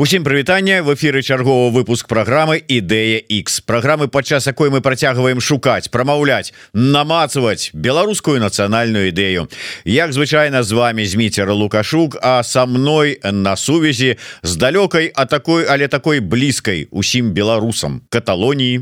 Усім 0.00 0.24
прывітання 0.24 0.80
в 0.82 0.94
эфиры 0.94 1.20
чарговы 1.20 1.68
выпуск 1.68 2.08
программы 2.08 2.56
ідэя 2.56 3.20
X 3.20 3.60
программы 3.60 4.08
падчас 4.08 4.46
якой 4.46 4.70
мы 4.70 4.80
працягваем 4.80 5.44
шукаць 5.44 5.92
прамаўляць 5.92 6.54
намацаваць 6.72 7.68
беларускую 7.74 8.40
нацыянальную 8.40 9.12
ідэю. 9.12 9.52
Як 9.84 10.16
звычайна 10.16 10.62
з 10.62 10.72
вами 10.72 11.04
зміцер 11.04 11.52
лукашук 11.52 12.16
а 12.22 12.40
со 12.42 12.64
мной 12.64 13.20
на 13.24 13.56
сувязі 13.56 14.16
з 14.42 14.56
далёкай 14.56 15.12
а 15.14 15.26
такой 15.26 15.68
але 15.68 15.84
такой 15.88 16.20
блізкай 16.20 16.88
усім 16.90 17.36
беларусам 17.36 18.00
каталоніі. 18.08 18.80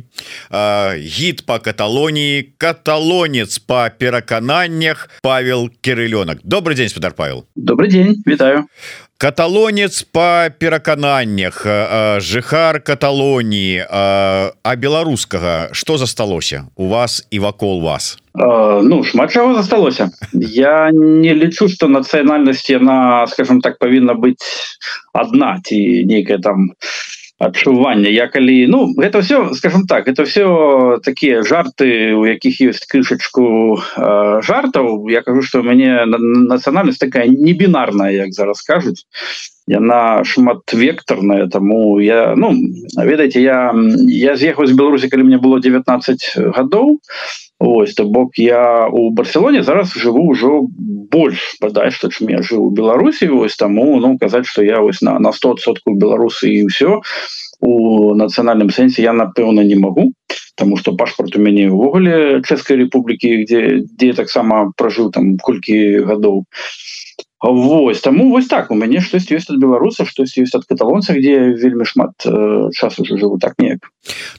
Гід 0.94 1.46
по 1.46 1.58
каталоніі 1.58 2.46
каталонец 2.58 3.58
по 3.58 3.90
перакананнях 3.98 5.10
Павел 5.22 5.68
кирылёнак 5.82 6.38
добрый 6.44 6.76
день 6.76 6.88
спадар 6.88 7.10
Павел. 7.10 7.44
Добрый 7.56 7.90
день 7.90 8.22
вітаю 8.24 8.68
каталонец 9.18 10.02
по 10.02 10.48
перакананнях 10.58 11.66
жыхар 12.22 12.80
каталоніі. 12.80 13.84
А 13.90 14.76
беларускага 14.76 15.68
что 15.72 15.98
засталося 15.98 16.64
у 16.76 16.88
вас 16.88 17.26
і 17.30 17.38
вакол 17.38 17.82
вас? 17.82 18.18
Ну 18.34 19.02
шмат 19.02 19.32
чаго 19.32 19.54
засталося. 19.54 20.10
Я 20.32 20.90
не 20.92 21.34
лічу 21.34 21.68
что 21.68 21.88
нацыянальнасць 21.88 22.70
яна 22.70 23.26
скажем 23.26 23.60
так 23.60 23.78
павінна 23.78 24.14
быць 24.14 24.38
одна 25.12 25.58
ці 25.66 26.06
нейкая 26.06 26.38
там 26.38 26.78
адчування 27.38 28.08
я 28.08 28.26
калі 28.28 28.66
ну 28.66 28.94
это 28.98 29.20
все 29.20 29.54
скажем 29.54 29.86
так 29.86 30.08
это 30.08 30.24
все 30.24 30.98
такие 31.04 31.42
жарты 31.42 32.14
у 32.14 32.26
якіх 32.26 32.60
есть 32.60 32.86
крышачку 32.86 33.78
э, 33.78 34.42
жартаў. 34.42 35.08
Я 35.10 35.22
кажу 35.22 35.42
что 35.42 35.60
у 35.60 35.62
мяне 35.62 36.04
нацыянальнасць 36.06 36.98
такая 36.98 37.26
не 37.26 37.52
бінарная 37.52 38.10
як 38.10 38.32
зараз 38.32 38.62
кажуць 38.62 39.06
яна 39.68 40.24
шматвекторная 40.24 41.46
тому 41.48 42.00
я 42.00 42.34
ну 42.36 42.52
ведаеце 42.96 43.40
я 43.40 43.72
я 44.08 44.36
з'ехаў 44.36 44.66
з 44.66 44.72
беларусі 44.72 45.08
калі 45.12 45.28
мне 45.28 45.38
было 45.38 45.60
19 45.60 46.56
гадоў. 46.56 46.98
Ось 47.58 47.94
то 47.94 48.04
бок 48.04 48.38
я 48.38 48.86
у 48.86 49.10
барселоне 49.10 49.62
зараз 49.62 49.92
живу 49.92 50.30
ўжо 50.30 50.64
больш 51.12 51.58
бадай 51.60 51.90
што 51.90 52.08
чым 52.08 52.30
я 52.30 52.40
жыў 52.42 52.68
у 52.68 52.70
беларусі. 52.70 53.28
Ось 53.28 53.56
таму 53.56 54.00
ну 54.00 54.16
казаць 54.18 54.46
что 54.46 54.62
я 54.62 54.80
вось 54.80 55.02
на 55.02 55.18
на 55.18 55.30
100соткаў 55.30 55.98
беларусы 55.98 56.48
і 56.48 56.64
ўсё 56.70 57.02
у 57.60 58.14
нацыянальным 58.14 58.70
сэнсе 58.70 59.02
я 59.02 59.12
напэўна 59.12 59.66
не 59.66 59.74
могу 59.74 60.12
тому 60.58 60.76
что 60.76 60.94
пашпарт 60.94 61.36
у 61.36 61.40
мяне 61.40 61.70
увогуле 61.70 62.42
чэшскай 62.42 62.76
Республікі 62.76 63.44
где 63.44 63.60
дзе 63.82 64.12
таксама 64.12 64.72
пражыў 64.76 65.10
там 65.10 65.38
колькі 65.38 66.02
гадоў 66.06 66.46
Вось 67.40 68.00
таму 68.00 68.30
вось 68.30 68.46
так. 68.46 68.70
У 68.70 68.74
мяне 68.74 69.00
штось 69.00 69.30
ёсць 69.30 69.46
ад 69.46 69.62
беларуса 69.62 70.02
штось 70.04 70.34
ёсць 70.38 70.58
ад 70.58 70.66
каталонца 70.66 71.14
где 71.14 71.54
вельмі 71.54 71.86
шмат 71.86 72.10
э, 72.26 72.70
часу 72.74 73.02
уже 73.02 73.14
жыву. 73.14 73.38
Так 73.38 73.54
неяк. 73.58 73.86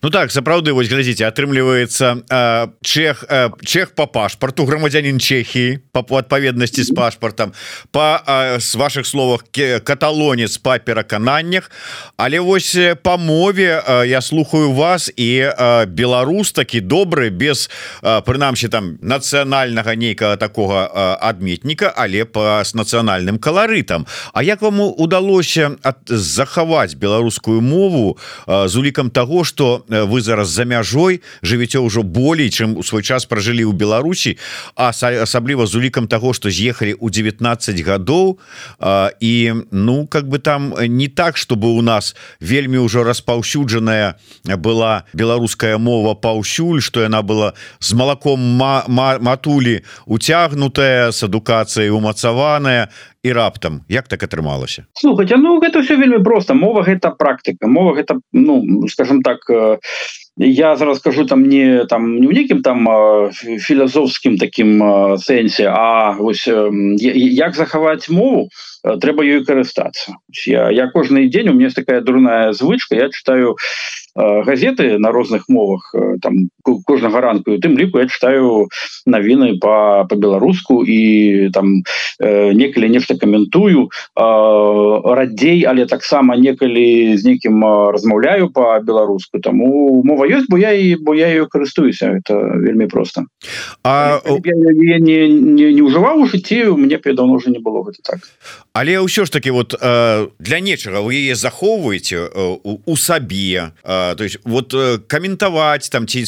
Ну 0.03 0.09
так 0.09 0.31
сапраўды 0.31 0.73
вось 0.75 0.91
глядзіце 0.91 1.23
атрымліваецца 1.23 2.07
э, 2.27 2.67
чех 2.81 3.23
э, 3.29 3.49
чех 3.63 3.95
по 3.95 4.07
пашпарту 4.07 4.65
грамадзянин 4.65 5.19
Чехії 5.19 5.79
по 5.91 6.17
адпаведнасці 6.17 6.83
з 6.83 6.91
пашпартам 6.91 7.53
по 7.91 8.19
э, 8.19 8.59
с 8.59 8.75
ваших 8.75 9.07
словах 9.07 9.45
каталонец 9.83 10.57
по 10.57 10.77
перакананнях 10.79 11.71
але 12.17 12.39
вось 12.39 12.77
по 13.03 13.17
мове 13.17 13.79
э, 13.79 14.07
я 14.07 14.21
слухаю 14.21 14.71
вас 14.71 15.11
і 15.15 15.39
э, 15.47 15.85
беларус 15.85 16.51
такі 16.51 16.81
добры 16.81 17.29
без 17.29 17.69
э, 18.03 18.21
прынамсі 18.21 18.67
там 18.67 18.97
нацыянальнага 19.01 19.95
нейкага 19.95 20.35
такого 20.35 20.83
э, 20.83 21.17
адметніка 21.21 21.93
але 21.95 22.25
по 22.25 22.59
с 22.63 22.73
нацыянальным 22.89 23.37
каларытам 23.37 24.05
А 24.33 24.43
як 24.43 24.61
вам 24.61 24.79
удалося 24.79 25.77
захаваць 26.07 26.95
беларускую 26.95 27.61
мову 27.61 28.17
з 28.47 28.75
улікам 28.75 29.09
того 29.09 29.43
что 29.43 29.85
вы 29.87 30.21
зараз 30.21 30.49
за 30.49 30.65
мяжой 30.65 31.21
жывеце 31.41 31.79
ўжо 31.79 32.03
болей 32.03 32.49
чым 32.49 32.77
у 32.77 32.83
свой 32.83 33.03
час 33.03 33.25
пражылі 33.25 33.69
ў 33.69 33.73
Беларусі 33.73 34.37
а 34.75 34.89
асабліва 34.89 35.65
з 35.65 35.75
улікам 35.75 36.07
того 36.07 36.33
что 36.33 36.49
з'ехалі 36.49 36.93
у 36.99 37.09
19 37.09 37.81
гадоў 37.81 38.39
і 39.19 39.53
ну 39.71 40.07
как 40.07 40.27
бы 40.27 40.39
там 40.39 40.73
не 40.79 41.07
так 41.07 41.37
чтобы 41.37 41.69
у 41.69 41.81
нас 41.81 42.15
вельмі 42.39 42.77
ўжо 42.77 43.03
распаўсюджаная 43.03 44.15
была 44.57 45.03
беларуская 45.13 45.77
мова 45.77 46.15
паўсюль 46.15 46.81
что 46.81 47.01
яна 47.01 47.21
была 47.21 47.53
з 47.79 47.93
малаком 47.93 48.39
матулі 48.39 49.83
уцягнутая 50.05 51.11
с 51.11 51.23
адукацыяй 51.23 51.89
умацаваная 51.89 52.78
і 53.23 53.33
раптам 53.33 53.81
як 53.89 54.07
так 54.07 54.23
атрымалася 54.23 54.85
слухайте 54.93 55.37
ну 55.37 55.59
гэта 55.59 55.81
все 55.81 55.95
вельмі 55.95 56.23
просто. 56.23 56.53
Мова 56.53 56.83
гэта 56.83 57.11
практыка 57.11 57.67
мова 57.67 57.95
гэта 57.95 58.19
ну 58.33 58.87
скажем 58.87 59.21
так 59.21 59.43
я 60.37 60.75
зараз 60.75 60.97
скажу 60.97 61.25
там 61.25 61.43
не 61.43 61.85
там 61.85 62.15
не 62.15 62.27
ў 62.27 62.33
нейкім 62.33 62.61
там 62.63 62.87
філазофскім 63.59 64.37
таким 64.37 64.79
сэнсе 65.19 65.67
А 65.67 66.15
вось 66.17 66.47
як 66.47 67.55
захаваць 67.55 68.09
мову 68.09 68.49
трэба 68.83 69.23
ёй 69.27 69.43
карыстацца 69.43 70.15
я 70.47 70.69
я 70.71 70.87
кожны 70.87 71.27
дзень 71.27 71.49
у 71.49 71.53
меня 71.53 71.69
такая 71.69 72.01
дурная 72.01 72.53
звычка 72.53 72.95
я 72.95 73.09
читаю 73.09 73.57
газеты 74.19 74.97
на 74.99 75.11
розных 75.11 75.49
мовах 75.49 75.95
там 76.21 76.49
кожнага 76.63 77.21
ранку 77.21 77.57
тым 77.57 77.77
ліку 77.79 77.99
я 77.99 78.07
читаю 78.07 78.67
навіны 79.05 79.59
по 79.59 80.05
по-беларуску 80.09 80.83
і 80.83 81.49
там 81.53 81.83
некалі 82.19 82.89
нешта 82.89 83.15
каментую 83.15 83.89
радзей 84.15 85.63
але 85.63 85.85
таксама 85.85 86.35
некалі 86.35 87.17
з 87.17 87.25
некім 87.25 87.63
размаўляю 87.95 88.51
по-беларуску 88.51 89.39
таму 89.39 90.03
мова 90.03 90.27
ёсць 90.27 90.49
бо 90.49 90.57
я 90.57 90.71
і 90.73 90.95
бо 90.99 91.15
я 91.15 91.27
ее 91.27 91.47
карыстуюся 91.47 92.19
это 92.19 92.35
вельмі 92.59 92.87
просто 92.87 93.25
а 93.83 94.19
я, 94.25 94.53
я 94.93 94.99
не, 94.99 95.27
не, 95.29 95.73
не 95.73 95.81
ўжываў 95.81 96.23
у 96.23 96.27
жыцці 96.27 96.75
у 96.75 96.77
мне 96.77 96.99
давно 96.99 97.33
уже 97.33 97.49
не 97.49 97.59
было 97.59 97.83
гэта 97.83 97.99
так. 98.03 98.19
Але 98.73 98.99
ўсё 98.99 99.25
ж 99.25 99.31
таки 99.31 99.49
вот 99.51 99.75
для 100.39 100.59
нечага 100.59 101.01
вы 101.01 101.15
яе 101.15 101.35
захоўваеце 101.35 102.29
у 102.63 102.95
сабе 102.95 103.71
то 104.15 104.23
есть 104.23 104.39
вот 104.43 104.73
каментаваць 105.07 105.89
там 105.89 106.07
ці 106.07 106.25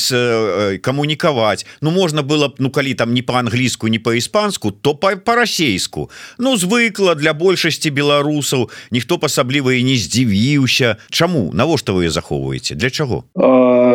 камунікаваць 0.82 1.66
Ну 1.82 1.92
можна 1.92 2.22
было 2.22 2.48
б 2.48 2.56
ну 2.60 2.70
калі 2.70 2.94
там 2.94 3.14
не 3.14 3.22
по-англійску 3.22 3.88
не 3.88 4.00
по-іспанску 4.00 4.72
то 4.72 4.96
по-расейску 4.96 6.10
Ну 6.38 6.58
звыкла 6.58 7.16
для 7.16 7.34
большасці 7.34 7.92
беларусаў 7.92 8.70
ніхто 8.92 9.20
асабліва 9.22 9.74
і 9.74 9.84
не 9.84 9.96
здзівіўся 9.96 10.98
Чаму 11.10 11.52
навошта 11.54 11.94
вы 11.94 12.10
захоўваеце 12.10 12.76
для 12.76 12.90
чаго 12.90 13.24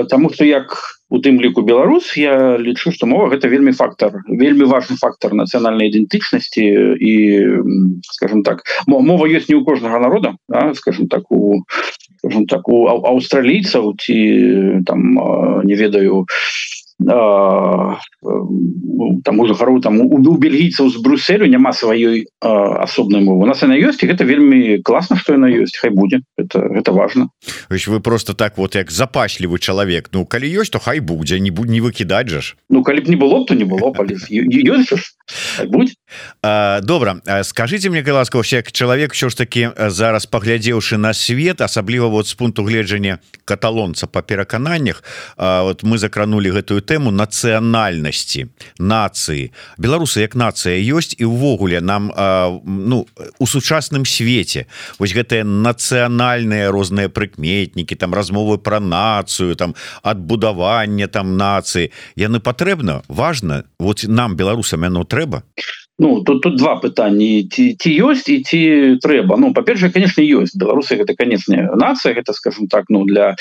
Таму 0.09 0.31
что 0.31 0.45
як 0.45 0.97
у 1.09 1.19
тым 1.19 1.41
ліку 1.41 1.63
Беларус 1.63 2.17
я 2.17 2.59
лічу 2.59 2.91
что 2.91 3.07
мова 3.07 3.31
гэта 3.31 3.49
вельмі 3.49 3.73
фактор 3.73 4.23
вельмі 4.27 4.67
важный 4.67 4.99
фактор 4.99 5.35
нацыянальнай 5.35 5.91
ідэнтычнасці 5.91 6.65
і 6.99 7.15
скажем 8.11 8.43
так 8.43 8.67
мова 8.87 9.27
есть 9.27 9.49
не 9.49 9.55
у 9.55 9.65
кожнага 9.65 10.01
народа 10.01 10.37
да, 10.49 10.75
скажем 10.75 11.07
так 11.09 11.31
у 11.31 11.63
скажем 12.27 12.47
так 12.47 12.69
у 12.69 12.87
аўстралійцаў 12.91 13.95
ці 14.03 14.17
там 14.87 15.15
не 15.65 15.75
ведаю 15.75 16.27
там 16.99 17.97
гару 19.53 19.81
там 19.81 20.01
у 20.01 20.19
бельгійцаў 20.39 20.91
з 20.91 20.97
брусселю 20.97 21.47
няма 21.47 21.73
сваёй 21.73 22.25
асобнай 22.41 23.21
мовы. 23.21 23.45
У 23.45 23.47
нас 23.47 23.63
яна 23.63 23.77
ёсць 23.77 24.01
і 24.01 24.09
гэта 24.09 24.25
вельмі 24.25 24.81
класна 24.81 25.17
что 25.17 25.37
яна 25.37 25.53
ёсць 25.53 25.77
хай 25.77 25.91
будзе 25.91 26.21
это 26.39 26.65
это 26.73 26.93
важно. 26.93 27.29
Вы 27.69 28.01
просто 28.01 28.33
так 28.35 28.57
вот 28.57 28.75
як 28.75 28.91
запаслівы 28.91 29.59
чалавек 29.59 30.09
Ну 30.13 30.25
калі 30.25 30.49
ёсць 30.49 30.71
то 30.71 30.79
хай 30.79 31.01
будзе 31.01 31.41
не 31.41 31.51
будь 31.51 31.69
не 31.69 31.81
выкідаць 31.81 32.29
жа 32.29 32.41
ж. 32.41 32.57
Ну 32.71 32.83
калі 32.83 33.01
б 33.01 33.09
не 33.09 33.17
было 33.17 33.45
то 33.45 33.55
не 33.55 33.65
было 33.65 33.93
добра 36.81 37.21
скажите 37.43 37.91
мне 37.91 38.03
ласка 38.13 38.41
як 38.53 38.73
чалавек 38.73 39.15
що 39.15 39.29
ж 39.29 39.37
таки 39.37 39.71
зараз 39.77 40.27
паглядзеўшы 40.27 40.97
на 40.97 41.13
свет 41.13 41.61
асабліва 41.61 42.09
вот 42.09 42.27
з 42.27 42.35
пункту 42.35 42.65
гледжання 42.65 43.19
каталонца 43.45 44.07
по 44.07 44.23
перакананнях 44.23 45.03
вот 45.37 45.83
мы 45.83 45.99
закранули 45.99 46.51
гэтую 46.51 46.86
тэму 46.87 47.11
нацыянальнасці 47.11 48.47
нацыі. 48.79 49.51
Беларусы 49.77 50.23
як 50.23 50.39
нацыя 50.39 50.79
ёсць 50.79 51.19
і 51.19 51.27
ўвогуле 51.27 51.83
нам 51.83 52.09
ну 52.65 53.07
у 53.39 53.47
сучасным 53.47 54.07
свеце. 54.07 54.71
Вось 55.03 55.15
гэтыя 55.17 55.43
нацыянальныя 55.43 56.71
розныя 56.71 57.11
прыкметнікі 57.11 57.99
там 57.99 58.15
размовы 58.15 58.59
про 58.59 58.79
нацыю 58.79 59.59
там 59.59 59.75
адбудавання 60.07 61.11
там 61.11 61.37
нацыі. 61.37 61.91
Яны 62.15 62.39
патрэбна? 62.39 63.03
Важно 63.09 63.65
вот 63.79 64.05
нам 64.07 64.37
беларусам 64.37 64.87
яно 64.87 65.03
трэба 65.05 65.43
Ну 65.99 66.21
тут 66.21 66.43
тут 66.43 66.57
два 66.57 66.77
пытанні 66.77 67.49
ці, 67.49 67.73
ці 67.81 67.91
ёсць 68.05 68.29
і 68.29 68.45
ці 68.45 68.61
трэба 69.01 69.41
Ну 69.41 69.53
па-першае 69.57 69.89
конечно 69.93 70.21
ёсць 70.21 70.53
беларусы 70.53 71.01
гэта 71.01 71.17
канечне 71.17 71.73
нацыя 71.73 72.13
гэта 72.13 72.37
скажем 72.37 72.69
так 72.69 72.93
ну 72.93 73.05
для 73.09 73.35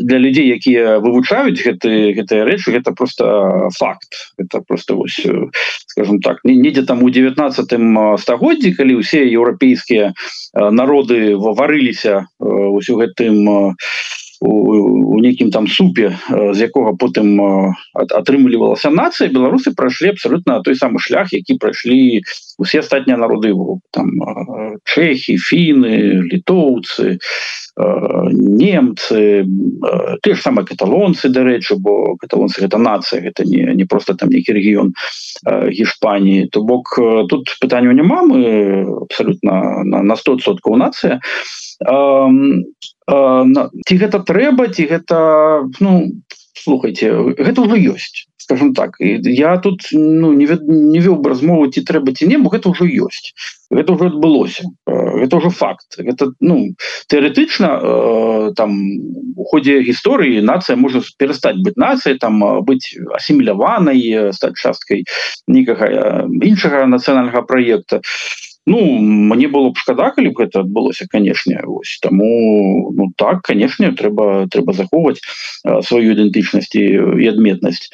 для 0.00 0.16
людзей 0.16 0.48
якія 0.48 0.98
вывучаюць 1.04 1.60
гэты 1.60 2.16
гэтыя 2.16 2.48
рэчы 2.48 2.72
гэта 2.72 2.92
просто 2.96 3.68
факт. 3.76 4.32
Это 4.38 4.60
просто 4.64 4.96
вось 4.96 5.20
скажем 5.86 6.20
так 6.20 6.40
недзе 6.44 6.82
там 6.82 7.02
у 7.02 7.10
19 7.10 7.76
стагоддзі 8.20 8.72
калі 8.72 9.04
ўсе 9.04 9.28
еўрапейскія 9.28 10.16
народы 10.56 11.36
варыліся 11.36 12.24
ўсё 12.40 12.96
гэтым 13.04 13.36
у 13.48 13.58
у 14.40 15.20
нейкім 15.20 15.50
там 15.50 15.66
супе 15.68 16.14
з 16.30 16.58
якога 16.60 16.94
потым 16.94 17.40
атрымлівалася 17.94 18.90
нацыя 18.90 19.32
беларусы 19.32 19.74
прайшлі 19.74 20.14
абсолютно 20.14 20.62
той 20.62 20.74
самы 20.78 21.02
шлях 21.02 21.32
які 21.32 21.58
прайшлі 21.58 22.22
усе 22.58 22.80
астатнія 22.80 23.18
народы 23.18 23.54
там 23.90 24.14
чэхі 24.84 25.36
фіны 25.42 26.22
літоўцы 26.30 27.18
немцы 27.78 29.46
ты 30.22 30.34
ж 30.34 30.38
самыя 30.38 30.66
каталонцы 30.66 31.30
дарэчы 31.30 31.78
бо 31.78 32.14
каталонцы 32.18 32.62
гэта 32.62 32.78
нацыя 32.78 33.22
гэта 33.22 33.42
не 33.42 33.74
не 33.74 33.84
просто 33.84 34.14
там 34.14 34.30
нейкі 34.30 34.54
рэгіён 34.54 34.94
гішпаніі. 35.46 36.48
То 36.50 36.62
бок 36.62 36.98
тут 37.28 37.58
пытанняў 37.62 37.92
няма 37.92 38.22
мы 38.22 38.86
абсолютно 39.02 39.82
на, 39.84 40.02
на 40.02 40.14
100соткаў 40.14 40.76
нацыя 40.76 41.20
ці 43.86 43.94
гэта 44.02 44.18
трэба 44.30 44.68
ці 44.74 44.82
гэта 44.90 45.18
ну 45.80 45.92
слухайте 46.58 47.12
гэта 47.38 47.62
ўжо 47.62 47.76
ёсць 47.94 48.28
скажем 48.48 48.74
так. 48.74 48.96
Я 49.00 49.58
тут 49.58 49.88
ну 49.92 50.32
не 50.32 50.46
не 50.46 51.00
вёў 51.00 51.20
бы 51.20 51.30
размову 51.30 51.68
ці 51.68 51.84
трэба 51.84 52.16
ці 52.16 52.26
не 52.26 52.40
гэта 52.40 52.72
ўжо 52.72 52.88
ёсць. 52.88 53.36
Гэта 53.70 53.92
ўжо 53.92 54.08
адбылося. 54.08 54.64
Это 54.88 55.36
ўжо 55.36 55.50
факт. 55.50 56.00
Это 56.00 56.32
ну 56.40 56.72
тэоретычна 57.08 57.68
э, 57.76 58.52
там 58.56 58.72
у 59.36 59.44
ходзе 59.44 59.84
гісторыі 59.84 60.40
нацыя 60.40 60.80
можа 60.80 61.04
перастаць 61.18 61.60
быць 61.60 61.76
нацыяй 61.76 62.16
там 62.16 62.40
быць 62.64 62.96
асіміляванай 63.12 64.32
стаць 64.32 64.56
часткай 64.56 65.04
нікага 65.46 66.24
іншага 66.40 66.88
нацыянальнага 66.88 67.44
праекта 67.44 68.00
Ну 68.68 68.98
мне 69.00 69.48
было 69.48 69.70
б 69.72 69.80
шкада 69.80 70.10
калі 70.12 70.32
б 70.32 70.44
гэта 70.44 70.60
адбылося 70.66 71.08
канешне 71.08 71.60
ось. 71.64 71.96
Таму 72.04 72.92
ну 72.92 73.08
так 73.16 73.40
канешне 73.48 73.92
трэба 73.96 74.46
трэба 74.52 74.76
захоўваць 74.76 75.20
сваю 75.88 76.12
ідэнтычнасць 76.12 76.74
і 76.76 77.24
адметнасць 77.32 77.88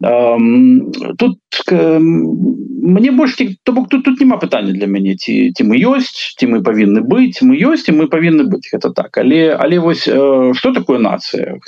тут 0.00 1.38
мне 1.70 3.10
больш 3.12 3.36
то 3.64 3.72
бок 3.72 3.88
тут 3.88 4.04
тут 4.04 4.20
няма 4.20 4.36
пытання 4.36 4.72
для 4.72 4.86
мяне 4.86 5.14
ці 5.14 5.52
ці 5.52 5.64
мы 5.64 5.76
ёсць 5.76 6.40
ці 6.40 6.48
мы 6.48 6.62
павінны 6.64 7.04
быць 7.04 7.44
мы 7.44 7.60
ёсць 7.60 7.84
і 7.92 7.92
мы 7.92 8.08
павінны 8.08 8.48
быць 8.48 8.72
гэта 8.72 8.90
так. 8.96 9.18
Але 9.18 9.52
але 9.52 9.78
вось 9.78 10.08
что 10.08 10.72
такое 10.72 10.98
нацыя 10.98 11.60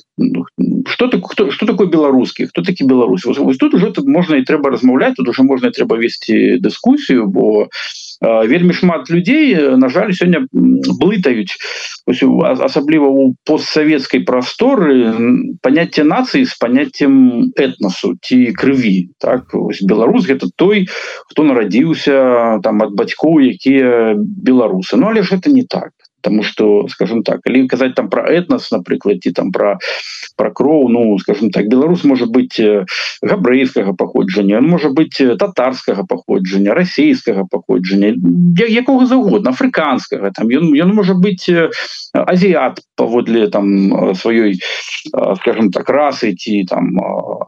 что 0.88 1.08
так 1.08 1.20
хто 1.28 1.50
что 1.50 1.66
такое 1.66 1.88
беларускі 1.88 2.46
хто 2.46 2.62
такі 2.62 2.88
беларус 2.88 3.28
тут 3.60 3.74
уже 3.74 3.92
тут 3.92 4.08
можна 4.08 4.36
і 4.36 4.48
трэба 4.48 4.70
размаўляць 4.72 5.14
тут 5.20 5.28
уже 5.28 5.42
можна 5.42 5.68
трэба 5.68 6.00
весці 6.00 6.56
дыскусію 6.56 7.26
бо 7.28 7.68
вельмі 8.22 8.72
шмат 8.72 9.10
людзей 9.10 9.76
на 9.76 9.88
жаль 9.88 10.12
сёння 10.14 10.46
блытаюць. 10.52 11.58
Асабліва 12.06 13.06
у 13.06 13.34
постсавецкай 13.44 14.22
прасторы 14.22 15.58
паняцце 15.62 16.06
нацыі 16.06 16.46
з 16.46 16.54
паняццем 16.58 17.50
этнасу 17.58 18.14
ці 18.22 18.38
крыві 18.56 19.10
так? 19.18 19.50
Ось 19.52 19.82
беларус 19.82 20.26
гэта 20.26 20.48
той 20.56 20.86
хто 21.30 21.44
нарадзіўся 21.44 22.62
там 22.62 22.82
ад 22.86 22.94
бацькоў 22.94 23.42
якія 23.52 24.14
беларусы 24.18 24.96
Ну 24.96 25.10
але 25.10 25.22
ж 25.22 25.36
это 25.36 25.50
не 25.50 25.66
так 25.66 25.92
потому 26.22 26.42
что 26.42 26.88
скажем 26.88 27.22
так 27.22 27.40
или 27.46 27.66
казать 27.66 27.94
там 27.94 28.08
про 28.08 28.30
этнос 28.30 28.70
напрыклад 28.70 29.22
ці 29.22 29.32
там 29.32 29.50
про 29.52 29.78
про 30.36 30.50
кроў 30.50 30.88
ну 30.88 31.18
скажем 31.18 31.50
так 31.50 31.68
беларус 31.68 32.04
может 32.04 32.30
быть 32.30 32.58
э, 32.60 32.84
габрэйскага 33.22 33.92
паходжання 33.92 34.60
может 34.60 34.94
быть 34.94 35.20
э, 35.20 35.36
татарскага 35.36 36.04
паходжання 36.04 36.74
расійскага 36.74 37.44
паходжання 37.50 38.14
якога 38.68 39.06
заўгодна 39.06 39.50
афрыканскага 39.50 40.30
там 40.34 40.48
ён 40.48 40.72
ён 40.74 40.94
может 40.94 41.16
быть 41.16 41.48
э, 41.48 41.70
азіят 42.14 42.80
паводле 42.96 43.48
там 43.48 44.14
сваёй 44.14 44.60
скажем 45.40 45.70
так 45.72 45.90
расы 45.90 46.34
ці 46.34 46.64
там 46.70 46.94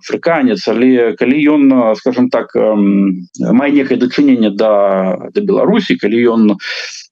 афрыканец 0.02 0.68
але 0.68 1.14
калі 1.16 1.38
ён 1.54 1.94
скажем 1.96 2.28
так 2.28 2.54
мае 2.54 3.70
некае 3.70 3.98
дачыненне 3.98 4.50
да 4.50 5.30
да 5.30 5.40
беларусі 5.40 5.96
калі 5.96 6.18
ён 6.34 6.42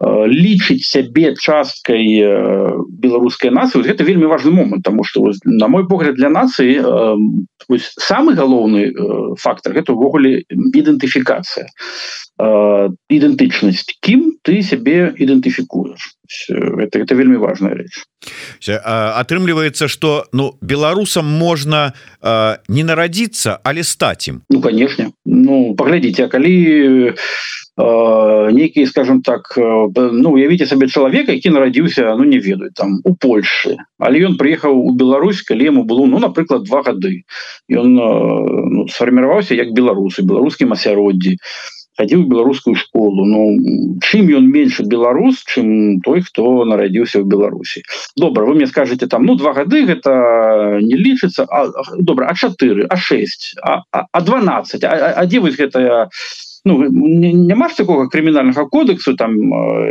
лічыць 0.03 0.83
сябе 0.83 1.35
час 1.39 1.52
часткай 1.53 2.05
э, 2.17 2.73
беларускай 2.89 3.53
нацыі 3.53 3.85
гэта 3.85 4.05
вельмі 4.09 4.31
важны 4.31 4.53
момант 4.57 4.85
тому 4.85 5.05
что 5.05 5.33
на 5.45 5.69
мой 5.69 5.87
погляд 5.89 6.17
для 6.17 6.29
нацыі 6.33 6.81
э, 6.81 7.77
самый 8.01 8.35
галоўны 8.35 8.89
э, 8.89 8.93
фактор 9.37 9.77
гэта 9.77 9.93
увогуле 9.93 10.45
ідэнтыфікацыя. 10.49 11.69
Ідэнтычнасць 13.13 14.01
кім 14.01 14.41
ты 14.43 14.63
сябе 14.65 15.13
ідэнтыфікуеш. 15.15 16.01
Это 16.51 16.99
это 16.99 17.15
вельмі 17.15 17.37
важная 17.37 17.77
рэч. 17.77 18.09
Атрымліваецца 18.67 19.87
что 19.87 20.27
ну 20.33 20.57
беларусам 20.61 21.29
можна 21.29 21.93
не 22.69 22.83
нарадзіцца 22.83 23.61
але 23.63 23.85
стаць 23.85 24.33
ім. 24.33 24.43
Ну 24.49 24.61
конечно 24.61 25.13
ну 25.33 25.75
паглядзіце 25.75 26.29
калі 26.29 26.55
у 26.61 27.13
нейкі 27.79 28.87
скажем 28.87 29.23
так 29.23 29.55
ну 29.57 30.33
уявіце 30.33 30.67
сабе 30.67 30.89
чалавека 30.93 31.33
які 31.33 31.51
нарадзіўся 31.51 32.17
ну 32.21 32.25
не 32.25 32.39
ведаю 32.39 32.71
там 32.77 33.01
у 33.05 33.17
Польшы 33.17 33.81
але 33.99 34.21
ён 34.29 34.37
прыехаў 34.37 34.77
у 34.77 34.93
Беларусь 34.93 35.41
калі 35.41 35.65
яму 35.65 35.85
было 35.85 36.05
ну 36.05 36.21
напрыклад 36.21 36.65
два 36.69 36.83
гады 36.83 37.25
ён 37.73 37.95
ну, 37.97 38.87
сфарміраваўся 38.93 39.57
як 39.57 39.73
беларусы 39.73 40.21
беларускім 40.21 40.77
асяроддзі 40.77 41.39
хадзіў 41.99 42.25
беларускую 42.29 42.75
школу. 42.75 43.25
Ну 43.29 43.99
чым 44.01 44.29
ён 44.33 44.49
менш 44.49 44.81
беларус 44.87 45.43
чым 45.45 46.01
той 46.05 46.23
хто 46.27 46.65
нарадзіўся 46.69 47.21
ў 47.21 47.27
Беларусі 47.29 47.83
добра 48.17 48.45
вы 48.47 48.55
мне 48.59 48.67
скажете 48.67 49.07
там 49.07 49.25
ну 49.25 49.35
два 49.35 49.53
гады 49.53 49.85
гэта 49.89 50.79
не 50.81 50.97
лічыцца 50.97 51.47
добра 51.99 52.29
а 52.29 52.35
4 52.35 52.87
а 52.89 52.97
6 52.97 53.55
а, 53.63 53.83
а, 53.93 54.07
а 54.13 54.21
12 54.21 54.85
а, 54.85 54.93
а 55.17 55.27
дзе 55.27 55.41
вось 55.41 55.57
гэтая 55.57 56.09
ну 56.65 56.79
няма 56.89 57.69
ж 57.69 57.77
такого 57.77 58.09
крымінальнага 58.09 58.65
кодексу 58.71 59.15
там 59.15 59.35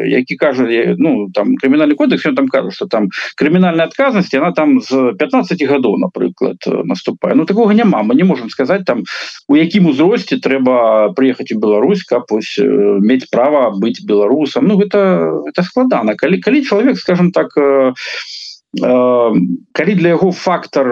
які 0.05 0.35
кажа 0.35 0.67
ну 0.97 1.29
там 1.33 1.55
крымінальны 1.57 1.95
кодекс 1.95 2.23
там 2.23 2.47
кажа 2.47 2.71
что 2.71 2.87
там 2.87 3.09
крымінальная 3.35 3.85
адказнасць 3.85 4.33
она 4.33 4.51
там 4.51 4.79
з 4.81 5.13
15 5.19 5.63
гадоў 5.67 5.97
напрыклад 5.97 6.63
наступае 6.65 7.35
ну 7.35 7.45
такого 7.45 7.71
няма 7.71 8.03
мы 8.03 8.15
не 8.15 8.23
можем 8.23 8.49
сказать 8.49 8.85
там 8.85 9.03
у 9.47 9.55
якім 9.55 9.87
узросце 9.87 10.39
трэба 10.39 11.13
прыехаць 11.13 11.51
у 11.51 11.59
Беларусь 11.59 12.03
каб 12.03 12.31
ось 12.31 12.55
мець 12.59 13.27
права 13.29 13.71
быць 13.71 14.03
беларусам 14.03 14.67
ну 14.67 14.77
гэта 14.79 15.43
это 15.47 15.63
складана 15.63 16.15
калі 16.15 16.39
калі 16.39 16.63
чалавек 16.63 16.97
скажем 16.97 17.31
так 17.31 17.57
у 17.57 17.93
калі 18.71 19.93
для 19.99 20.15
яго 20.15 20.31
фактор 20.31 20.87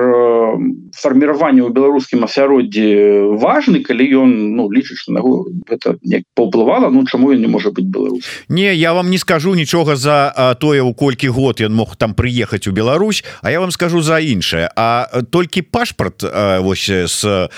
фарміравання 0.91 1.63
ў 1.63 1.71
беларускім 1.71 2.27
асяроддзі 2.27 3.39
важны 3.39 3.79
калі 3.79 4.03
ён 4.19 4.29
ну 4.59 4.67
лічыць 4.67 5.07
на 5.07 5.23
гэта 5.23 5.95
не 6.03 6.23
паўплывала 6.35 6.91
Ну 6.91 7.05
чаму 7.07 7.31
ён 7.31 7.39
не 7.39 7.47
можа 7.47 7.71
быть 7.71 7.87
беларус 7.87 8.27
не 8.49 8.75
я 8.75 8.93
вам 8.93 9.09
не 9.09 9.17
скажу 9.17 9.55
нічога 9.55 9.95
за 9.95 10.57
тое 10.59 10.83
у 10.83 10.93
колькі 10.93 11.31
год 11.31 11.61
ён 11.61 11.71
мог 11.71 11.95
там 11.95 12.13
прыехаць 12.13 12.67
у 12.67 12.71
Беларусь 12.71 13.23
А 13.41 13.51
я 13.51 13.59
вам 13.59 13.71
скажу 13.71 14.01
за 14.01 14.19
іншае. 14.19 14.69
А 14.75 15.07
толькі 15.31 15.61
пашпарт 15.61 16.23
вось 16.59 16.89
с 16.89 17.49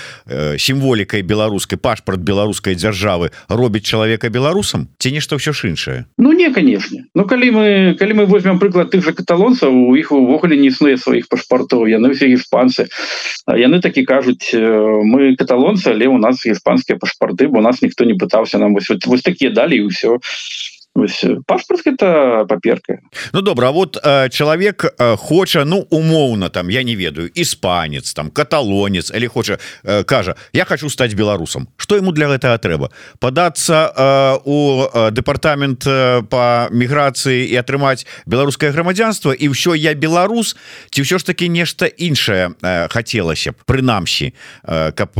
сімволікай 0.58 1.22
беларускай 1.22 1.80
пашпарт 1.80 2.22
беларускай 2.22 2.76
дзяржавы 2.76 3.32
робіць 3.50 3.86
чалавека 3.86 4.30
беларусам 4.30 4.88
ці 4.98 5.12
нешта 5.12 5.36
ўсё 5.36 5.54
ж 5.54 5.70
іншае? 5.70 6.06
Ну 6.18 6.32
не 6.34 6.52
канешне 6.54 7.10
Ну 7.16 7.26
калі 7.26 7.52
мы 7.52 7.66
калі 7.98 8.14
мы 8.14 8.26
возьмем 8.26 8.60
прыклад 8.60 8.92
тых 8.92 9.04
же 9.04 9.14
каталонцаў 9.14 9.74
у 9.74 9.96
іх 9.96 10.11
увогуле 10.18 10.58
не 10.58 10.68
існуе 10.68 10.98
сваіх 10.98 11.28
пашпартоў 11.28 11.88
яны 11.88 12.12
ўсе 12.12 12.32
іспанцы. 12.36 12.88
Яны 13.48 13.82
такі 13.82 14.04
кажуць 14.04 14.52
мы 14.54 15.36
каталонцы 15.36 15.92
але 15.94 16.08
у 16.08 16.18
нас 16.18 16.46
іспанскія 16.46 16.98
пашпарты 16.98 17.48
бо 17.48 17.62
нас 17.62 17.82
ніхто 17.82 18.06
не 18.06 18.14
пытаўся 18.14 18.58
нам 18.58 18.74
вось, 18.74 18.90
вось 19.06 19.22
такія 19.26 19.52
далі 19.52 19.78
і 19.78 19.88
ўсё 19.88 20.20
пашпарт 20.94 21.88
это 21.88 22.46
паперка 22.48 23.00
Ну 23.34 23.42
добра 23.42 23.72
вот 23.72 23.98
э, 24.04 24.30
чалавек 24.30 24.86
э, 24.86 25.16
хоча 25.18 25.66
ну 25.66 25.88
умоўна 25.90 26.50
там 26.50 26.70
я 26.70 26.84
не 26.84 26.96
ведаю 26.96 27.30
іспанец 27.30 28.14
там 28.14 28.30
каталонец 28.30 29.12
или 29.12 29.28
хоча 29.28 29.58
э, 29.84 30.04
кажа 30.04 30.36
я 30.54 30.66
хочу 30.66 30.90
стаць 30.90 31.14
беларусам 31.14 31.70
что 31.78 31.96
ему 31.96 32.12
для 32.12 32.28
гэтага 32.28 32.58
трэба 32.58 32.92
падацца 33.20 34.42
у 34.46 34.88
дэпартамент 35.12 35.84
по 36.30 36.68
міграцыі 36.72 37.48
і 37.48 37.56
атрымаць 37.56 38.06
беларускае 38.26 38.72
грамадзянство 38.72 39.32
і 39.32 39.50
ўсё 39.50 39.76
я 39.76 39.94
беларус 39.94 40.56
ці 40.92 41.02
ўсё 41.02 41.20
ж 41.20 41.24
таки 41.24 41.48
нешта 41.48 41.86
іншае 41.86 42.52
хацелася 42.92 43.52
б 43.52 43.56
прынамсі 43.66 44.34
каб 44.68 45.12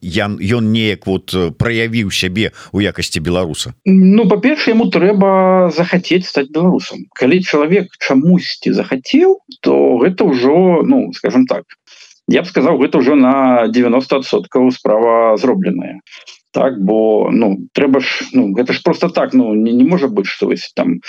я 0.00 0.26
ён 0.26 0.72
неяк 0.72 1.06
вот 1.06 1.34
праявіў 1.58 2.10
сябе 2.10 2.52
у 2.72 2.80
якасці 2.80 3.20
беларуса. 3.20 3.74
Ну 3.84 4.28
па-перша 4.28 4.69
ему 4.70 4.88
трэба 4.94 5.70
захацець 5.74 6.26
стаць 6.28 6.50
беларусам 6.54 7.06
калі 7.18 7.42
чалавек 7.42 7.92
чамусьці 7.98 8.72
захацеў 8.76 9.38
то 9.60 9.76
гэта 10.02 10.26
ўжо 10.30 10.82
ну 10.86 11.12
скажем 11.12 11.46
так 11.50 11.64
я 12.30 12.42
б 12.42 12.46
сказаў 12.46 12.78
гэта 12.82 13.02
ўжо 13.02 13.18
на 13.18 13.66
90соткаў 13.68 14.70
справа 14.70 15.36
зробленая 15.36 16.00
так 16.52 16.80
бо 16.82 17.30
ну 17.30 17.66
трэба 17.72 18.00
ж 18.00 18.30
ну 18.32 18.50
гэта 18.52 18.72
ж 18.72 18.82
просто 18.82 19.08
так 19.08 19.34
ну 19.34 19.54
не, 19.54 19.72
не 19.72 19.84
можа 19.84 20.08
быть 20.08 20.26
что 20.26 20.46
вось 20.46 20.72
там 20.74 21.00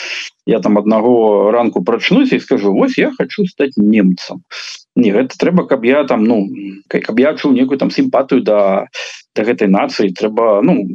я 0.45 0.59
там 0.59 0.77
аднаго 0.77 1.51
ранку 1.51 1.83
прачнусь 1.83 2.31
і 2.33 2.39
скажу 2.39 2.73
Вось 2.73 2.97
я 2.97 3.11
хочу 3.17 3.45
стаць 3.45 3.77
немцам 3.77 4.43
не 4.95 5.11
гэта 5.11 5.37
трэба 5.37 5.65
каб 5.67 5.85
я 5.85 6.03
там 6.03 6.23
ну 6.23 6.47
каб 6.87 7.19
я 7.19 7.33
чуў 7.33 7.53
некую 7.53 7.77
там 7.77 7.91
сімпатыю 7.91 8.41
да 8.43 8.87
да 9.35 9.43
гэтай 9.43 9.67
нацыі 9.67 10.13
трэба 10.13 10.61
ну 10.61 10.85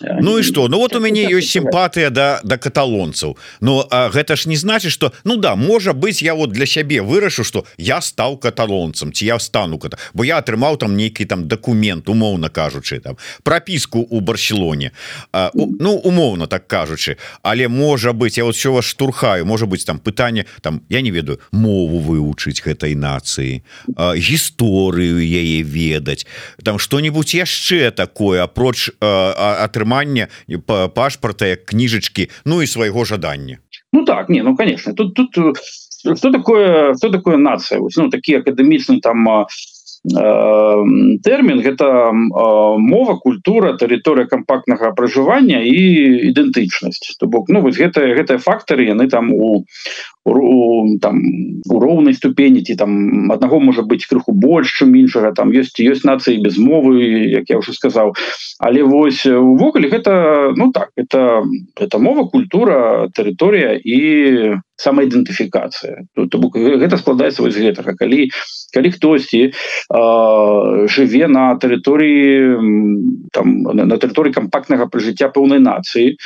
Ну 0.00 0.38
і 0.38 0.42
что? 0.42 0.68
Ну 0.68 0.78
вот 0.78 0.94
у 0.94 1.00
мяне 1.00 1.24
ёсць 1.24 1.56
сімпатыя 1.56 2.10
да 2.10 2.40
да 2.44 2.58
каталонцаў 2.58 3.36
Ну 3.60 3.84
а 3.90 4.10
гэта 4.10 4.36
ж 4.36 4.48
не 4.48 4.56
значит 4.56 4.92
что 4.92 5.12
ну 5.24 5.36
да 5.36 5.56
можа 5.56 5.92
быть 5.92 6.22
я 6.22 6.34
вот 6.34 6.52
для 6.52 6.66
сябе 6.66 7.00
вырашу 7.00 7.44
что 7.44 7.64
я 7.78 8.00
стаў 8.00 8.36
каталонцам 8.36 9.12
ці 9.12 9.24
я 9.24 9.38
стану 9.38 9.78
ката 9.78 9.96
бо 10.12 10.24
я 10.24 10.38
атрымаў 10.38 10.76
там 10.76 10.96
нейкі 10.96 11.24
там 11.24 11.48
документ 11.48 12.08
умоўна 12.08 12.48
кажучы 12.48 13.00
там 13.00 13.16
пропіску 13.42 14.00
у 14.00 14.20
барселоне. 14.20 14.92
А, 15.32 15.50
у, 15.54 15.66
Ну 15.80 15.96
умоўна 15.96 16.46
так 16.46 16.66
кажучы 16.66 17.16
але 17.42 17.68
можа 17.68 18.12
быть 18.12 18.36
я 18.36 18.44
вот 18.44 18.56
все 18.56 18.72
вас 18.72 18.84
штурхаю 18.84 19.46
можа 19.46 19.66
быть 19.66 19.86
там 19.86 19.98
пытанне 19.98 20.44
там 20.60 20.82
я 20.88 21.00
не 21.00 21.10
ведаю 21.10 21.40
мову 21.52 22.00
вывучыць 22.00 22.60
гэтай 22.60 22.94
нацыі 22.94 23.62
гісторыю 23.96 25.24
яе 25.24 25.62
ведаць 25.62 26.26
там 26.62 26.78
что-нибудь 26.78 27.34
яшчэ 27.34 27.90
такое 27.90 28.42
апроч 28.42 28.90
атрымання 29.75 30.27
пашпарта 30.95 31.47
як 31.47 31.65
кніжачки 31.65 32.29
Ну 32.45 32.61
і 32.61 32.67
свайго 32.67 33.05
жадання 33.05 33.57
Ну 33.93 34.05
так 34.05 34.29
не 34.29 34.43
ну 34.43 34.55
конечно 34.55 34.93
тут 34.93 35.13
тут 35.13 35.57
что 36.17 36.31
такое 36.31 36.93
что 36.95 37.09
такое 37.09 37.37
нация 37.37 37.79
ну 37.97 38.09
такие 38.09 38.39
акадэмічны 38.39 38.99
там 39.01 39.45
тэрмін 40.06 41.62
гэта 41.66 42.10
мова 42.12 43.18
культура 43.18 43.74
тэрыторыя 43.74 44.30
кампактнага 44.30 44.94
пражывання 44.94 45.62
і 45.66 46.30
ідэнтычнасць 46.30 47.18
то 47.18 47.26
бок 47.26 47.50
ну 47.50 47.60
вось 47.60 47.78
гэта 47.78 48.06
гэтыя 48.14 48.38
фактары 48.38 48.86
яны 48.86 49.08
там 49.10 49.32
у 49.34 49.64
у 50.26 50.98
там 50.98 51.22
у 51.70 51.80
роўнай 51.80 52.14
ступені 52.14 52.62
ці 52.62 52.74
там 52.76 53.30
аднаго 53.32 53.60
можа 53.60 53.82
быць 53.82 54.06
крыху 54.10 54.32
больш 54.32 54.74
чым 54.78 54.94
іншага. 54.98 55.32
Там 55.32 55.54
ёсць 55.54 55.78
ёсць 55.78 56.02
нацыі 56.02 56.42
без 56.42 56.58
мовы 56.58 57.30
як 57.30 57.50
я 57.50 57.58
уже 57.58 57.72
сказаў. 57.72 58.14
Але 58.58 58.82
вось 58.82 59.26
увогуле 59.26 59.88
гэта 59.88 60.52
ну 60.56 60.72
так 60.72 60.90
это 60.96 61.46
это 61.78 61.98
мова 61.98 62.26
культура 62.26 63.08
тэрыторыя 63.14 63.78
і 63.78 64.58
самаідэнтыфікацыя 64.76 66.06
то 66.14 66.38
бок 66.38 66.56
гэта 66.56 66.96
складаецца 67.00 67.42
вось 67.42 67.56
гэтага 67.56 67.96
калі 67.96 68.28
калі 68.76 68.88
хтосьці 68.96 69.42
жыве 70.96 71.30
на 71.32 71.46
тэрыторыі 71.56 73.30
там 73.32 73.56
на 73.64 73.96
тэрыторыі 73.96 74.36
кампактнага 74.36 74.90
прыжыцця 74.92 75.32
пэўнай 75.32 75.64
нацыі 75.64 76.14
то 76.14 76.16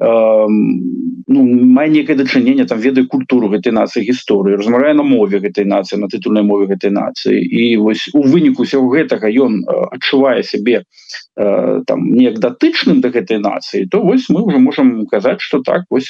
ну, 0.00 1.42
мае 1.76 1.88
некае 1.92 2.16
дачыненне 2.16 2.64
там 2.64 2.78
ведаю 2.80 3.06
культуру 3.06 3.50
гэтай 3.52 3.72
нацыі 3.76 4.06
гісторыі 4.08 4.56
размаўляе 4.56 4.94
на 4.96 5.04
мове 5.04 5.40
гэтай 5.44 5.68
нацыі 5.68 6.00
на 6.00 6.08
тытульнай 6.08 6.42
мове 6.42 6.72
гэтай 6.72 6.90
нацыі 6.90 7.36
і 7.36 7.76
вось 7.84 8.08
у 8.16 8.24
выніку 8.24 8.64
усяго 8.64 8.88
гэтага 8.96 9.28
ён 9.28 9.60
адчувае 9.68 10.40
сябе 10.42 10.88
там 11.36 12.08
неяк 12.16 12.40
датычным 12.40 13.04
да 13.04 13.12
гэтай 13.12 13.44
нацыі 13.44 13.84
то 13.92 14.00
вось 14.00 14.30
мы 14.32 14.40
уже 14.40 14.58
можемм 14.58 15.04
казаць 15.06 15.44
что 15.44 15.60
так 15.60 15.84
вось 15.90 16.08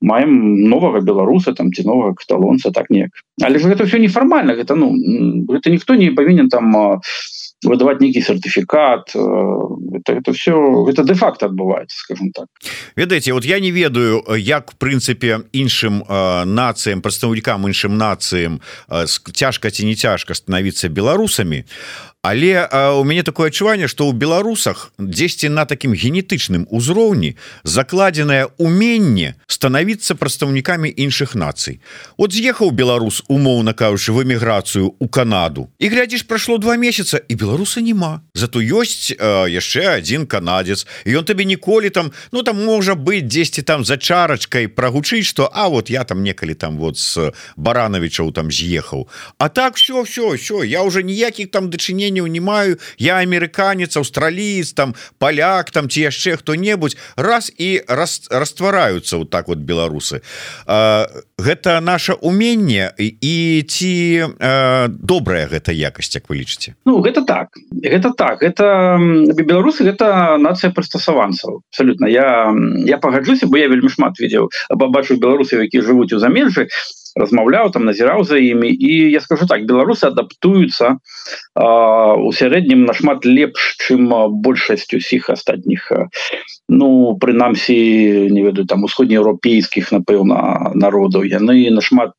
маем 0.00 0.68
новага 0.68 1.00
беларуса 1.00 1.52
там 1.52 1.72
ці 1.72 1.82
новага 1.82 2.14
каталонца 2.14 2.70
так 2.70 2.90
неяк. 2.90 3.10
Але 3.42 3.58
ж 3.58 3.68
гэта 3.68 3.84
все 3.84 3.98
нефармальна 3.98 4.54
гэта 4.54 4.74
ну 4.74 4.94
гэта 5.48 5.70
ніхто 5.70 5.94
не 5.94 6.10
павінен 6.10 6.48
там 6.48 7.00
некий 8.00 8.22
сертификат 8.22 9.12
э, 9.14 9.18
это, 9.94 10.12
это 10.12 10.32
все 10.32 10.86
это 10.88 11.02
де-факт 11.04 11.42
отбывается 11.42 11.98
скажем 11.98 12.30
так. 12.32 12.46
Ведаете 12.96 13.32
вот 13.32 13.44
я 13.44 13.58
не 13.58 13.72
ведаю 13.72 14.22
як 14.36 14.72
в 14.72 14.74
принципе 14.74 15.40
іншим 15.52 16.04
э, 16.08 16.44
нациям 16.44 17.00
прадстаўнікам 17.00 17.66
іншым 17.66 17.96
нациям 17.96 18.60
э, 18.88 19.06
цяжка 19.32 19.70
ці 19.70 19.86
не 19.86 19.94
цяжка 19.94 20.34
становиться 20.34 20.88
беларусамі 20.88 21.64
але 22.22 22.68
а, 22.70 22.94
у 22.94 23.04
мяне 23.04 23.22
такое 23.22 23.48
адчуванне 23.48 23.88
что 23.88 24.06
у 24.06 24.12
беларусах 24.12 24.92
10 24.98 25.50
на 25.50 25.64
таким 25.64 25.92
генетычным 25.92 26.66
узроўні 26.70 27.36
закладзенае 27.62 28.48
уменне 28.58 29.34
становіцца 29.46 30.14
прадстаўнікамі 30.14 30.90
іншых 30.90 31.34
нацый. 31.34 31.80
От 32.16 32.32
з'ехаў 32.32 32.70
беларус 32.70 33.22
умоўна 33.28 33.72
кажучы 33.72 34.12
в 34.12 34.22
эміграцыю 34.22 34.94
у 34.98 35.08
Канаду. 35.08 35.68
І 35.78 35.88
глядзіш 35.88 36.22
прошло 36.22 36.58
два 36.58 36.76
месяца 36.76 37.22
і 37.28 37.34
беларуса 37.34 37.80
няма. 37.80 38.20
Зато 38.34 38.58
ёсць 38.58 39.14
яшчэ 39.14 39.86
один 39.86 40.26
канадец 40.26 40.86
і 41.04 41.16
он 41.16 41.24
табе 41.24 41.44
ніколі 41.44 41.90
там 41.90 42.10
ну 42.32 42.42
там 42.42 42.64
можа 42.64 42.94
быть 42.94 43.26
10 43.26 43.64
там 43.64 43.84
за 43.84 43.96
чарачкой 43.96 44.66
прогучыць 44.66 45.24
что 45.24 45.50
А 45.54 45.68
вот 45.68 45.90
я 45.90 46.04
там 46.04 46.22
некалі 46.22 46.54
там 46.54 46.78
вот 46.78 46.98
с 46.98 47.32
барановичаў 47.56 48.32
там 48.32 48.50
з'ехаў 48.50 49.08
А 49.38 49.48
так 49.48 49.76
все 49.76 50.02
все 50.02 50.34
все 50.36 50.64
я 50.64 50.82
уже 50.82 51.02
ніякіх 51.02 51.50
там 51.50 51.70
дачынений 51.70 52.07
дачыненняў 52.08 52.26
не 52.26 52.40
маю 52.40 52.78
я 52.98 53.18
амерыканец 53.18 53.96
аўстраліец 53.96 54.72
там 54.72 54.94
поляк 55.18 55.70
там 55.70 55.88
ці 55.88 56.08
яшчэ 56.08 56.36
хто-небудзь. 56.36 56.96
Раз 57.16 57.52
і 57.56 57.82
раз 57.88 58.28
раствараюцца 58.30 59.18
вот 59.18 59.30
так 59.30 59.48
вот 59.48 59.58
беларусы. 59.58 60.22
А, 60.66 61.06
гэта 61.38 61.80
наше 61.80 62.14
уменне 62.14 62.92
і 62.98 63.64
ці 63.68 64.24
добрая 64.88 65.48
гэта 65.48 65.72
якасць 65.72 66.14
як 66.14 66.28
вы 66.28 66.40
лічыце? 66.40 66.74
Ну 66.84 67.00
гэта 67.00 67.24
так. 67.24 67.48
Гэта 67.70 68.12
так. 68.16 68.42
Это 68.42 68.98
беларусы 68.98 69.84
гэта 69.84 70.38
нацыя 70.38 70.70
прыстасаванцаў 70.72 71.62
абсолютно 71.70 72.06
я 72.06 72.52
я 72.84 72.98
пагаджуся 72.98 73.46
бо 73.46 73.58
я 73.58 73.68
вельмі 73.68 73.88
шмат 73.88 74.18
видеў 74.18 74.50
бачу 74.70 75.16
беларусаў 75.16 75.62
які 75.62 75.80
жывуць 75.80 76.12
у 76.12 76.18
замежжы 76.18 76.68
размаўляў 77.18 77.70
там 77.74 77.84
назіраў 77.88 78.24
за 78.24 78.38
імі 78.38 78.70
і 78.70 79.10
я 79.10 79.20
скажу 79.20 79.46
так 79.50 79.66
беларусы 79.66 80.06
адаптуюцца 80.08 80.96
у 81.58 82.30
сярэднім 82.32 82.84
нашмат 82.88 83.26
лепш 83.26 83.74
чым 83.82 84.12
большасць 84.44 84.94
усіх 84.94 85.30
астатніх 85.34 85.90
ну 86.68 87.16
прынамсі 87.20 87.78
не 88.30 88.42
ведаю 88.46 88.66
там 88.66 88.84
усходнееўрапейскіх 88.88 89.92
напэўна 89.92 90.72
народаў 90.74 91.26
яны 91.26 91.68
нашмат 91.74 92.14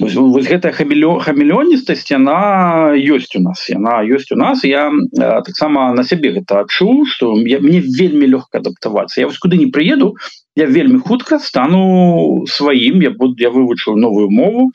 вось 0.00 0.48
гэтая 0.50 0.72
хамелё 0.74 1.22
хамелёністасць 1.22 2.10
яна 2.10 2.94
ёсць 2.98 3.36
у 3.38 3.42
нас 3.42 3.68
яна 3.70 4.02
ёсць 4.02 4.32
у 4.32 4.36
нас. 4.36 4.64
Я 4.64 4.90
таксама 5.16 5.92
на 5.94 6.02
сябе 6.02 6.34
гэта 6.34 6.66
адчуў 6.66 7.06
что 7.06 7.38
я 7.46 7.60
мне 7.60 7.80
вельмі 7.80 8.26
лёгка 8.26 8.58
адаптавацца. 8.58 9.20
Я 9.20 9.26
вось 9.26 9.38
куды 9.38 9.56
не 9.56 9.70
прыеду 9.70 10.16
я 10.56 10.66
вельмі 10.66 10.98
хутка 10.98 11.38
стану 11.38 12.44
сваім 12.46 13.02
я 13.02 13.10
буду 13.10 13.34
я 13.38 13.50
вывучыў 13.50 13.96
новую 13.96 14.30
мову 14.30 14.70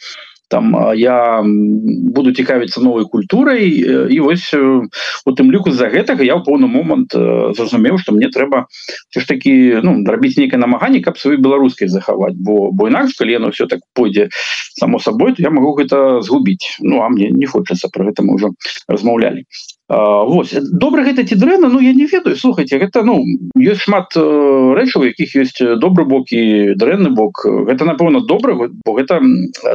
там 0.49 0.73
я 0.97 1.41
буду 1.45 2.33
цікавіцца 2.33 2.81
новой 2.81 3.05
культурай 3.05 3.69
і 4.09 4.19
вось 4.19 4.49
у 4.53 5.31
тым 5.31 5.53
ліку 5.53 5.71
з-за 5.71 5.87
гэтага 5.93 6.25
я 6.25 6.35
ў 6.35 6.43
поўны 6.43 6.67
момант 6.67 7.13
зразумеў 7.13 8.01
что 8.01 8.17
мне 8.17 8.33
трэба 8.33 8.65
ж 9.13 9.23
таки 9.29 9.79
ну 9.85 10.01
рабіць 10.03 10.35
нейкае 10.41 10.59
намаганне 10.59 11.05
каб 11.05 11.21
сваю 11.21 11.37
беларускай 11.37 11.87
захаваць. 11.87 12.35
Бо 12.35 12.73
бо 12.73 12.89
інакш 12.89 13.13
калі 13.21 13.37
яно 13.37 13.53
все 13.53 13.69
так 13.69 13.85
пойдзе 13.93 14.29
само 14.73 14.99
сабой 14.99 15.37
то 15.37 15.45
я 15.45 15.53
могу 15.53 15.77
гэта 15.77 16.21
згубіць. 16.25 16.81
Ну 16.81 17.05
а 17.05 17.09
мне 17.09 17.29
не 17.29 17.45
хочацца 17.45 17.87
про 17.93 18.09
гэта 18.09 18.25
мы 18.25 18.41
ўжо 18.41 18.51
размаўлялі 18.89 19.45
Вось 19.89 20.53
добра 20.69 21.01
гэта 21.01 21.25
ці 21.25 21.33
дрэнна 21.33 21.69
Ну 21.73 21.79
я 21.81 21.93
не 21.93 22.05
ведаю. 22.05 22.35
Слухайте 22.37 22.77
гэта 22.77 23.01
ну 23.01 23.25
ёсць 23.57 23.89
шмат 23.89 24.13
рэчаў 24.13 25.09
якіх 25.09 25.33
ёсць 25.33 25.57
добры 25.81 26.05
бок 26.05 26.29
і 26.29 26.77
дрэнны 26.77 27.09
бок. 27.09 27.41
Гэта 27.65 27.89
напэўна 27.89 28.21
добра 28.21 28.53
бо 28.53 28.91
гэта 28.93 29.17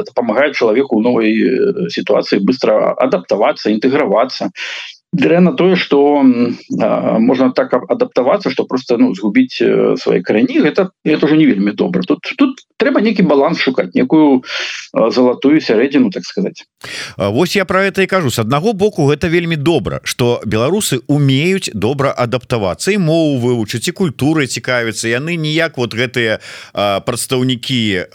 дапамагае 0.07 0.55
чалавеку 0.55 0.95
ў 0.95 1.01
новай 1.03 1.29
сітуацыі 1.91 2.47
быстро 2.47 2.95
адаптавацца 2.95 3.75
інтэгравацца 3.75 4.55
дрэнна 5.15 5.53
тое 5.53 5.75
что 5.75 6.21
можна 6.21 7.51
так 7.51 7.73
адаптавацца 7.73 8.49
что 8.49 8.65
просто 8.65 8.97
ну 8.97 9.15
згубіць 9.15 9.63
свои 9.97 10.21
карані 10.21 10.59
гэта 10.59 10.89
это 11.03 11.25
уже 11.25 11.37
не 11.37 11.45
вельмі 11.45 11.71
добра 11.71 12.03
тут 12.03 12.19
тут 12.37 12.65
трэба 12.77 13.01
нейкі 13.01 13.23
баланс 13.23 13.59
шукаць 13.59 13.95
некую 13.95 14.43
залатую 14.93 15.61
сярэдзіну 15.61 16.11
так 16.11 16.23
сказать. 16.23 16.65
Вось 17.17 17.55
я 17.55 17.65
про 17.65 17.83
это 17.83 18.01
и 18.01 18.07
кажу. 18.07 18.29
С 18.31 18.39
аднаго 18.39 18.73
боку 18.73 19.07
гэта 19.07 19.27
вельмі 19.27 19.55
добра 19.55 20.01
что 20.03 20.41
беларусы 20.45 20.99
умеюць 21.07 21.71
добра 21.73 22.11
адаптавацца 22.11 22.91
і 22.91 22.97
мову 22.97 23.39
вывучыць 23.39 23.87
і 23.87 23.91
культуры 23.91 24.47
цікавіцца 24.47 25.07
яны 25.07 25.35
ніяк 25.35 25.77
вот 25.77 25.95
гэтыя 25.95 26.39
прадстаўнікі 26.73 28.11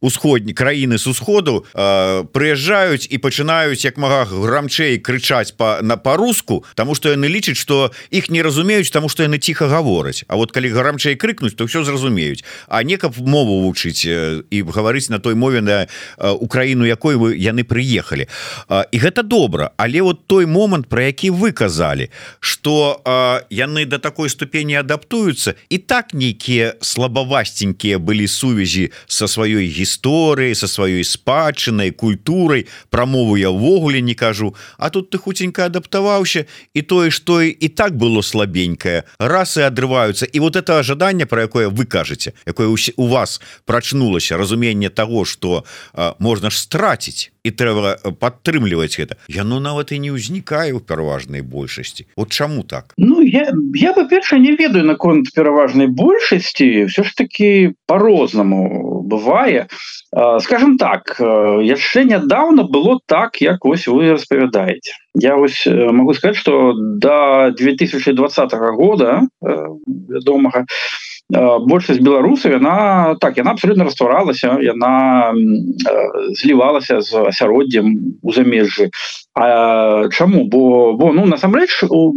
усходні 0.00 0.52
краіны 0.52 0.98
с 0.98 1.06
усходу 1.06 1.66
прыязджаюць 1.74 3.06
і 3.10 3.18
пачынаюць 3.18 3.84
як 3.84 3.98
мага 3.98 4.24
грамчэй 4.24 4.98
крычаць 4.98 5.52
по 5.58 5.78
на 5.82 5.96
по-руску 6.28 6.64
тому 6.74 6.94
что 6.94 7.08
яны 7.10 7.28
лічаць 7.28 7.56
что 7.56 7.90
іх 8.10 8.28
не 8.30 8.42
разумеюць 8.42 8.90
тому 8.90 9.08
что 9.08 9.22
яны 9.22 9.38
ціха 9.38 9.68
гавораць. 9.68 10.24
А 10.28 10.36
вот 10.36 10.52
калі 10.52 10.68
грамчэй 10.68 11.16
крыкнуць 11.16 11.56
то 11.56 11.64
все 11.64 11.84
зразумеюць. 11.84 12.44
А 12.68 12.82
не 12.82 12.96
каб 12.96 13.16
мову 13.18 13.62
вучыць 13.64 14.04
і 14.04 14.62
гаварыць 14.62 15.10
на 15.10 15.18
той 15.18 15.34
мове 15.34 15.60
на 15.60 15.86
Украіну 16.18 16.84
якой 16.84 17.16
вы 17.16 17.36
яны 17.36 17.64
прыехалі. 17.64 18.28
І 18.92 18.98
гэта 18.98 19.22
добра 19.22 19.70
але 19.76 20.02
вот 20.02 20.26
той 20.26 20.46
момант 20.46 20.88
про 20.88 21.02
які 21.02 21.30
вы 21.30 21.52
казалі 21.52 22.10
что 22.40 23.00
яны 23.50 23.86
до 23.86 23.98
такой 23.98 24.28
ступені 24.28 24.76
адаптуюцца 24.76 25.54
і 25.70 25.78
так 25.78 26.14
нейкія 26.14 26.74
слабавасценькія 26.80 27.98
былі 27.98 28.28
сувязі 28.28 28.92
со 29.06 29.24
сваёй 29.24 29.64
гісторыяй 29.72 30.54
со 30.54 30.68
сваёй 30.68 31.04
спадчынай 31.04 31.90
культурай. 31.90 32.66
Про 32.90 33.06
мову 33.06 33.36
я 33.36 33.50
ўвогуле 33.50 34.00
не 34.00 34.14
кажу 34.14 34.54
А 34.76 34.90
тут 34.90 35.10
ты 35.10 35.18
хутенька 35.18 35.64
адаптаваўся 36.08 36.44
і 36.74 36.82
тое 36.82 37.10
что 37.10 37.42
і 37.42 37.68
так 37.68 37.96
было 37.96 38.22
слабенькое. 38.22 39.04
Раз 39.18 39.56
и 39.56 39.62
адрываюцца 39.62 40.26
і 40.26 40.40
вот 40.40 40.56
это 40.56 40.78
ожидание 40.78 41.26
про 41.26 41.42
якое 41.42 41.68
вы 41.68 41.84
кажаце 41.84 42.32
якое 42.46 42.68
у 42.96 43.06
вас 43.06 43.40
прачнулася 43.64 44.36
разуменне 44.36 44.88
того 44.90 45.24
что 45.24 45.64
можна 46.18 46.50
ж 46.50 46.58
страціць 46.58 47.30
і 47.48 47.54
трэба 47.56 47.96
падтрымліваць 48.20 49.00
гэта 49.00 49.16
яно 49.32 49.60
нават 49.64 49.92
і 49.96 50.00
не 50.04 50.12
ўзнікае 50.12 50.76
ў 50.76 50.80
пераважнай 50.84 51.40
большасці 51.40 52.06
вот 52.16 52.28
чаму 52.32 52.62
так? 52.62 52.92
Ну 52.96 53.24
я, 53.24 53.48
я 53.74 53.92
па-перша 53.96 54.38
не 54.38 54.52
ведаю 54.52 54.84
наконт 54.84 55.32
пераважнай 55.34 55.88
большасці 55.88 56.86
все 56.92 57.02
ж 57.02 57.16
таки 57.16 57.74
по-рознаму 57.86 59.02
бывае 59.08 59.66
скажем 60.44 60.76
так 60.78 61.16
яшчэ 61.20 62.04
нядаўна 62.04 62.68
было 62.68 63.00
так 63.06 63.40
як 63.40 63.64
вось 63.64 63.88
вы 63.88 64.12
распавядаеце 64.12 64.92
я 65.14 65.36
вось 65.36 65.64
могу 65.66 66.14
сказать 66.14 66.36
что 66.36 66.74
до 66.76 67.50
2020 67.56 68.52
года 68.76 69.22
вядомага 69.40 70.66
большасць 71.30 72.00
беларусаў 72.00 72.56
яна 72.56 73.16
так 73.20 73.36
яна 73.36 73.52
абсолютно 73.52 73.84
растваралася 73.84 74.56
яна 74.64 75.32
злівалася 76.32 77.00
з 77.00 77.28
асяроддзем 77.28 78.18
у 78.22 78.32
замежжы. 78.32 78.90
А 79.34 80.08
чаму? 80.08 80.44
Бо 80.44 80.94
бо 80.94 81.12
ну 81.12 81.26
насамрэч 81.26 81.84
у 81.90 82.14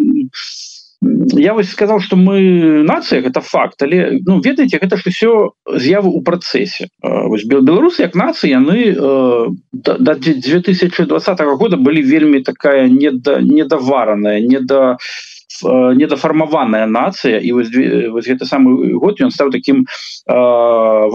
я 1.33 1.53
вось 1.53 1.71
сказал 1.71 1.99
что 1.99 2.15
мы 2.15 2.83
нацыя 2.83 3.21
гэта 3.21 3.41
факт 3.41 3.81
але 3.81 4.21
ну 4.25 4.39
ведаеце 4.39 4.77
гэта 4.77 4.97
ж 4.97 5.09
все 5.09 5.51
з'явы 5.67 6.09
у 6.09 6.21
працэсе. 6.21 6.87
Вось 7.01 7.43
беларусы 7.43 8.03
як 8.03 8.15
нацыі 8.15 8.51
яны 8.51 8.95
э, 8.95 9.47
до 9.73 10.15
2020 10.15 11.41
года 11.57 11.77
былі 11.77 12.01
вельмі 12.01 12.39
такая 12.39 12.87
недавараная 12.87 14.39
не 14.39 14.59
да 14.59 14.97
недафармаваная 15.63 16.85
нацыя 16.85 17.39
і 17.39 17.51
вось, 17.51 17.71
вось 18.11 18.27
гэта 18.27 18.45
самы 18.45 18.95
год 18.97 19.21
ён 19.21 19.31
стаў 19.31 19.51
таким 19.51 19.85
э, 19.85 20.33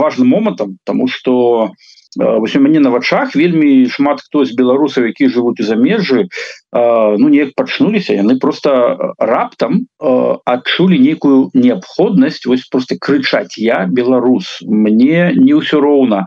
важным 0.00 0.28
момантам 0.28 0.78
тому 0.84 1.08
что 1.08 1.72
вось 2.16 2.56
у 2.56 2.60
мяне 2.60 2.80
на 2.80 2.90
вачах 2.90 3.36
вельмі 3.36 3.88
шмат 3.88 4.20
хто 4.24 4.44
з 4.44 4.56
беларусаў 4.56 5.12
які 5.12 5.28
жывуць 5.28 5.60
у 5.60 5.66
замежжы 5.66 6.28
ну 6.72 7.28
неяк 7.28 7.54
пачнуліся 7.56 8.14
яны 8.14 8.38
просто 8.42 9.14
раптам 9.18 9.86
адчулі 10.00 10.98
нейкую 10.98 11.50
неабходнасць 11.54 12.46
вось 12.46 12.66
просто 12.68 12.96
крычаць 13.00 13.58
я 13.58 13.86
беларус 13.86 14.60
мне 14.62 15.32
не 15.36 15.54
ўсё 15.54 15.80
роўна 15.80 16.26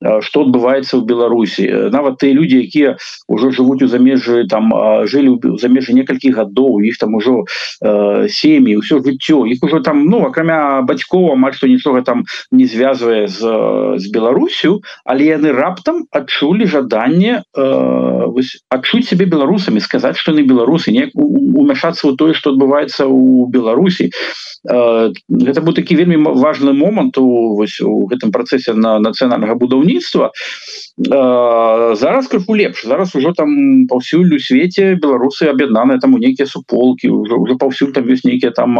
что 0.00 0.48
адбываецца 0.48 0.96
ў 0.96 1.04
беларусі 1.04 1.64
нават 1.92 2.16
тыя 2.24 2.32
людзі 2.32 2.64
якія 2.64 2.96
ўжо 3.28 3.52
жывуць 3.52 3.84
у 3.84 3.88
замежжы 3.90 4.48
там 4.48 4.72
жылі 5.04 5.36
ў 5.36 5.60
замежжы 5.60 5.92
некалькі 5.92 6.32
гадоў 6.32 6.80
іх 6.88 6.96
там 6.96 7.20
ужо 7.20 7.44
э, 7.44 8.26
сем'і 8.32 8.80
ўсё 8.80 9.04
жыццё. 9.04 9.44
Іх 9.44 9.60
ужо 9.60 9.84
там 9.84 10.08
ну 10.08 10.24
акрамя 10.24 10.80
бацькоў 10.88 11.36
амаль 11.36 11.52
што 11.52 11.68
нічога 11.68 12.00
там 12.00 12.24
не 12.50 12.64
звязвае 12.64 13.28
з 13.28 13.44
з 14.00 14.04
беларусю 14.08 14.80
але 15.04 15.28
яны 15.36 15.52
раптам 15.52 16.08
адчулі 16.08 16.64
жаданне 16.64 17.44
э, 17.44 17.64
адчуць 18.72 19.04
себе 19.04 19.28
беларусамі 19.28 19.84
сказаць 19.90 20.16
что 20.22 20.32
на 20.32 20.46
беларусы 20.46 20.94
не 20.94 21.10
умяшацца 21.14 22.06
ў 22.06 22.14
тое 22.14 22.32
что 22.38 22.54
адбываецца 22.54 23.10
у 23.10 23.50
беларусі 23.50 24.10
гэта 24.62 25.64
быў 25.64 25.74
такі 25.74 25.98
вельмі 25.98 26.20
важны 26.38 26.76
момант 26.76 27.18
у 27.18 27.56
вось 27.58 27.80
у 27.80 28.06
гэтым 28.06 28.30
працэсе 28.30 28.76
на 28.78 28.98
нацыянальнага 29.02 29.58
будаўніцтва 29.58 30.30
зараз 31.00 32.28
крыху 32.28 32.54
лепш. 32.54 32.84
Зараз 32.84 33.14
ужо 33.14 33.32
там 33.32 33.86
паўсюль 33.88 34.34
у 34.36 34.38
свеце 34.38 34.94
беларусы 35.00 35.48
аб'яднаныя 35.48 35.98
там 35.98 36.14
у 36.14 36.18
нейкія 36.18 36.46
суполки 36.46 37.08
уже 37.08 37.34
уже 37.34 37.56
паўсюль 37.56 37.92
там 37.92 38.04
ёсць 38.04 38.24
нейкія 38.24 38.52
там 38.52 38.76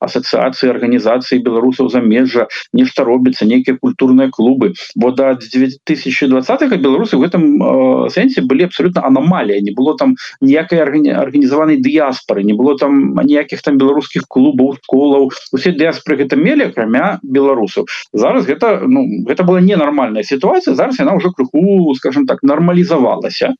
асацыяцыі 0.00 0.72
арганізацыі 0.72 1.44
беларусаў 1.44 1.92
замежжа 1.92 2.48
нешта 2.72 3.04
робіцца 3.04 3.44
нейкія 3.44 3.76
культурныя 3.76 4.30
клубы. 4.32 4.72
Бо 4.96 5.12
да 5.12 5.34
2020 5.34 6.80
беларусы 6.80 7.16
в 7.16 7.20
гэтым 7.20 8.08
сэнсе 8.08 8.40
былі 8.40 8.64
абсолютно 8.64 9.04
аномалія 9.04 9.60
не 9.60 9.72
было 9.72 9.96
там 9.96 10.16
ніякай 10.40 10.80
арганізаванай 10.80 11.78
дыяспоры 11.82 12.44
не 12.44 12.54
было 12.54 12.76
там 12.78 13.14
ніякіх 13.18 13.62
там 13.62 13.78
беларускіх 13.78 14.26
клубаў 14.28 14.78
школаў. 14.82 15.30
Усе 15.52 15.72
дыаспоры 15.72 16.22
гэта 16.22 16.38
мелі 16.38 16.70
акрамя 16.70 17.18
беларусаў. 17.22 17.86
Зараз 18.12 18.46
гэта 18.46 18.86
ну 18.86 19.06
гэта 19.26 19.42
была 19.42 19.60
ненармальная 19.60 20.22
ситуация 20.22 20.74
зараз 20.74 20.98
яна 20.98 21.14
уже 21.14 21.30
крыху 21.30 21.94
скажем 21.98 22.26
так 22.26 22.42
нармалізавалася 22.42 23.54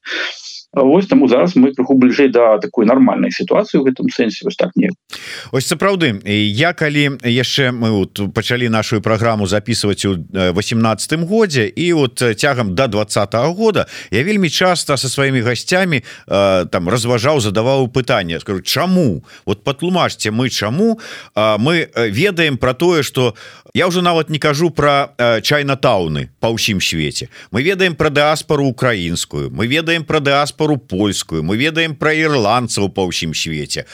Вось 0.73 1.07
таму 1.07 1.29
зараз 1.29 1.57
мы 1.57 1.73
крыху 1.73 1.97
бліжэй 1.97 2.29
да 2.29 2.59
такой 2.61 2.85
нармальнай 2.85 3.33
сітуацыі 3.33 3.81
в 3.81 3.89
гэтым 3.89 4.13
сэнсе 4.13 4.45
вось 4.45 4.57
так 4.61 4.77
не 4.77 4.93
ось 5.49 5.65
сапраўды 5.65 6.21
я 6.29 6.77
калі 6.77 7.17
яшчэ 7.25 7.73
мы 7.73 7.89
вот 7.89 8.21
пачалі 8.37 8.69
нашу 8.69 9.01
праграму 9.01 9.47
записывать 9.47 10.05
у 10.05 10.21
18 10.29 11.25
годзе 11.25 11.73
і 11.73 11.93
вот 11.93 12.21
цягам 12.37 12.77
до 12.77 12.85
да 12.85 12.87
20 13.01 13.35
-го 13.35 13.55
года 13.55 13.87
я 14.11 14.23
вельмі 14.23 14.51
часто 14.51 14.97
со 14.97 15.09
сваімі 15.09 15.41
гасцямі 15.41 16.03
э, 16.29 16.67
там 16.67 16.89
разважаў 16.89 17.41
задаваў 17.41 17.89
пытанне 17.89 18.41
скажу 18.41 18.61
чаму 18.61 19.25
вот 19.47 19.65
патлумажце 19.65 20.31
мы 20.31 20.51
чаму 20.51 21.01
э, 21.35 21.59
мы 21.59 21.89
ведаем 21.97 22.59
про 22.59 22.75
тое 22.75 23.03
что 23.03 23.35
я 23.75 23.87
уже 23.87 24.03
нават 24.03 24.29
не 24.29 24.39
кажу 24.39 24.71
про 24.71 25.09
э, 25.19 25.41
чайнатауны 25.41 26.29
по 26.41 26.53
ўсім 26.53 26.81
свеце 26.81 27.29
мы 27.51 27.63
ведаем 27.63 27.95
про 27.95 28.11
дыаспору 28.11 28.67
украінскую 28.67 29.51
мы 29.51 29.67
ведаем 29.67 30.05
про 30.05 30.21
дыаспору 30.21 30.58
польскую. 30.79 31.43
Мы 31.43 31.57
ведаем 31.57 31.95
про 31.95 32.11
ірландцаў 32.13 32.91
по 32.91 33.07
ўсім 33.07 33.35
свеце 33.35 33.87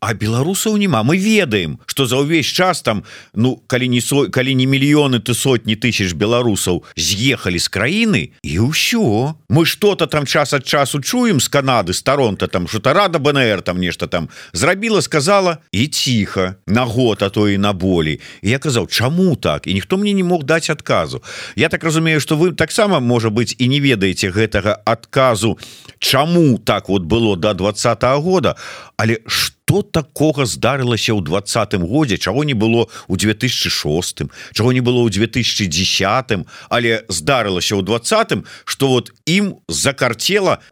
а 0.00 0.14
беларусаў 0.14 0.76
няма. 0.76 1.02
Мы 1.02 1.16
ведаем 1.16 1.78
что 1.86 2.06
за 2.06 2.16
ўвесь 2.20 2.46
час 2.46 2.82
там 2.82 3.04
ну 3.34 3.62
калі 3.66 3.88
не 3.88 4.00
со 4.00 4.28
калі 4.28 4.54
не 4.54 4.66
мільёны 4.66 5.20
ты 5.20 5.34
сотні 5.34 5.76
тысяч 5.76 6.12
беларусаў 6.14 6.84
з'ехалі 6.96 7.58
з 7.58 7.68
краіны 7.68 8.22
і 8.42 8.52
ўсё. 8.60 9.34
Мы 9.48 9.66
что-то 9.66 10.06
там 10.06 10.26
час 10.26 10.52
ад 10.52 10.66
часу 10.66 11.00
чуем 11.00 11.40
з 11.40 11.48
Канады 11.48 11.92
старонта 11.92 12.46
там 12.46 12.68
что-то 12.68 12.92
рада 12.92 13.18
БНР 13.18 13.62
там 13.62 13.80
нешта 13.80 14.06
там 14.06 14.28
зрабіла 14.52 15.02
сказала 15.02 15.58
і 15.72 15.86
ціха 15.86 16.56
на 16.66 16.84
год 16.84 17.22
а 17.22 17.28
то 17.28 17.48
і 17.48 17.58
на 17.58 17.72
болей. 17.72 18.20
Я 18.42 18.58
казаў 18.58 18.86
чаму 18.86 19.36
так? 19.36 19.66
І 19.66 19.74
ніхто 19.74 19.96
мне 19.96 20.12
не 20.12 20.24
мог 20.24 20.44
даць 20.44 20.70
адказу. 20.70 21.22
Я 21.56 21.68
так 21.68 21.84
разумею 21.84 22.20
что 22.20 22.36
вы 22.36 22.52
таксама 22.52 23.00
можа 23.00 23.30
быть 23.30 23.54
і 23.58 23.68
не 23.68 23.80
ведаеце 23.80 24.30
гэтага 24.30 24.76
адказу 24.84 25.58
Чаму 25.98 26.58
так 26.58 26.88
вот 26.88 27.02
было 27.02 27.36
до 27.36 27.48
да 27.48 27.54
20 27.54 28.02
-го 28.02 28.20
года. 28.20 28.56
Але 28.96 29.18
что 29.26 29.55
что 29.66 29.82
такого 29.82 30.46
здарылася 30.46 31.10
ў 31.10 31.26
двадцатым 31.26 31.86
годзе? 31.90 32.18
Чаго 32.18 32.44
не 32.44 32.54
было 32.54 32.86
у 33.08 33.16
2006 33.16 34.22
чаго 34.54 34.70
не 34.72 34.80
было 34.80 35.02
ў 35.02 35.10
2010 35.10 36.46
але 36.70 37.02
здарылася 37.08 37.74
ў 37.74 37.82
двадцатым 37.82 38.46
что 38.64 38.94
вот 38.94 39.10
ім 39.26 39.58
закарцела 39.66 40.62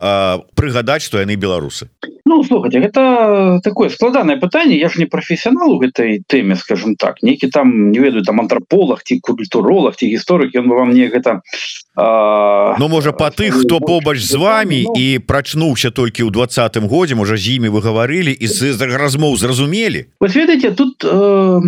прыгадаць 0.55 1.03
что 1.03 1.19
яны 1.19 1.35
беларусы 1.35 1.91
Ну 2.27 2.43
слухайте 2.43 2.79
это 2.79 3.61
такое 3.63 3.91
складанное 3.91 4.37
пытанне. 4.37 4.79
Я 4.79 4.89
ж 4.89 4.99
не 4.99 5.05
професіянал 5.05 5.73
у 5.73 5.79
гэтай 5.79 6.23
тэме 6.27 6.57
скажем 6.57 6.97
так. 6.97 7.23
Некі 7.23 7.49
там 7.49 7.91
не 7.91 7.99
ведаю 7.99 8.25
там 8.25 8.41
антрополог 8.41 9.03
ці 9.05 9.21
культуролог 9.21 9.97
ці 9.97 10.09
гісторык 10.09 10.57
ён 10.57 10.69
бы 10.69 10.75
вам 10.75 10.89
мне 10.91 11.09
гэта 11.13 11.43
а... 11.97 12.77
Ну 12.79 12.89
можа 12.89 13.13
по 13.13 13.29
тых 13.31 13.61
хто 13.61 13.81
побач 13.81 14.19
з 14.19 14.35
вами 14.35 14.85
ну... 14.89 14.95
і 14.97 15.19
прачнуўся 15.19 15.91
толькі 15.91 16.25
ў 16.25 16.31
двадцатым 16.33 16.89
годзе 16.89 17.15
можа 17.15 17.37
з 17.37 17.61
імі 17.61 17.69
вы 17.69 17.85
гаварылі 17.85 18.33
і 18.33 18.47
з 18.47 18.73
размоў 18.81 19.37
зразумелі. 19.37 20.09
Вы 20.21 20.29
ведаеце 20.29 20.73
тут 20.73 21.05
э 21.05 21.61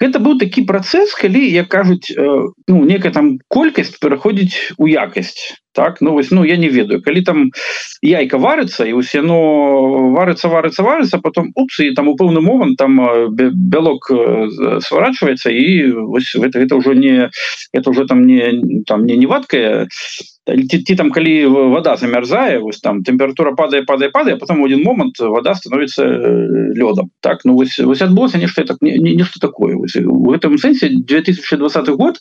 гэта 0.00 0.18
быў 0.18 0.38
такі 0.38 0.64
працэс 0.68 1.14
калі 1.14 1.42
як 1.50 1.68
кажуць 1.68 2.10
э, 2.10 2.24
ну 2.68 2.84
некая 2.84 3.12
там 3.12 3.38
колькасць 3.48 3.98
пераходзіць 3.98 4.74
у 4.78 4.88
якасць 4.88 5.58
так? 5.74 6.00
Ну 6.00 6.12
вось 6.12 6.30
ну 6.30 6.44
я 6.44 6.56
не 6.56 6.68
ведаю. 6.68 7.02
Калі 7.02 7.22
там 7.22 7.50
яйка 8.00 8.38
варыцца 8.38 8.86
і 8.86 8.94
усе 8.94 9.20
но 9.22 9.38
варыцца 10.14 10.48
варыцца 10.48 10.86
варыцца 10.86 11.18
потом 11.18 11.50
упсы 11.54 11.90
і 11.90 11.94
там 11.94 12.08
у 12.08 12.16
пэўны 12.16 12.40
момант 12.40 12.78
там 12.78 13.00
э, 13.00 13.28
бялок 13.30 14.10
э, 14.10 14.80
сворачивается 14.80 15.50
і 15.50 15.92
вось 15.92 16.34
это 16.34 16.62
это 16.62 16.76
ўжо 16.76 16.94
не 16.94 17.30
это 17.72 17.90
уже 17.90 18.06
там 18.06 18.22
не 18.22 18.82
там 18.86 19.04
не 19.04 19.16
не 19.16 19.26
вадкая 19.26 19.88
ці, 20.46 20.82
ці 20.82 20.94
там 20.96 21.10
калі 21.10 21.46
вода 21.46 21.96
замярзае 21.96 22.58
вось 22.60 22.80
там 22.84 23.02
температура 23.02 23.54
падае 23.56 23.82
падае 23.82 24.10
падае 24.10 24.36
потом 24.36 24.62
один 24.64 24.82
момант 24.82 25.18
вода 25.18 25.54
становится 25.54 26.04
лёдам 26.04 27.10
так 27.20 27.44
ну 27.44 27.54
вось 27.54 27.78
вось 27.78 28.02
адбылося 28.02 28.38
нешта 28.38 28.64
так 28.64 28.82
не, 28.82 28.98
не, 28.98 29.16
нешта 29.16 29.40
такое. 29.40 29.76
Вось, 29.76 29.96
в 29.96 30.30
этом 30.32 30.58
сэнсе 30.58 30.88
2020 30.88 31.88
год 31.96 32.20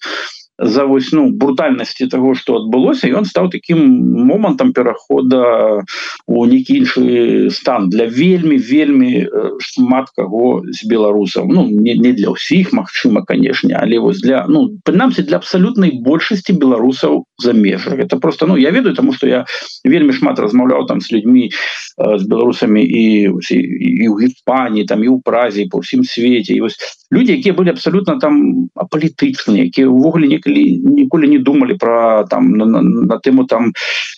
за 0.59 0.85
вось 0.85 1.11
ну 1.11 1.29
брутальнасці 1.29 2.07
того 2.07 2.35
что 2.35 2.61
адбылося 2.61 3.09
ён 3.09 3.25
стаў 3.25 3.49
таким 3.49 3.81
момантам 4.29 4.73
перахода 4.73 5.81
у 6.27 6.45
некі 6.45 6.77
іншы 6.83 7.49
стан 7.49 7.89
для 7.89 8.05
вельмі 8.05 8.57
вельмі 8.57 9.25
шмат 9.59 10.13
каго 10.15 10.61
з 10.69 10.85
беларусаў. 10.85 11.49
Ну 11.49 11.65
не, 11.67 11.97
не 11.97 12.13
для 12.13 12.37
ўсіх 12.37 12.73
Мачыма 12.73 13.25
канешне 13.25 13.73
але 13.73 13.97
вось 13.97 14.21
для 14.21 14.45
ну 14.47 14.77
прынамсі 14.85 15.25
для 15.25 15.41
абсалютнай 15.41 15.99
большасці 16.05 16.53
беларусаў 16.53 17.25
за 17.41 17.53
межах 17.53 17.99
это 17.99 18.17
просто 18.17 18.45
ну 18.45 18.57
я 18.57 18.69
ведаю 18.69 18.95
тому 18.95 19.13
что 19.13 19.27
я 19.27 19.45
вельмі 19.83 20.13
шмат 20.13 20.39
размаўляў 20.39 20.85
там 20.85 21.01
с 21.01 21.11
людьми 21.11 21.49
з 21.97 22.23
беларусамі 22.23 22.83
і 22.83 23.33
і 23.49 24.07
у 24.09 24.19
Іспаніі 24.19 24.85
там 24.85 25.03
і 25.03 25.09
ў 25.09 25.21
празе 25.21 25.65
по 25.69 25.81
ўсім 25.81 26.03
свеце. 26.03 26.57
І 26.57 26.61
вось 26.65 26.77
люди 27.11 27.37
якія 27.37 27.53
былі 27.53 27.73
абсолютно 27.73 28.17
там 28.17 28.69
апалітычныя 28.75 29.69
якія 29.69 29.87
увогуле 29.87 30.27
некалі 30.45 30.81
ніколі 30.83 31.27
не 31.27 31.39
думали 31.39 31.75
про 31.75 32.25
там 32.29 32.51
на, 32.57 32.65
на, 32.65 32.81
на 32.81 33.17
тэму 33.17 33.45
там 33.45 33.73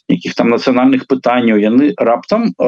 якіх 0.09 0.35
там 0.35 0.49
нацыянальных 0.49 1.07
пытанняў 1.07 1.57
яны 1.57 1.93
раптам 1.97 2.53
э, 2.57 2.65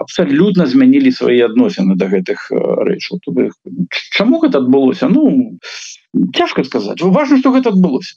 абсалютна 0.00 0.66
змянілі 0.66 1.12
свае 1.12 1.44
адносіны 1.44 1.96
до 1.96 2.06
гэтых 2.06 2.50
э, 2.50 2.56
рэчаў 2.56 3.20
чаму 4.10 4.40
гэта 4.40 4.58
адбылося? 4.58 5.08
Ну 5.08 5.58
цяжко 6.34 6.64
сказать 6.64 7.00
важно 7.00 7.38
что 7.38 7.50
гэта 7.52 7.70
адбылося? 7.70 8.16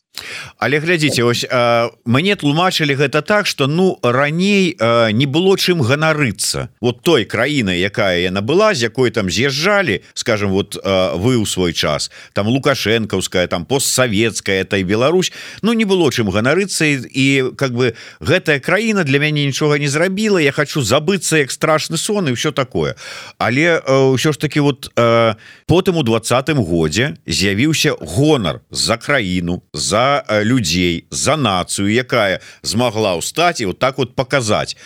Але 0.58 0.80
глядзіце 0.80 1.24
ось 1.24 1.46
э, 1.46 1.90
мне 2.06 2.36
тлумачылі 2.36 2.96
гэта 2.96 3.22
так 3.22 3.48
что 3.48 3.68
ну 3.68 4.00
раней 4.04 4.76
э, 4.78 5.12
не 5.12 5.26
было 5.26 5.58
чым 5.58 5.82
ганарыцца. 5.82 6.70
Вот 6.82 7.02
той 7.02 7.26
краіны 7.26 7.78
якая 7.78 8.20
яна 8.20 8.42
была 8.42 8.74
з 8.74 8.90
якой 8.90 9.12
там 9.12 9.30
з'язджалі 9.30 10.02
скажем 10.14 10.52
вот 10.52 10.78
э, 10.78 11.16
вы 11.16 11.38
ў 11.38 11.46
свой 11.46 11.74
час 11.74 12.12
там 12.34 12.48
лукашэнкаўская 12.48 13.48
там 13.48 13.66
постсавецкая 13.66 14.62
этой 14.62 14.84
Беларусь 14.84 15.32
ну 15.62 15.74
не 15.74 15.86
было 15.86 16.10
чым 16.12 16.30
ганарыцца 16.30 16.86
і, 16.86 17.06
і 17.10 17.26
как 17.56 17.74
бы 17.74 17.94
гэтая 18.20 18.60
краіна 18.60 19.04
для 19.04 19.20
мяне 19.20 19.46
нічога 19.46 19.78
не 19.78 19.88
зрабіла 19.88 20.42
я 20.42 20.52
хочу 20.52 20.82
забыцца 20.82 21.38
як 21.38 21.52
страшны 21.52 21.98
сон 21.98 22.30
і 22.30 22.34
все 22.34 22.52
такое. 22.52 22.96
Але 23.38 23.80
ўсё 23.86 24.34
ж 24.34 24.38
таки 24.38 24.60
вот 24.60 24.92
э, 24.96 25.36
потым 25.68 25.98
у 25.98 26.04
двадцатым 26.04 26.64
годзе 26.64 27.18
з'явіўся 27.26 27.87
адбыўся 27.88 28.16
гонар 28.18 28.62
за 28.72 28.98
краіну 28.98 29.64
за 29.74 30.24
людзей 30.44 31.06
за 31.12 31.36
нацыю 31.36 31.88
якая 31.88 32.42
змагла 32.62 33.16
ўстаць 33.18 33.62
і 33.62 33.66
вот 33.66 33.80
так 33.80 33.98
вот 33.98 34.16
показать 34.16 34.78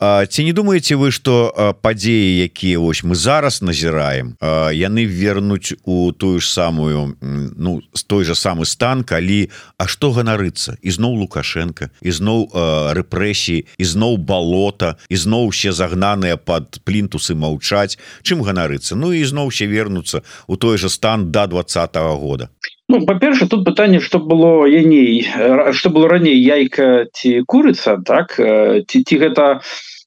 ці 0.00 0.44
не 0.44 0.52
думаете 0.52 0.96
вы 0.96 1.10
что 1.12 1.52
падзеі 1.82 2.44
якія 2.48 2.78
вось 2.78 3.04
мы 3.04 3.14
зараз 3.14 3.62
назіраем 3.62 4.36
яны 4.72 5.04
вернуць 5.04 5.76
у 5.84 6.12
тую 6.12 6.40
ж 6.40 6.48
самую 6.48 7.16
ну 7.20 7.82
з 7.92 8.02
той 8.04 8.24
же 8.24 8.34
самы 8.34 8.64
стан 8.64 9.04
калі 9.04 9.50
А 9.80 9.86
что 9.88 10.10
ганарыцца? 10.12 10.76
Ізноў 10.84 11.24
лукашенко 11.24 11.88
ізноў 12.04 12.50
рэпрэсіі 12.96 13.64
ізноў 13.80 14.18
балота 14.28 14.96
ізноў 15.08 15.48
усе 15.52 15.72
загнаныя 15.72 16.36
под 16.36 16.80
плінтусы 16.84 17.32
маўчаць. 17.32 17.96
Чым 18.20 18.44
ганарыцца? 18.44 18.96
Ну 18.96 19.12
і 19.16 19.24
зноў 19.24 19.48
все 19.48 19.64
вернуцца 19.64 20.22
у 20.46 20.56
той 20.56 20.76
же 20.76 20.88
стан 20.88 21.32
до 21.32 21.46
двадцатого 21.46 22.16
года. 22.16 22.50
Ну, 22.88 23.06
по-перша 23.06 23.46
тут 23.46 23.64
пытанне 23.64 24.00
что 24.00 24.18
было 24.18 24.66
яней 24.66 25.24
что 25.72 25.90
было 25.90 26.08
раней 26.08 26.36
яйка 26.36 27.06
ці 27.12 27.40
курыца 27.46 27.96
так? 28.04 28.36
Ці 28.36 29.02
ці 29.02 29.16
гэта 29.16 29.60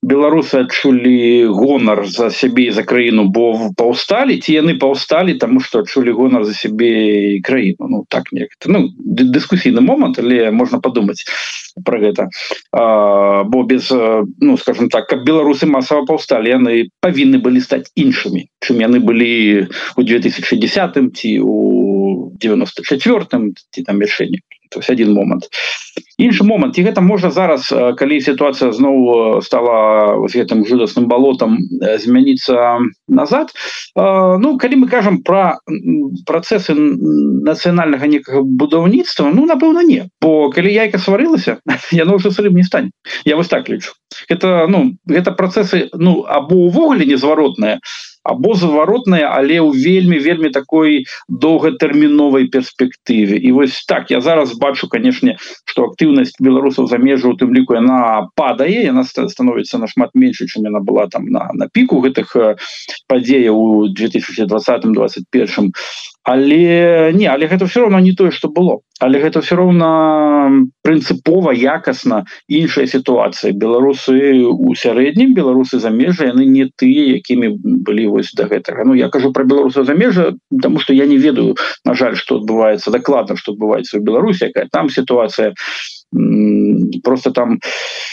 беларусы 0.03 0.59
адчулі 0.67 1.47
гонар 1.55 2.03
за 2.05 2.29
сябе 2.29 2.71
за 2.75 2.83
краіну 2.83 3.25
бо 3.31 3.71
паўсталі 3.79 4.35
ці 4.43 4.59
яны 4.59 4.75
паўсталі 4.79 5.39
тому 5.39 5.63
что 5.63 5.79
адчулі 5.79 6.11
гонар 6.11 6.43
за 6.43 6.53
сябе 6.53 7.39
краіну. 7.43 7.87
Ну 7.87 8.05
так 8.09 8.31
не 8.31 8.47
ну, 8.65 8.89
дыскусійны 8.99 9.81
момант 9.81 10.19
але 10.19 10.51
можна 10.51 10.79
подумать 10.79 11.23
про 11.85 11.99
гэта. 11.99 12.27
А, 12.71 13.43
бо 13.43 13.63
без 13.63 13.89
ну 13.89 14.57
скажем 14.57 14.89
так 14.89 15.07
как 15.07 15.23
беларусы 15.23 15.65
масава 15.65 16.05
паўсталі 16.05 16.51
яны 16.51 16.89
павінны 16.99 17.39
былі 17.39 17.63
стаць 17.63 17.91
іншымі 17.95 18.47
чым 18.59 18.83
яны 18.83 18.99
былі 18.99 19.67
у 19.95 20.03
2010 20.03 21.15
ці 21.15 21.39
у 21.39 22.31
94 22.39 23.25
ці 23.71 23.83
там 23.83 24.01
рашэнне 24.01 24.43
то 24.73 24.79
есть 24.79 24.89
один 24.89 25.13
момант 25.13 25.49
іншы 26.17 26.43
момант. 26.43 26.77
І 26.77 26.85
гэта 26.85 27.01
можна 27.01 27.29
зараз 27.31 27.67
калі 27.97 28.21
сітуацыя 28.21 28.71
зноў 28.71 29.41
стала 29.41 30.15
вот 30.17 30.35
гэтым 30.35 30.65
жудасным 30.65 31.07
балотам 31.07 31.57
змяніцца 31.81 32.79
назад. 33.07 33.53
Ну 33.95 34.57
калі 34.57 34.75
мы 34.83 34.87
кажам 34.87 35.21
про 35.23 35.59
працэсы 36.27 36.73
нацыянальнага 36.73 38.07
некага 38.07 38.41
будаўніцтва 38.43 39.31
ну 39.33 39.45
напэўна 39.45 39.83
не. 39.83 40.09
По 40.19 40.49
калі 40.49 40.73
яйка 40.73 40.97
сварылася 40.97 41.59
яно 41.91 42.15
уже 42.15 42.31
срым 42.31 42.55
не 42.55 42.63
стань 42.63 42.91
я 43.25 43.35
вось 43.35 43.47
так 43.47 43.69
лічу. 43.69 43.93
Это 44.29 44.67
ну 44.67 44.95
гэта 45.07 45.31
працэсы 45.31 45.89
ну 45.93 46.25
або 46.27 46.69
увогуле 46.69 47.05
незваротная 47.05 47.79
або 48.23 48.55
заваротная 48.55 49.27
але 49.27 49.59
ў 49.59 49.75
вельмі 49.75 50.17
вельмі 50.19 50.49
такой 50.49 51.05
доўгатэрміновай 51.27 52.47
перспектыве. 52.47 53.37
І 53.37 53.51
вось 53.51 53.83
так 53.85 54.11
я 54.11 54.21
зараз 54.21 54.55
бачу 54.57 54.87
канешне 54.87 55.37
что 55.65 55.91
актыўнасць 55.91 56.39
беларусаў 56.39 56.87
за 56.87 56.97
межу 56.97 57.31
у 57.31 57.37
тым 57.37 57.53
ліку 57.53 57.75
яна 57.75 58.31
падае 58.35 58.87
яна 58.87 59.03
становіцца 59.03 59.77
нашмат 59.77 60.15
менш 60.15 60.43
чым 60.47 60.67
яна 60.71 60.79
была 60.79 61.07
там 61.11 61.27
на 61.27 61.51
на 61.53 61.67
піку 61.67 61.99
гэтых 61.99 62.35
падзеяў 63.07 63.55
у 63.57 63.87
2020 63.91 64.91
21 64.93 65.71
але 66.23 67.11
не 67.13 67.27
але 67.27 67.47
гэта 67.47 67.65
все 67.67 67.81
равно 67.81 67.99
не 67.99 68.13
тое 68.13 68.31
что 68.31 68.47
было. 68.47 68.79
Але 68.99 69.19
гэта 69.19 69.41
все 69.41 69.55
роўна 69.55 70.63
прынцыпова 70.81 71.51
якасна 71.51 72.23
іншая 72.47 72.87
сітуацыя. 72.87 73.51
Беларусы 73.51 74.39
у 74.47 74.75
сярэднім 74.75 75.33
беларусы 75.35 75.79
за 75.79 75.89
межа 75.89 76.31
яны 76.31 76.47
не 76.47 76.69
тыя 76.71 77.19
якімі 77.19 77.59
былі 77.83 78.07
вось 78.07 78.31
до 78.33 78.47
гэтага. 78.47 78.87
Ну 78.87 78.93
я 78.93 79.09
кажу 79.09 79.33
про 79.33 79.43
беларуса 79.43 79.83
за 79.83 79.93
межа 79.93 80.33
потому 80.49 80.79
что 80.79 80.93
я 80.93 81.05
не 81.05 81.17
ведаю 81.17 81.55
на 81.83 81.93
жаль 81.93 82.15
что 82.15 82.39
адбываецца 82.39 82.91
дакладна 82.91 83.35
что 83.35 83.51
адбываецца 83.51 83.99
в 83.99 84.03
беларусі 84.03 84.47
якая 84.47 84.67
там 84.71 84.89
сітуацыя. 84.89 85.53
Просто 87.03 87.31
там 87.31 87.57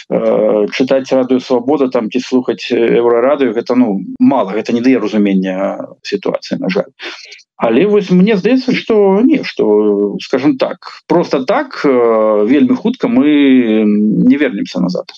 э, 0.08 0.66
чытаць 0.72 1.12
радыю 1.12 1.38
свабода 1.40 1.88
там 1.88 2.10
ці 2.10 2.18
слухаць 2.18 2.72
еўрарадыю 2.72 3.52
гэта 3.52 3.76
ну 3.76 4.00
мало 4.18 4.56
гэта 4.56 4.72
не 4.72 4.80
дае 4.80 4.98
разумення 4.98 5.86
сітуацыі 6.02 6.58
на 6.58 6.70
жаль 6.72 6.90
але 7.60 7.86
вось 7.86 8.10
мне 8.10 8.36
здаецца 8.36 8.74
что 8.74 9.20
не 9.20 9.44
что 9.44 10.16
скажем 10.20 10.56
так 10.56 11.02
просто 11.06 11.44
так 11.44 11.84
вельмі 11.84 12.74
хутка 12.74 13.06
мы 13.08 13.84
не 13.84 14.36
вернемся 14.36 14.80
назад. 14.80 15.12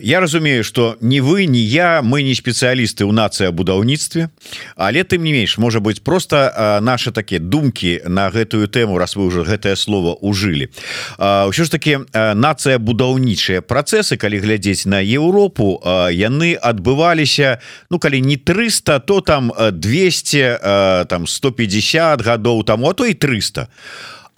Я 0.00 0.20
разумею 0.20 0.62
что 0.62 0.96
не 1.00 1.20
вы 1.20 1.46
не 1.46 1.58
я 1.58 2.00
мы 2.02 2.22
не 2.22 2.34
спецыялісты 2.34 3.04
у 3.04 3.12
нацыя 3.12 3.50
будаўніцтве 3.50 4.30
але 4.76 5.02
тым 5.02 5.24
не 5.24 5.32
менш 5.32 5.58
может 5.58 5.82
быть 5.82 6.04
просто 6.04 6.78
наши 6.80 7.10
такія 7.10 7.40
думкі 7.40 8.02
на 8.06 8.30
гэтую 8.30 8.68
тэму 8.68 8.98
раз 8.98 9.16
вы 9.16 9.26
уже 9.26 9.42
гэтае 9.42 9.74
слово 9.74 10.14
ужылі 10.14 10.70
ўсё 11.18 11.64
ж 11.66 11.70
таки 11.70 11.98
нацыя 12.14 12.78
будаўнічыя 12.78 13.66
працесы 13.66 14.16
калі 14.16 14.38
глядзець 14.38 14.86
на 14.86 15.02
Еўропу 15.02 15.82
яны 16.14 16.54
адбываліся 16.54 17.58
ну 17.90 17.98
калі 17.98 18.22
не 18.22 18.36
300 18.36 19.00
то 19.00 19.20
там 19.20 19.50
200 19.58 21.06
там 21.10 21.26
100 21.26 21.47
150 21.50 22.22
гадоў 22.22 22.64
таму 22.64 22.90
а 22.90 22.94
то 22.94 23.06
і 23.08 23.14
300 23.14 23.68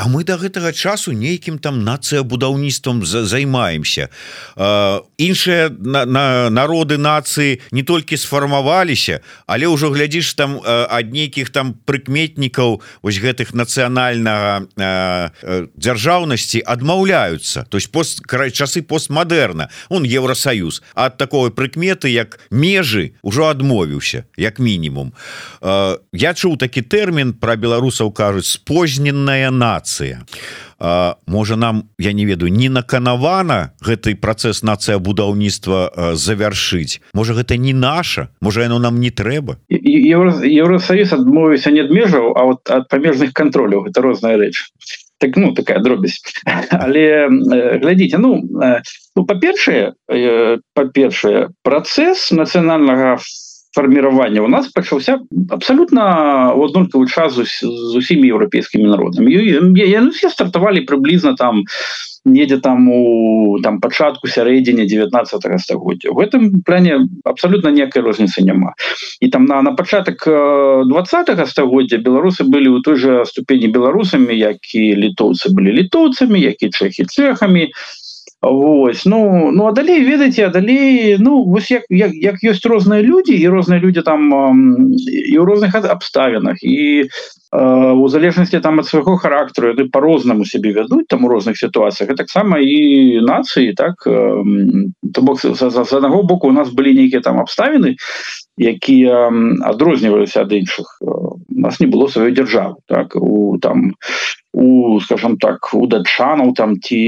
А 0.01 0.09
мы 0.09 0.25
до 0.25 0.41
гэтага 0.41 0.73
часу 0.73 1.13
нейкім 1.13 1.59
там 1.61 1.85
нацыя 1.85 2.25
будаўніцтвам 2.25 3.05
займаемся. 3.05 4.09
Іншыя 4.57 5.69
на, 5.69 6.07
на 6.09 6.49
народы 6.49 6.97
нацыі 6.97 7.61
не 7.69 7.85
толькі 7.85 8.17
сфармаваліся 8.17 9.21
але 9.45 9.69
ўжо 9.69 9.93
глядзіш 9.93 10.33
там 10.41 10.57
ад 10.65 11.13
нейкіх 11.13 11.53
там 11.53 11.77
прыкметнікаў 11.85 12.81
вось 13.05 13.21
гэтых 13.21 13.53
нацыянальнага 13.53 15.37
дзяржаўнасці 15.77 16.65
адмаўляюцца. 16.65 17.69
То 17.69 17.77
есть 17.77 17.93
пост 17.93 18.25
край 18.25 18.57
часы 18.57 18.81
постмадэрна 18.81 19.69
он 19.93 20.09
Еўросаюз 20.09 20.81
ад 20.97 21.21
такой 21.21 21.53
прыкметы 21.53 22.09
як 22.09 22.41
межы 22.49 23.13
ўжо 23.21 23.53
адмовіўся 23.53 24.25
як 24.41 24.65
мінімум. 24.65 25.13
Я 25.61 26.33
чуў 26.33 26.57
такі 26.57 26.89
тэрмін 26.89 27.37
про 27.37 27.61
беларусаў 27.61 28.17
кажуць 28.17 28.49
спозненная 28.49 29.53
нацыя 29.53 29.90
можа 31.27 31.57
нам 31.57 31.91
я 31.99 32.13
не 32.13 32.25
ведаю 32.25 32.53
не 32.53 32.69
наканавана 32.69 33.73
гэты 33.85 34.17
працэс 34.17 34.63
нацыя 34.63 34.99
будаўніцтва 34.99 36.15
завяршыць. 36.15 37.01
Можа 37.13 37.35
гэта 37.35 37.57
не 37.57 37.73
наша 37.73 38.29
можа 38.41 38.63
яно 38.63 38.79
нам 38.79 39.01
не 39.01 39.11
трэба. 39.11 39.59
Еўросаюз 39.69 41.13
адмовіўся 41.13 41.71
не 41.71 41.85
ад 41.85 41.91
межаў 41.91 42.33
а 42.37 42.45
вот 42.45 42.71
ад 42.71 42.89
памежных 42.89 43.33
контроляў 43.33 43.87
это 43.87 44.01
розная 44.01 44.37
рэч. 44.37 44.57
Так 45.21 45.37
ну 45.37 45.53
такая 45.53 45.81
дробязь. 45.81 46.23
Але 46.71 47.29
глядзіце 47.29 48.17
ну, 48.17 48.41
ну 49.17 49.25
па-першае 49.29 49.93
па-першае 50.73 51.53
працэс 51.63 52.31
нацыянальнага 52.33 53.21
фарміравання 53.75 54.41
у 54.41 54.49
нас 54.49 54.69
пачаўся 54.69 55.19
абсолютно 55.51 56.55
у 56.57 56.65
аднолькавы 56.67 57.07
час 57.07 57.35
з 57.35 57.97
усімі 57.97 58.29
еўрапейскімі 58.29 58.91
народамі 58.91 59.31
яны 59.31 60.11
все 60.11 60.31
стартавалі 60.31 60.87
прыблізна 60.87 61.37
там 61.39 61.65
недзе 62.25 62.59
там 62.59 62.89
у 62.89 63.59
там 63.63 63.81
пачатку 63.81 64.29
сярэдзіне 64.29 64.85
19 64.87 65.61
стагоддзя 65.61 66.11
в 66.11 66.19
этом 66.19 66.63
плане 66.63 67.09
абсолютно 67.25 67.71
некай 67.71 68.03
розніцы 68.03 68.43
няма 68.43 68.75
і 69.21 69.29
там 69.29 69.45
на 69.45 69.63
на 69.63 69.73
пачатак 69.73 70.27
20 70.27 71.49
стагоддзя 71.49 71.99
беларусы 71.99 72.45
былі 72.45 72.75
ў 72.77 72.83
той 72.83 72.97
же 72.97 73.25
ступені 73.25 73.69
беларусамі 73.69 74.35
які 74.35 74.95
літоўцы 74.99 75.55
былі 75.55 75.73
літоўцамі 75.73 76.41
які 76.41 76.71
чэхі 76.71 77.05
цехамі 77.07 77.71
Вось 78.43 79.05
ну 79.05 79.51
ну 79.53 79.67
а 79.67 79.73
далей 79.73 80.01
ведаеце 80.01 80.49
далей 80.49 81.17
ну 81.19 81.45
вось 81.45 81.71
як, 81.71 81.85
як, 81.91 82.13
як 82.15 82.37
ёсць 82.41 82.65
розныя 82.65 83.03
людзі 83.05 83.37
і 83.37 83.49
розныя 83.53 83.81
людзі 83.81 84.01
там 84.01 84.33
і 84.97 85.37
ў 85.37 85.45
розных 85.45 85.77
абставінах 85.77 86.57
і 86.65 87.05
у 87.53 88.09
залежнасці 88.09 88.61
там 88.65 88.81
ад 88.81 88.89
свайго 88.89 89.21
характару 89.21 89.77
ты 89.77 89.85
по-рознаму 89.93 90.49
себе 90.49 90.73
вядуць 90.73 91.05
там 91.13 91.25
у 91.25 91.29
розных 91.29 91.61
сітуацыях 91.61 92.17
таксама 92.17 92.65
і 92.65 93.21
нацыі 93.21 93.77
так 93.77 94.01
то 94.09 95.21
бок 95.21 95.37
з 95.45 95.93
аднаго 95.93 96.23
боку 96.23 96.49
у 96.49 96.57
нас 96.57 96.73
былі 96.73 96.97
нейкія 96.97 97.21
там 97.21 97.45
абставіны 97.45 98.01
якія 98.61 99.33
адрозніваліся 99.65 100.45
ад 100.45 100.53
іншых. 100.53 101.01
У 101.01 101.41
нас 101.49 101.81
не 101.81 101.87
было 101.87 102.09
сваёй 102.09 102.33
дзяржавы 102.37 102.77
так 102.87 103.17
у 103.17 103.59
там 103.59 103.97
у 104.53 105.01
скажем 105.01 105.37
так 105.39 105.71
у 105.75 105.87
датчанаў 105.87 106.55
там 106.55 106.81
ці 106.81 106.99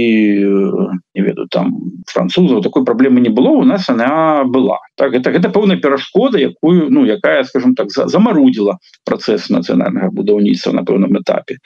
не 1.14 1.22
ведаю 1.22 1.48
там 1.50 1.74
французаў 2.07 2.62
такой 2.62 2.85
праблемы 2.85 3.20
не 3.20 3.28
было 3.28 3.48
у 3.48 3.64
нас 3.64 3.88
она 3.90 4.44
была 4.44 4.78
так 4.96 5.14
это 5.14 5.33
гэта 5.33 5.50
пэўная 5.50 5.76
перашкода 5.76 6.38
якую 6.38 6.88
ну 6.90 7.05
якая 7.05 7.42
скажем 7.44 7.74
так 7.74 7.90
замарудзіла 7.90 8.78
працэс 9.05 9.50
нацыянальнага 9.50 10.11
будаўніцтва 10.11 10.72
на 10.72 10.83
пэўным 10.85 11.18
этапе 11.18 11.59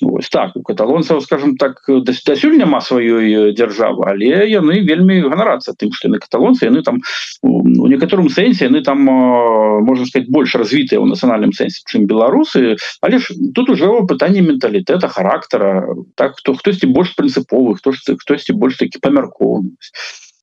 Вось 0.00 0.28
так 0.28 0.54
у 0.54 0.62
каталонцаў 0.62 1.20
скажем 1.20 1.56
так 1.56 1.82
дасюль 1.88 2.56
няма 2.56 2.80
сваёй 2.80 3.52
дзяржавы 3.52 4.06
але 4.06 4.46
яны 4.46 4.80
вельмі 4.86 5.26
ганарацца 5.26 5.74
тым 5.74 5.90
што 5.90 6.08
на 6.08 6.22
каталонцы 6.22 6.70
яны 6.70 6.82
там 6.82 7.02
у 7.42 7.86
некаторым 7.88 8.30
сэнсе 8.30 8.70
яны 8.70 8.84
там 8.86 9.02
можна 9.02 10.06
сказать 10.06 10.30
больш 10.30 10.54
развітыя 10.54 11.02
ў 11.02 11.10
нацыянальным 11.10 11.50
сэнсе 11.50 11.82
чым 11.90 12.06
беларусы 12.06 12.78
але 13.02 13.18
ж 13.18 13.34
тут 13.54 13.70
уже 13.70 13.90
пытанне 14.06 14.40
менталітэта 14.46 15.07
характара 15.08 15.86
так 16.14 16.38
хто 16.38 16.54
хтосьці 16.54 16.86
больш 16.92 17.14
прынцыповы 17.18 17.76
хто 17.76 17.92
ж 17.92 18.16
хтосьці 18.16 18.56
больш 18.56 18.78
такі 18.80 19.02
памяркоўнасць 19.02 19.92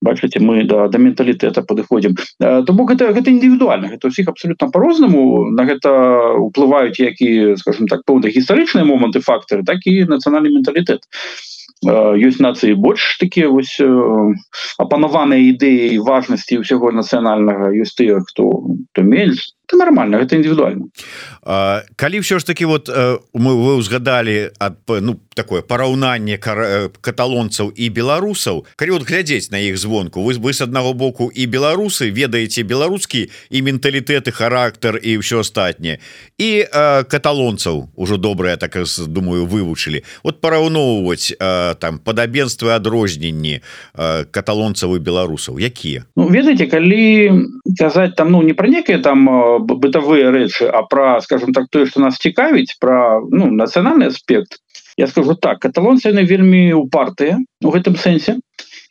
бачыце 0.01 0.39
мы 0.43 0.63
да 0.67 0.87
да 0.91 0.99
менталітэта 1.01 1.63
падыходзім 1.69 2.15
то 2.39 2.73
бок 2.73 2.93
гэта 2.93 3.11
гэта 3.15 3.31
індывідуальна 3.31 3.89
гэта 3.93 4.11
ўсіх 4.11 4.29
абсолютно 4.29 4.69
по-рознаму 4.71 5.49
на 5.55 5.65
гэта 5.65 5.91
уплываюць 6.43 6.99
які 6.99 7.55
скажем 7.61 7.87
так 7.87 8.05
поўна 8.05 8.29
гістарычныя 8.29 8.85
моманты 8.85 9.23
фактары 9.23 9.63
так 9.63 9.85
і 9.85 10.05
нацыянальны 10.11 10.53
менталітэт 10.59 11.07
ёсць 11.85 12.39
нацыі 12.39 12.75
больш 12.79 13.17
такія 13.19 13.49
вось 13.49 13.79
апанаваныя 14.79 15.41
ідэі 15.51 15.99
важнасці 15.99 16.63
ўсяго 16.63 16.91
нацыянальнага 16.91 17.71
ёсць 17.75 17.95
тыя 17.99 18.19
хто 18.23 18.51
то 18.91 19.01
менш 19.03 19.55
это 19.67 19.77
нормально 19.77 20.15
это 20.17 20.35
індывідуальна 20.35 20.85
калі 21.95 22.19
все 22.19 22.39
ж 22.39 22.45
таки 22.45 22.65
вот 22.65 22.89
мы 23.33 23.55
вы 23.55 23.75
узгадали 23.75 24.51
ад 24.59 24.77
ну 24.87 25.19
такое 25.35 25.61
параўнанне 25.61 26.37
каталонцаў 26.37 27.71
і 27.75 27.89
беларусаў 27.89 28.65
калі 28.75 28.91
вот 28.91 29.03
глядзець 29.03 29.51
на 29.51 29.59
іх 29.59 29.77
звонку. 29.77 30.23
Вы 30.23 30.33
вы 30.39 30.53
с 30.53 30.61
аднаго 30.61 30.93
боку 30.93 31.29
і 31.29 31.45
беларусы 31.45 32.09
ведаеце 32.09 32.63
беларускі 32.63 33.29
і 33.49 33.61
менталітэты 33.61 34.31
характар 34.31 34.97
і 34.97 35.19
ўсё 35.19 35.43
астатняе 35.43 35.99
і 36.39 36.65
каталонцаў 37.11 37.89
ужо 37.95 38.17
добрая 38.17 38.57
так 38.57 38.77
думаю 39.07 39.45
вывучылі 39.45 40.03
вот 40.23 40.41
параўноўваць 40.41 41.35
там 41.79 41.99
падабенствы 41.99 42.71
адрозненні 42.71 43.61
каталонцаў 44.31 44.95
і 44.95 44.99
беларусаў 44.99 45.59
якія 45.59 46.05
ну, 46.15 46.27
ведаеце 46.27 46.67
калі 46.67 47.61
казаць 47.77 48.15
там 48.15 48.31
ну 48.31 48.41
не 48.41 48.53
пра 48.53 48.67
некае 48.67 48.99
там 49.03 49.27
бытавыя 49.59 50.31
рэчы 50.31 50.67
а 50.67 50.83
про 50.83 51.21
скажем 51.21 51.53
так 51.53 51.67
тое 51.69 51.85
что 51.85 52.01
нас 52.01 52.17
цікавіць 52.17 52.77
про 52.79 53.21
ну 53.29 53.51
нацыянальны 53.51 54.11
аспект 54.11 54.59
я 54.97 55.07
скажу 55.07 55.35
так 55.35 55.59
каталонцы 55.59 56.09
яны 56.09 56.23
вельмі 56.23 56.73
упартыя 56.73 57.39
у 57.63 57.69
гэтым 57.69 57.95
сэнсе 57.95 58.39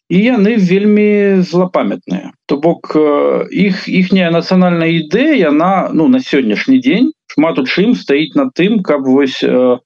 і 0.09 0.19
яны 0.21 0.57
вельмі 0.57 1.43
злапамятныя 1.43 2.33
то 2.47 2.57
бок 2.57 2.97
іх 3.51 3.89
іхняя 3.89 4.31
нацыянальная 4.31 4.93
ідэя 5.01 5.35
яна 5.49 5.91
ну 5.93 6.09
на 6.09 6.21
сённяшні 6.21 6.81
дзень 6.81 7.13
шмат 7.35 7.59
у 7.59 7.65
чым 7.65 7.95
стаіць 7.99 8.37
на 8.39 8.51
тым 8.55 8.83
каб 8.87 9.09
вось 9.09 9.41
э, 9.43 9.79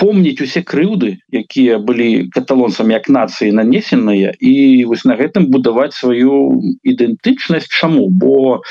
помніць 0.00 0.40
усе 0.42 0.62
крыўды 0.66 1.16
якія 1.30 1.78
былі 1.78 2.28
каталонцам 2.34 2.90
як 2.94 3.08
нацыі 3.08 3.54
нанесеныя 3.54 4.34
і 4.40 4.54
вось 4.90 5.04
на 5.04 5.16
гэтым 5.20 5.50
будаваць 5.52 5.94
сваю 5.94 6.58
ідэнтычнасць 6.82 7.70
чаму? 7.70 8.08
Бо 8.10 8.34
у 8.58 8.62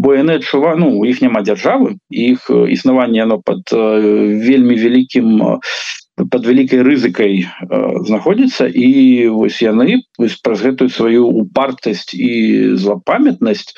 бо 0.00 0.16
яны 0.16 0.40
адчува 0.40 0.74
ну 0.80 0.90
у 0.96 1.04
іх 1.04 1.20
няма 1.20 1.44
дзяржавы 1.44 1.96
іх 2.08 2.48
існаванне 2.48 3.22
оно 3.28 3.40
под 3.44 3.68
вельмі 3.70 4.76
вялікім 4.80 5.60
под 6.28 6.46
вялікай 6.46 6.82
рызыкай 6.84 7.46
знаходзіцца. 8.08 8.68
І 8.68 9.28
вось 9.32 9.60
яны 9.62 10.02
праз 10.44 10.64
гэтую 10.64 10.90
сваю 10.92 11.28
упартасць 11.28 12.12
і 12.12 12.76
злапамятнасць 12.76 13.72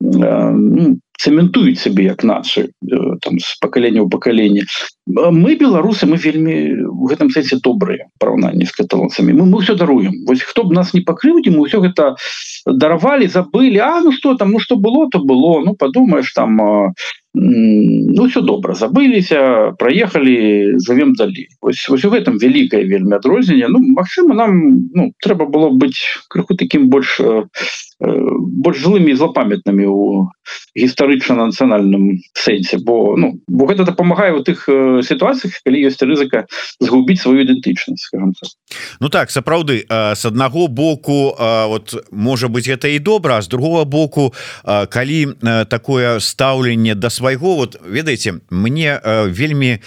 ну, 0.00 0.98
цементуюць 1.20 1.80
сабе 1.80 2.08
як 2.08 2.24
нацыю 2.24 2.72
там 3.20 3.36
з 3.38 3.56
пакалення 3.60 4.00
ў 4.02 4.08
пакаленне 4.08 4.64
мы 5.06 5.56
беларусы 5.60 6.08
мы 6.08 6.16
вельмі 6.16 6.56
в 6.88 7.12
гэтым 7.12 7.28
сэнсе 7.34 7.60
добрыя 7.60 8.08
параўнанні 8.22 8.64
з 8.64 8.72
каталонцамі 8.72 9.36
мы 9.36 9.44
мы 9.44 9.60
все 9.60 9.74
даруем. 9.74 10.24
Вось 10.26 10.42
хто 10.42 10.64
б 10.64 10.72
нас 10.74 10.94
не 10.94 11.02
пакрыўдзі 11.04 11.52
мы 11.52 11.66
ўсё 11.66 11.84
гэта 11.84 12.16
даравалі 12.66 13.28
забылі 13.28 13.78
А 13.84 14.00
ну 14.00 14.12
что 14.12 14.34
там 14.34 14.50
ну 14.52 14.58
что 14.58 14.76
было 14.76 15.08
то 15.10 15.18
было. 15.18 15.60
Ну 15.64 15.74
подумаешь 15.74 16.32
там 16.32 16.56
ну 17.34 18.26
все 18.26 18.40
добра 18.40 18.74
забыліся 18.74 19.74
проехали 19.78 20.78
живем 20.78 21.14
далей 21.14 21.48
ось, 21.60 21.88
ось 21.88 22.04
у 22.04 22.10
гэтым 22.10 22.38
вялікае 22.38 22.84
вельмі 22.84 23.16
адрозненне 23.16 23.68
ну 23.68 23.78
Мачыма 23.78 24.34
нам 24.34 24.90
ну 24.94 25.12
трэба 25.22 25.46
было 25.46 25.70
быць 25.70 26.26
крыху 26.28 26.56
таким 26.56 26.88
больш 26.90 27.20
э, 27.20 27.44
больш 28.00 28.80
жылымі 28.80 29.12
злапамятнымі 29.12 29.84
у 29.84 30.32
гістарычна 30.72 31.36
нацыянальным 31.36 32.16
сэнсе 32.32 32.80
бо 32.80 33.16
ну 33.20 33.36
бо 33.44 33.68
гэта 33.68 33.84
дапамагае 33.84 34.32
у 34.32 34.40
тых 34.40 34.64
сітуацыях 35.04 35.60
калі 35.60 35.84
ёсць 35.84 36.00
рызыка 36.00 36.48
згубіць 36.80 37.20
сваю 37.20 37.44
ідэнтычнасць 37.44 38.08
Ну 39.00 39.08
так 39.08 39.30
сапраўды 39.30 39.84
с 39.90 40.24
аднаго 40.24 40.68
боку 40.68 41.36
вот 41.36 41.92
можа 42.10 42.48
быть 42.48 42.68
гэта 42.68 42.88
і 42.88 42.98
добра 42.98 43.42
з 43.42 43.48
другого 43.48 43.84
боку 43.84 44.32
калі 44.64 45.36
такое 45.68 46.20
стаўленне 46.20 46.94
да 46.94 47.10
свайго 47.10 47.56
вот 47.56 47.76
ведаеце 47.84 48.40
мне 48.48 48.96
вельмі 49.28 49.84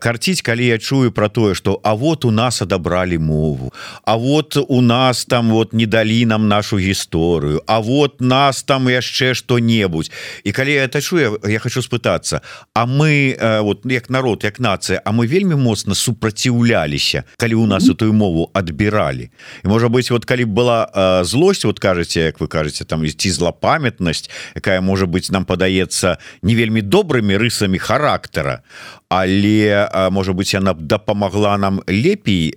карціць 0.00 0.40
калі 0.40 0.66
я 0.66 0.78
чую 0.78 1.12
про 1.12 1.28
тое 1.28 1.54
что 1.54 1.80
А 1.84 1.94
вот 1.94 2.24
у 2.24 2.30
нас 2.30 2.62
адабралі 2.62 3.18
мову 3.18 3.72
А 4.04 4.16
вот 4.16 4.56
у 4.56 4.80
нас 4.80 5.24
там 5.24 5.50
вот 5.50 5.72
не 5.72 5.86
далі 5.86 6.24
нам 6.26 6.48
нашу 6.48 6.78
гісторию 6.78 7.25
гісторыю 7.26 7.62
А 7.66 7.80
вот 7.80 8.20
нас 8.20 8.62
там 8.62 8.88
яшчэ 8.88 9.34
что-небудзь 9.34 10.10
і 10.44 10.52
калі 10.52 10.72
это 10.72 11.00
чую 11.00 11.40
я 11.44 11.58
хочу 11.58 11.82
спытацца 11.82 12.40
А 12.74 12.86
мы 12.86 13.36
вот 13.62 13.84
як 13.84 14.10
народ 14.10 14.44
як 14.44 14.58
нацыя 14.58 15.00
А 15.04 15.12
мы 15.12 15.26
вельмі 15.26 15.54
моцна 15.54 15.94
супраціўляліся 15.94 17.24
калі 17.38 17.54
у 17.54 17.66
нас 17.66 17.88
эту 17.88 18.12
мову 18.12 18.50
адбіралі? 18.52 19.30
І 19.64 19.68
можа 19.68 19.88
быть 19.88 20.10
вот 20.10 20.24
калі 20.24 20.44
была 20.44 21.22
злость 21.24 21.64
вот 21.64 21.80
кажаце 21.80 22.20
як 22.20 22.40
вы 22.40 22.48
кажаце 22.48 22.84
там 22.84 23.04
ісці 23.04 23.30
злапамятнасць 23.30 24.30
якая 24.54 24.80
можа 24.80 25.06
быть 25.06 25.30
нам 25.30 25.44
падаецца 25.44 26.18
не 26.42 26.54
вельмі 26.54 26.82
добрымі 26.82 27.36
рысамі 27.36 27.78
характара 27.78 28.62
але 29.08 29.88
можа 30.10 30.32
быть 30.32 30.52
яна 30.54 30.74
б 30.74 30.82
дапамагла 30.82 31.56
нам 31.56 31.80
лепей 31.88 32.54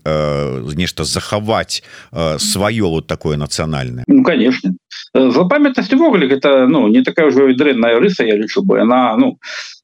нешта 0.75 1.03
захаваць 1.03 1.83
сваё 2.11 2.89
вот 2.89 3.07
такое 3.07 3.37
нацыянальное 3.37 4.03
ну 4.07 4.23
конечно. 4.23 4.73
Злапамятнасць 5.13 5.93
увогуле 5.93 6.27
гэта 6.27 6.67
ну 6.67 6.87
не 6.87 7.03
такая 7.03 7.29
ўжо 7.29 7.49
і 7.49 7.57
дрэнная 7.57 7.99
рыса 7.99 8.23
я 8.25 8.35
лічу 8.35 8.61
бы. 8.61 8.81
Она 8.81 9.15
ну 9.17 9.37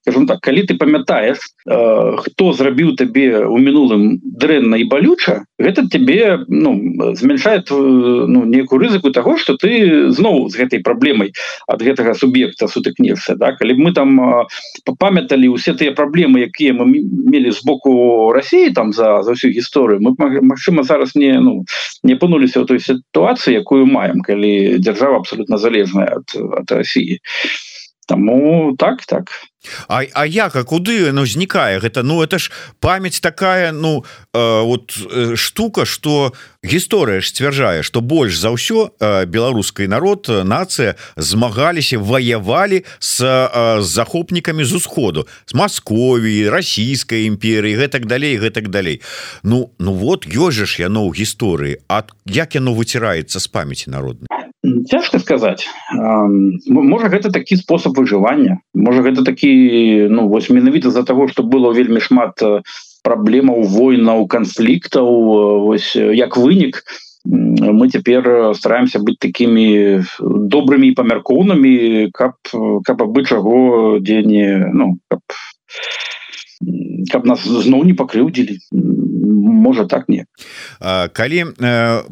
скажем 0.06 0.28
так 0.28 0.40
калі 0.40 0.62
ты 0.70 0.78
памятаешь 0.78 1.42
э, 1.66 2.18
хто 2.22 2.54
зрабіў 2.54 2.94
табе 2.96 3.42
у 3.42 3.58
мінулым 3.58 4.22
дрэнна 4.22 4.78
і 4.78 4.86
балюча 4.86 5.50
гэта 5.58 5.90
тебе 5.90 6.46
ну 6.48 6.78
змяншает 7.18 7.72
ну 7.72 8.46
некую 8.46 8.86
рызыку 8.86 9.10
того 9.10 9.38
что 9.38 9.58
ты 9.58 10.12
зноў 10.14 10.50
з 10.54 10.62
гэтай 10.62 10.86
праблемай 10.86 11.34
ад 11.66 11.82
гэтага 11.82 12.14
суб'екта 12.14 12.68
сутыкнешься 12.68 13.34
да? 13.36 13.58
Калі 13.58 13.82
мы 13.82 13.94
там 13.98 14.46
памяталі 15.00 15.50
усе 15.50 15.74
тыя 15.74 15.90
праблемы 15.90 16.46
якія 16.46 16.78
мы 16.78 16.86
мелі 16.86 17.50
з 17.50 17.66
боку 17.66 18.30
Росіі 18.30 18.78
там 18.78 18.94
за 18.94 19.24
за 19.26 19.34
всю 19.34 19.50
гісторыю 19.50 20.06
мы 20.06 20.14
Мачыма 20.46 20.84
зараз 20.84 21.16
не 21.16 21.34
ну 21.42 21.66
не 22.04 22.14
апынуліся 22.14 22.62
ў 22.62 22.70
той 22.70 22.78
сітуацыі 22.78 23.58
якую 23.58 23.90
маем 23.90 24.22
калі 24.22 24.78
дзяржава 24.78 25.18
абсолютно 25.18 25.58
залежная 25.58 26.22
ад 26.22 26.30
ад 26.62 26.70
Росіі 26.70 27.18
Таму 28.06 28.76
так 28.78 29.02
так 29.10 29.34
А, 29.88 30.04
а 30.14 30.26
як 30.26 30.56
а 30.56 30.64
куды 30.64 31.12
ну 31.12 31.26
знікае? 31.26 31.80
Гэта 31.80 32.04
ну 32.04 32.22
это 32.24 32.40
ж 32.40 32.52
памяць 32.80 33.20
такая 33.20 33.72
ну 33.72 34.06
э, 34.34 34.62
вот 34.62 34.98
э, 34.98 35.36
штука 35.36 35.86
что 35.86 36.34
гісторыя 36.64 37.22
ж 37.22 37.30
сцвярджае 37.30 37.84
что 37.84 38.02
больш 38.02 38.38
за 38.38 38.50
ўсё 38.50 38.90
э, 39.00 39.26
беларускай 39.26 39.88
народ 39.88 40.28
нацыя 40.28 40.96
змагаліся 41.16 42.00
ваявалі 42.00 42.86
с 43.00 43.22
э, 43.24 43.82
захопнікамі 43.82 44.64
з 44.64 44.74
усходу. 44.74 45.28
З 45.46 45.54
Масковіі 45.54 46.50
расійскай 46.50 47.28
імперыі 47.28 47.78
гэтак 47.78 48.06
далей 48.06 48.38
гэтак 48.38 48.70
далей. 48.70 49.02
Ну 49.44 49.72
ну 49.80 49.94
вот 49.94 50.26
ёжаш 50.26 50.80
яно 50.80 51.06
ў 51.08 51.14
гісторыі. 51.14 51.82
А 51.88 52.04
як 52.26 52.56
яно 52.56 52.74
выціраецца 52.74 53.40
з 53.40 53.48
памяці 53.48 53.90
народнай 53.90 54.45
цяжка 54.90 55.20
сказаць. 55.20 55.68
Можа 56.68 57.10
гэта 57.10 57.32
такі 57.32 57.58
спосаб 57.58 57.98
выжывання. 57.98 58.60
Можа 58.74 59.02
гэта 59.02 59.24
такі 59.24 60.08
ну 60.10 60.28
вось 60.28 60.50
менавіта 60.50 60.90
з-за 60.90 61.04
того 61.04 61.28
что 61.28 61.44
было 61.44 61.74
вельмі 61.74 62.00
шмат 62.00 62.42
праблемаў 63.06 63.64
войнаў 63.70 64.26
канфліктаў 64.28 65.10
ось 65.70 65.96
як 65.96 66.38
вынік 66.38 66.82
мы 67.26 67.90
цяпер 67.90 68.54
стараемся 68.58 69.02
быць 69.02 69.18
такімі 69.22 70.02
добрымі 70.22 70.94
памяркоўнымі 70.98 72.10
каб 72.14 72.38
каб 72.86 73.02
абы 73.02 73.26
чаго 73.26 73.98
дзеянне 74.02 74.74
ну 74.74 74.98
каб 75.10 75.22
каб 77.12 77.26
нас 77.26 77.46
зноў 77.46 77.86
не 77.90 77.94
пакрыўдзілі 77.98 78.58
можа 79.46 79.86
так 79.86 80.10
не 80.10 80.26
калі 81.14 81.46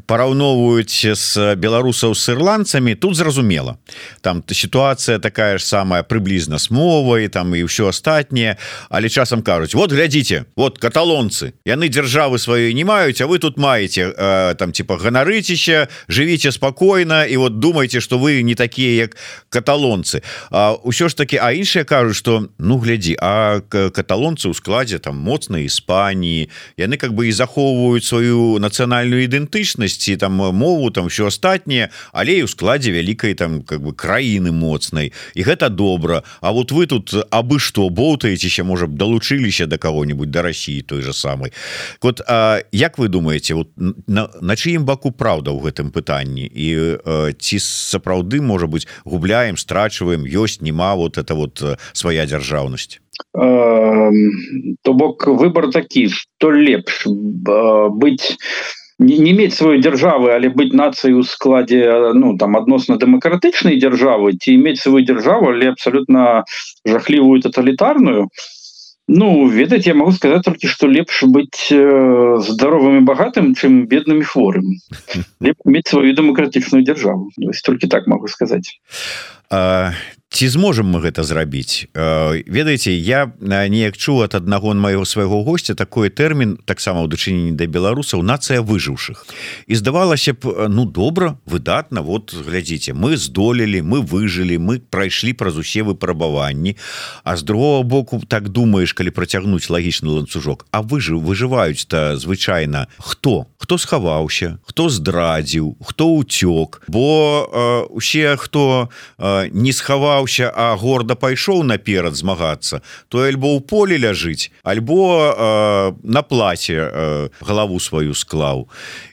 параўноўваюць 0.05 1.17
з 1.17 1.55
беларусаў 1.57 2.13
с 2.15 2.29
ірландцамі 2.29 2.95
тут 2.95 3.15
зразумела. 3.15 3.77
Там 4.21 4.43
сітуацыя 4.45 5.19
такая 5.19 5.57
ж 5.57 5.65
самая 5.65 6.03
прыблізна 6.03 6.59
с 6.59 6.69
мовай 6.69 7.27
там 7.27 7.55
і 7.55 7.65
ўсё 7.65 7.89
астатняе. 7.89 8.57
Але 8.89 9.09
часам 9.09 9.41
кажуць 9.41 9.73
вот 9.73 9.91
глядзіце 9.91 10.45
вот 10.55 10.79
каталонцы 10.79 11.53
яны 11.65 11.89
дзяржавы 11.89 12.37
сваёй 12.37 12.73
не 12.73 12.83
маюць 12.83 13.21
А 13.21 13.27
вы 13.27 13.39
тут 13.39 13.57
маеце 13.57 14.13
там 14.57 14.71
типа 14.71 14.97
ганарыцеся 14.97 15.87
жывіце 16.07 16.51
спакойна 16.51 17.25
і 17.25 17.37
вот 17.37 17.59
думаеце 17.59 18.01
что 18.01 18.19
вы 18.19 18.41
не 18.43 18.55
такія 18.55 19.07
як 19.07 19.17
каталонцы 19.49 20.21
ўсё 20.51 21.09
ж 21.09 21.15
таки 21.15 21.37
а 21.37 21.53
іншыя 21.53 21.83
кажуць 21.83 22.17
что 22.17 22.47
ну 22.57 22.77
глядзі 22.77 23.17
а 23.19 23.61
каталонцы 23.69 24.49
ў 24.49 24.53
складзе 24.53 24.99
там 24.99 25.17
моцнай 25.17 25.65
Іспаніі 25.65 26.49
яны 26.77 26.97
как 26.97 27.13
бы 27.13 27.22
і 27.23 27.31
захоўваюць 27.31 28.05
сваю 28.05 28.59
нацыянальную 28.59 29.23
ідэнтычнасць 29.27 30.09
і 30.11 30.17
там 30.17 30.37
мову 30.37 30.91
там 30.91 31.07
все 31.07 31.27
астатняе 31.27 31.89
але 32.11 32.39
і 32.39 32.45
ў 32.45 32.51
складзе 32.51 32.91
вялікай 32.91 33.33
там 33.33 33.61
как 33.63 33.81
бы 33.81 33.93
краіны 33.93 34.51
моцнай. 34.51 35.13
І 35.33 35.41
гэта 35.43 35.69
добра. 35.69 36.23
А 36.41 36.51
вот 36.51 36.71
вы 36.71 36.87
тут 36.87 37.13
абы 37.31 37.59
што 37.59 37.89
боўтаецеся 37.89 38.63
можа 38.63 38.87
б 38.87 38.97
далучыліся 38.97 39.65
до 39.65 39.77
кого-нибудь 39.77 40.31
до 40.31 40.41
России 40.41 40.81
той 40.81 41.01
же 41.01 41.13
самой 41.13 41.53
вот 42.01 42.21
а, 42.27 42.59
як 42.71 42.97
вы 42.97 43.07
думаете 43.07 43.53
вот 43.53 43.69
на, 43.77 44.29
на 44.41 44.55
чыім 44.55 44.85
баку 44.85 45.11
праўда 45.11 45.51
ў 45.51 45.63
гэтым 45.63 45.91
пытанні? 45.91 46.45
І 46.45 46.99
ці 47.39 47.57
сапраўды 47.59 48.41
можа 48.41 48.67
быть 48.67 48.87
губляем 49.05 49.57
страчваем 49.57 50.25
ёсць 50.25 50.61
нема 50.61 50.95
вот 50.95 51.17
это 51.17 51.35
вот 51.35 51.63
свая 51.93 52.25
дзяржаўнасць? 52.25 52.99
То 53.33 54.93
бок 54.93 55.27
выбор 55.27 55.71
такі 55.71 56.09
что 56.43 56.51
лепш 56.51 57.07
быть 57.07 58.37
не, 58.99 59.17
не 59.17 59.31
мець 59.31 59.55
сваёй 59.55 59.79
дзяржавы 59.79 60.33
але 60.35 60.49
быть 60.49 60.73
нацыяй 60.73 61.15
у 61.15 61.23
складзе 61.23 62.11
ну 62.13 62.35
там 62.37 62.57
адносна 62.59 62.97
дэмакратычнай 62.99 63.79
дзяржавы 63.79 64.35
ці 64.35 64.55
иметь 64.55 64.83
сваю 64.83 65.05
дзяржаву 65.07 65.55
але 65.55 65.71
абсолютно 65.71 66.43
жахлівую 66.85 67.39
тоталітарную 67.41 68.27
Ну 69.05 69.47
ведаць 69.51 69.85
я 69.85 69.93
могу 69.93 70.13
сказать 70.13 70.45
только 70.45 70.65
что 70.65 70.87
лепш 70.87 71.23
быть 71.23 71.67
э, 71.71 72.37
здоровым 72.39 72.99
і 72.99 73.01
богатым 73.03 73.53
чым 73.53 73.85
бедным 73.85 74.21
і 74.21 74.23
хворым. 74.23 74.79
Иметь 75.65 75.87
сваю 75.87 76.15
дэмакратычную 76.15 76.85
дзяржаву 76.87 77.29
только 77.65 77.89
так 77.89 78.07
могу 78.07 78.27
сказать 78.27 78.79
ці 80.33 80.49
зможам 80.49 80.89
мы 80.89 80.99
гэта 81.05 81.21
зрабіць? 81.21 81.93
Ведаеце 81.93 82.89
я 82.89 83.29
неяк 83.37 83.93
чу 83.97 84.17
от 84.25 84.33
аднаго 84.33 84.73
майго 84.73 85.05
свайго 85.05 85.43
гостя 85.45 85.77
такой 85.77 86.09
тэрмін 86.09 86.57
таксама 86.65 87.05
ў 87.05 87.07
дачыненні 87.13 87.53
да 87.53 87.69
беларусаў 87.69 88.25
нацыя 88.25 88.65
выжыўшых 88.65 89.29
і 89.69 89.73
здавалася 89.77 90.33
б 90.33 90.65
ну 90.73 90.89
добра 90.89 91.37
выдатна 91.45 92.01
вот 92.01 92.33
глядзіце 92.33 92.97
мы 92.97 93.13
здолелі 93.13 93.85
мы 93.85 94.01
выжылі 94.01 94.57
мы 94.57 94.81
прайшлі 94.81 95.37
праз 95.37 95.53
усе 95.53 95.85
выпрабаванні. 95.85 96.77
А 97.23 97.37
з 97.37 97.43
другого 97.45 97.83
боку 97.83 98.21
так 98.25 98.49
думаешь 98.49 98.97
калі 98.97 99.13
працягнуць 99.13 99.69
лагічны 99.69 100.09
ланцужок 100.09 100.65
А 100.73 100.81
выжыў 100.81 101.21
выжываюць 101.21 101.85
то 101.85 102.17
звычайна 102.17 102.89
хто? 102.97 103.45
Хто 103.61 103.77
схаваўся 103.77 104.57
хто 104.65 104.89
здрадзіў 104.89 105.77
хто 105.77 106.09
уцёк 106.09 106.81
бо 106.89 107.45
э, 107.45 107.85
усе 107.93 108.33
хто 108.35 108.89
э, 109.21 109.49
не 109.53 109.69
схаваў 109.69 110.22
змагаўся 110.23 110.51
а 110.55 110.75
горда 110.75 111.15
пайшоў 111.15 111.63
наперад 111.63 112.15
змагацца 112.15 112.81
то 113.09 113.23
альбо 113.23 113.57
ў 113.57 113.61
поле 113.61 113.97
ляжыць 113.97 114.51
альбо 114.63 115.35
э, 115.35 115.93
на 116.03 116.21
плаце 116.21 116.73
э, 116.73 117.29
галаву 117.41 117.79
сваю 117.79 118.13
склаў. 118.13 118.67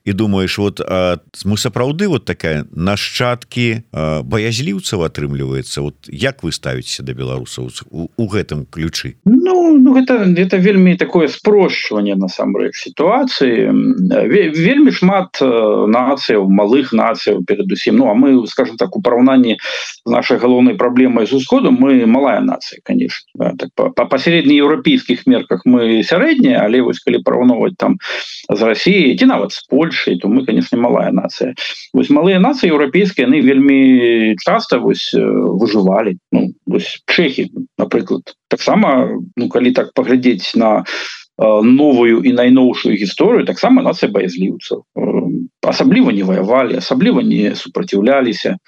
І 0.04 0.12
думаешь 0.12 0.58
вот 0.58 0.80
э, 0.80 1.18
мы 1.44 1.56
сапраўды 1.56 2.08
вот 2.08 2.24
такая 2.24 2.66
нашчадкі 2.72 3.82
э, 3.92 4.22
баязліўцаў 4.22 5.04
атрымліваецца? 5.04 5.80
Вот 5.80 5.96
як 6.08 6.42
вы 6.42 6.52
ставіцеся 6.52 7.02
да 7.02 7.12
беларусаў 7.12 7.70
у, 7.90 8.08
у 8.16 8.26
гэтым 8.26 8.66
ключы? 8.66 9.16
Ну, 9.24 9.76
ну 9.78 9.94
гэта 9.94 10.26
это 10.36 10.56
вельмі 10.56 10.96
такое 10.96 11.28
спрошчванне 11.28 12.14
насамрэч 12.14 12.74
сітуацыі. 12.74 13.70
Вельмі 14.54 14.90
шмат 14.92 15.40
нацыяў 15.40 16.48
малых 16.48 16.92
нацыяў 16.92 17.44
перадусім. 17.44 17.96
Ну 17.96 18.10
а 18.10 18.14
мы 18.14 18.46
скажем 18.46 18.76
так 18.76 18.96
у 18.96 19.02
параўнанні 19.02 19.58
нашай 20.06 20.38
галоўнай 20.38 20.74
праблемай 21.00 21.26
з 21.26 21.32
усходу 21.32 21.70
мы 21.72 22.06
малая 22.06 22.40
нацыя 22.40 22.80
конечно 22.84 23.24
да, 23.34 23.54
так 23.56 23.70
по, 23.74 23.90
по 23.90 24.04
пасярэднееўрапейскіх 24.04 25.26
мерках 25.26 25.64
мы 25.64 26.02
сярэднія 26.04 26.60
але 26.60 26.82
вось 26.82 27.00
калі 27.00 27.22
параўноўваць 27.24 27.76
там 27.78 27.96
з 28.48 28.60
Росіі 28.60 29.16
ці 29.16 29.24
нават 29.24 29.52
з 29.52 29.64
Польшай 29.68 30.18
то 30.20 30.28
мы 30.28 30.44
конечно 30.44 30.76
малая 30.78 31.10
нацыя 31.12 31.54
вось 31.94 32.10
малыя 32.10 32.38
нацыі 32.38 32.68
еўрапейскія 32.76 33.26
яны 33.26 33.40
вельмі 33.40 34.36
часто 34.44 34.78
вось 34.78 35.14
выжывалі 35.16 36.18
ну, 36.32 36.52
чэхі 37.08 37.48
напрыклад 37.78 38.36
таксама 38.48 39.08
ну 39.36 39.48
калі 39.48 39.72
так 39.72 39.94
паглядзець 39.94 40.52
на 40.54 40.84
новую 41.40 42.20
і 42.28 42.32
найноўшую 42.36 42.92
гісторыю 43.00 43.48
таксама 43.48 43.80
нацыя 43.80 44.12
баязліўцаў 44.12 44.84
асабліва 45.64 46.12
не 46.12 46.28
ваявалі 46.28 46.76
асабліва 46.76 47.24
не 47.24 47.56
супраціўляліся 47.56 48.60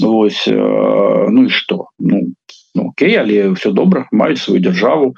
Вось 0.00 0.46
ну 0.48 1.44
і 1.44 1.50
что? 1.50 1.88
Ну 1.98 2.32
ну, 2.74 2.88
Окей 2.88 3.16
але 3.16 3.50
все 3.50 3.70
добра 3.70 4.08
маюць 4.12 4.40
свою 4.40 4.60
державу 4.60 5.14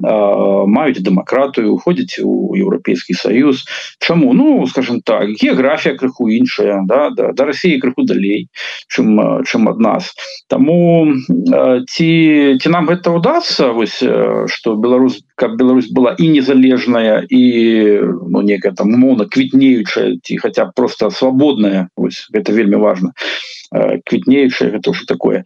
маюць 0.00 1.00
дэмакратыю 1.00 1.76
уходзіць 1.76 2.20
у 2.24 2.56
еўрапейскі 2.56 3.14
союз 3.14 3.64
Чаму? 4.00 4.32
Ну 4.32 4.66
скажем 4.66 5.00
так 5.00 5.32
геаграфія 5.36 5.96
крыху 5.96 6.28
іншая 6.28 6.80
да, 6.84 7.10
да, 7.10 7.32
да 7.32 7.44
России 7.44 7.80
крыху 7.80 8.04
далей 8.04 8.48
чым 8.88 9.16
чым 9.44 9.68
ад 9.68 9.80
нас. 9.80 10.12
Таму 10.48 11.12
ці 11.88 12.10
ці 12.60 12.68
нам 12.68 12.88
гэта 12.88 13.12
удастся 13.12 13.72
вось 13.72 14.00
что 14.00 14.76
Беларусь 14.76 15.24
как 15.40 15.56
Беларусь 15.56 15.88
была 15.88 16.12
і 16.18 16.28
незалежная 16.28 17.24
і 17.24 17.42
ну 18.28 18.42
некая 18.44 18.76
там 18.76 18.92
умоўна 18.92 19.24
квітнеючая 19.24 20.20
ці 20.22 20.36
хотя 20.36 20.68
просто 20.76 21.08
свабодная 21.10 21.88
вось 21.96 22.28
гэта 22.28 22.52
вельмі 22.52 22.76
важно 22.76 23.16
квітнеючая 24.04 24.70
гэта 24.74 24.90
ўжо 24.90 25.06
такое. 25.06 25.44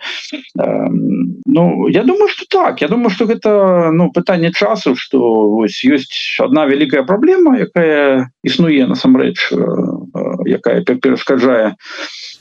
Ну 0.57 1.89
я 1.89 2.03
думаю 2.03 2.29
что 2.29 2.47
так. 2.49 2.81
Я 2.81 2.89
думаю 2.89 3.11
что 3.11 3.27
гэта 3.27 3.91
ну 3.93 4.11
пытанне 4.11 4.51
часу 4.51 4.97
что 4.97 5.21
вось 5.51 5.85
ёсць 5.85 6.41
одна 6.41 6.67
вялікая 6.67 7.05
праблема 7.05 7.55
якая 7.59 8.33
існуе 8.43 8.87
насамрэч 8.89 9.53
якая 10.49 10.83
перашкаджае 10.83 11.77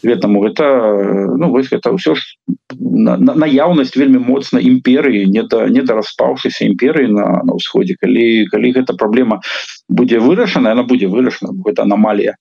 гэтаму 0.04 0.40
гэта 0.48 1.36
ну 1.36 1.52
вось 1.52 1.68
гэта 1.68 1.92
ўсё 1.92 2.16
ж 2.16 2.24
наяўнасць 2.72 3.96
вельмі 4.00 4.24
моцна 4.24 4.64
імперыі 4.64 5.28
не 5.28 5.44
да 5.44 5.68
не 5.68 5.84
да 5.84 6.00
распаўшыся 6.00 6.64
імперыі 6.64 7.12
на 7.12 7.43
на 7.44 7.58
ўсходзе 7.60 7.96
калі 8.00 8.48
калі 8.52 8.72
гэта 8.72 8.94
праблема 8.94 9.42
будзе 9.90 10.20
вырашана 10.20 10.72
она 10.72 10.84
будзе 10.84 11.08
вырашана 11.08 11.54
гэта 11.66 11.84
аномалія 11.84 12.38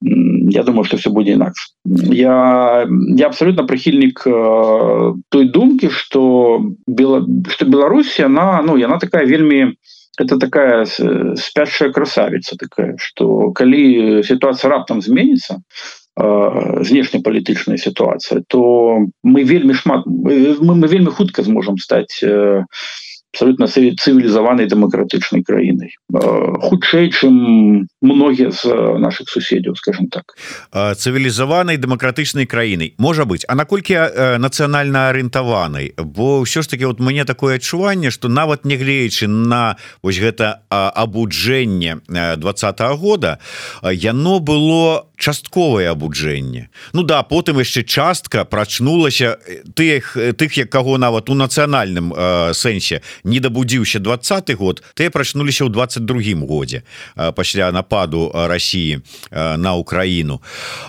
я 0.00 0.62
думаю 0.62 0.84
что 0.84 0.96
все 0.96 1.10
будзе 1.10 1.32
інакш 1.32 1.74
я 1.84 2.86
я 3.16 3.26
абсолютно 3.26 3.64
прыхільнік 3.66 4.26
э, 4.26 5.14
той 5.28 5.44
думкі 5.48 5.90
что 5.90 6.62
бела 6.86 7.26
что 7.48 7.64
Беларусь 7.64 8.20
она 8.20 8.62
ну 8.62 8.76
яна 8.76 8.98
такая 8.98 9.24
вельмі 9.26 9.76
это 10.18 10.38
такая 10.38 10.86
спящая 11.36 11.90
красавица 11.92 12.56
такая 12.56 12.96
что 12.98 13.50
калі 13.52 14.22
ситуация 14.22 14.70
раптам 14.70 15.00
зменится 15.00 15.62
знешнепалітычная 16.16 17.76
ситуация 17.76 18.42
то 18.48 18.98
мы 19.24 19.42
вельмі 19.42 19.74
шмат 19.74 20.06
мы, 20.06 20.56
мы 20.60 20.86
вельмі 20.86 21.10
хутка 21.10 21.42
зможам 21.42 21.78
стать 21.78 22.24
э, 23.34 23.44
абсолютно 23.44 23.66
цывілізаванай 23.66 24.66
дэмакратычнай 24.70 25.42
краінай 25.42 25.90
хутчэй 26.62 27.10
чым 27.10 27.88
многія 28.00 28.50
з 28.54 28.70
наших 29.02 29.28
суседзяў 29.28 29.74
скажем 29.74 30.06
так. 30.06 30.38
Цывілізаванай 30.70 31.76
дэмакратычнай 31.76 32.46
краінай 32.46 32.94
можа 32.98 33.24
быть 33.24 33.44
а 33.48 33.54
наколькі 33.54 34.38
нацыянальна 34.38 35.10
арыентаванай 35.10 35.92
бо 35.98 36.46
ўсё 36.46 36.62
ж 36.62 36.70
таки 36.70 36.84
вот 36.84 37.00
мне 37.00 37.24
такое 37.24 37.56
адчуванне 37.56 38.10
что 38.10 38.28
нават 38.28 38.64
нягледзячы 38.64 39.26
на 39.26 39.76
вось 40.02 40.18
гэта 40.18 40.62
абуджэнне 40.70 42.06
двадцатого 42.38 42.96
года 42.96 43.38
яно 43.82 44.38
было 44.38 45.06
частковае 45.18 45.90
абуджэнне 45.90 46.70
Ну 46.92 47.02
да 47.02 47.22
потым 47.22 47.58
яшчэ 47.58 47.82
частка 47.82 48.44
прачнулася 48.44 49.38
тых 49.74 50.16
тых 50.38 50.56
як 50.56 50.70
каго 50.70 50.98
нават 50.98 51.30
у 51.30 51.34
нацыянальным 51.34 52.14
сэнсе 52.54 53.02
не 53.24 53.40
дабудзіўся 53.40 53.98
двадцаты 53.98 54.54
год 54.54 54.82
ты 54.94 55.10
прачнуліся 55.10 55.64
ў 55.64 55.70
22 55.72 56.46
годзе 56.46 56.82
пасля 57.34 57.72
нападу 57.72 58.30
Росіі 58.34 59.00
на 59.32 59.74
Украіну. 59.74 60.40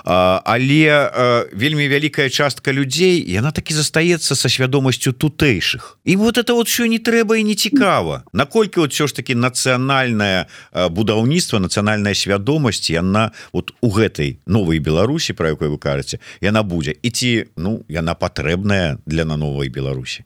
Але 0.03 1.11
вельмі 1.53 1.87
вялікая 1.87 2.29
частка 2.29 2.73
людзей 2.73 3.23
яна 3.31 3.51
таки 3.51 3.73
застаецца 3.73 4.35
са 4.35 4.49
свядомасцю 4.49 5.11
тутэйшых. 5.11 5.97
І 6.03 6.15
вот 6.15 6.37
это 6.37 6.53
вот 6.53 6.67
все 6.67 6.87
не 6.87 6.99
трэба 6.99 7.37
і 7.37 7.43
не 7.43 7.55
цікава. 7.55 8.23
Наколькі 8.33 8.79
вот 8.79 8.91
все 8.93 9.07
ж 9.07 9.15
таки 9.15 9.35
нацыянальное 9.35 10.45
будаўніцтва 10.71 11.59
нацыянальная 11.59 12.13
свядомасць 12.13 12.89
яна 12.89 13.31
вот 13.53 13.73
у 13.81 13.89
гэтай 13.89 14.39
новой 14.45 14.79
Беларусі 14.79 15.33
про 15.33 15.49
якой 15.49 15.69
вы 15.69 15.77
кажаце 15.77 16.19
яна 16.41 16.63
будзе? 16.63 16.95
І 17.01 17.09
ці 17.09 17.45
ну 17.57 17.85
яна 17.87 18.13
патрэбная 18.13 18.97
для 19.05 19.25
на 19.25 19.37
новой 19.37 19.69
Беларусі 19.69 20.23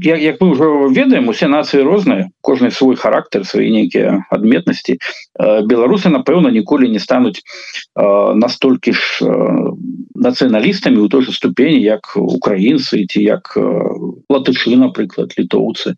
як, 0.00 0.20
як 0.20 0.40
мы 0.40 0.52
ўжо 0.52 0.88
ведаем 0.88 1.28
усе 1.28 1.48
нацыі 1.48 1.86
розныя 1.86 2.30
кожны 2.40 2.70
свой 2.70 2.96
характар 2.96 3.46
свои 3.46 3.70
нейкія 3.70 4.26
адметнасці 4.30 4.98
беларусы 5.38 6.12
напэўна 6.12 6.50
ніколі 6.50 6.88
не 6.92 7.00
стануць 7.00 7.42
настолькі 7.96 8.92
ж 8.92 9.02
нацыяналістамі 10.14 11.00
у 11.02 11.08
той 11.08 11.22
же 11.22 11.32
ступені 11.32 11.80
як 11.80 12.16
украінцы 12.16 13.06
ці 13.06 13.22
як 13.22 13.56
латышы 14.28 14.76
напрыклад 14.76 15.34
літоўцы 15.38 15.96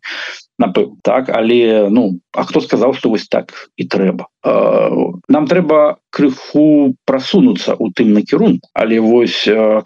напэў 0.59 0.95
так 1.03 1.29
але 1.29 1.89
ну 1.89 2.19
А 2.35 2.43
хто 2.43 2.61
сказаў 2.61 2.93
что 2.93 3.09
вось 3.09 3.27
так 3.27 3.71
і 3.79 3.87
трэба 3.87 4.27
нам 4.45 5.47
трэба 5.47 5.97
крыху 6.11 6.95
прасунуцца 7.05 7.75
у 7.79 7.89
тым 7.91 8.13
накірунку. 8.13 8.69
Але 8.73 8.99
вось 8.99 9.47
у 9.47 9.83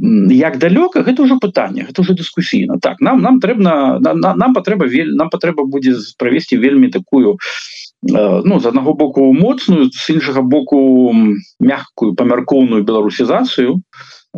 як 0.00 0.58
далёка 0.58 1.02
гэта 1.02 1.22
ўжо 1.22 1.38
пытанне 1.42 1.86
это 1.88 2.02
уже 2.02 2.14
дыскусійна. 2.14 2.78
Так 2.80 3.00
нам 3.00 3.20
нам 3.20 3.40
трэбна 3.40 3.98
на, 3.98 4.14
на, 4.14 4.34
нам 4.34 4.54
патрэба 4.54 4.86
вель 4.86 5.14
нам 5.16 5.30
патрэба 5.30 5.64
будзе 5.64 5.98
правесці 6.18 6.56
вельмі 6.56 6.88
такую 6.88 7.34
э, 7.34 8.42
ну 8.44 8.60
з 8.60 8.66
аднаго 8.66 8.94
боку 8.94 9.32
моцную 9.32 9.90
з 9.90 10.10
іншага 10.10 10.42
боку 10.42 11.12
мягкую 11.58 12.14
памяркоўную 12.14 12.84
беларусізацыю. 12.84 13.82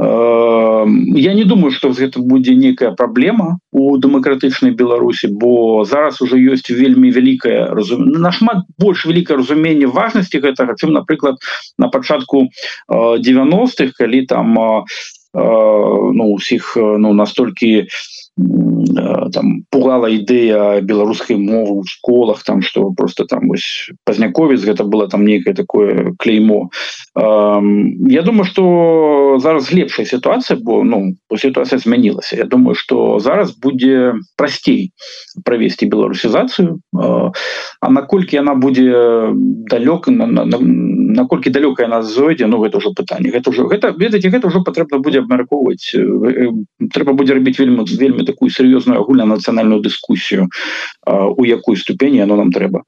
Э, 0.00 0.86
я 1.14 1.34
не 1.34 1.44
думаю 1.44 1.72
что 1.72 1.90
гэта 1.92 2.20
будзе 2.20 2.54
некая 2.54 2.92
праблема 2.92 3.58
у 3.70 3.98
дэмакратычнай 3.98 4.72
беларусі 4.72 5.28
бо 5.28 5.84
зараз 5.84 6.22
уже 6.22 6.40
ёсць 6.40 6.72
вельмі 6.72 7.12
вялікая 7.12 7.68
разум 7.68 8.08
нашмат 8.08 8.64
больш 8.78 9.04
вялікае 9.04 9.36
разуменне 9.36 9.86
важнасці 9.86 10.40
гэтага 10.40 10.72
чым 10.80 10.96
напрыклад 10.96 11.36
на 11.76 11.88
пачатку 11.88 12.48
э, 12.48 13.20
90-х 13.20 13.92
калі 13.92 14.24
там 14.24 14.56
у 14.56 14.86
ну 15.34 16.24
усіх 16.34 16.76
ну 16.76 17.14
настолькі 17.14 17.86
там 18.36 19.64
пугала 19.70 20.08
ідэя 20.08 20.80
беларускай 20.80 21.36
мовы 21.36 21.82
ў 21.82 21.84
школах 21.86 22.42
там 22.44 22.62
что 22.62 22.90
просто 22.96 23.26
там 23.26 23.48
вось 23.48 23.90
пазняковец 24.04 24.64
гэта 24.64 24.84
было 24.84 25.08
там 25.08 25.26
нейкае 25.26 25.54
такое 25.54 26.14
клеймо. 26.18 26.70
Я 27.16 28.22
думаю 28.22 28.44
что 28.44 29.38
зараз 29.38 29.72
лепшая 29.72 30.06
сітуацыя 30.06 30.58
бо 30.60 30.84
ну 30.84 31.14
сітуацыя 31.36 31.78
змянілася. 31.78 32.36
Я 32.36 32.44
думаю 32.44 32.74
что 32.74 33.18
зараз 33.18 33.56
будзе 33.56 34.14
прасцей 34.36 34.92
правесці 35.44 35.86
беларусізацыю. 35.86 36.80
А 36.92 37.90
наколькі 37.90 38.36
яна 38.36 38.54
будзе 38.54 39.34
далёка 39.68 40.10
на, 40.10 40.26
на, 40.26 40.44
на, 40.44 40.58
наколькі 40.60 41.50
далёкая 41.50 41.88
нас 41.88 42.06
зойдзе 42.06 42.46
Ну 42.46 42.62
гэта 42.62 42.78
ўжо 42.78 42.94
пытанне. 42.94 43.30
Гэта 43.30 43.50
ўжо 43.50 43.68
гэта 43.68 43.92
ведаце 43.92 44.30
гэта 44.30 44.48
ўжо 44.48 44.62
патрэбна 44.64 44.98
будзе 44.98 45.20
абмяркоўваць 45.20 45.92
трэба 46.94 47.12
будзе 47.12 47.34
рабіць 47.34 47.58
вельмі 47.58 47.84
вельмі 47.84 48.19
такую 48.24 48.50
сур'ёзную 48.50 49.00
агульнанацыянальную 49.00 49.80
дыскусію 49.80 50.48
у 51.06 51.44
якой 51.44 51.76
ступені 51.76 52.22
оно 52.22 52.36
нам 52.36 52.52
трэба 52.52 52.82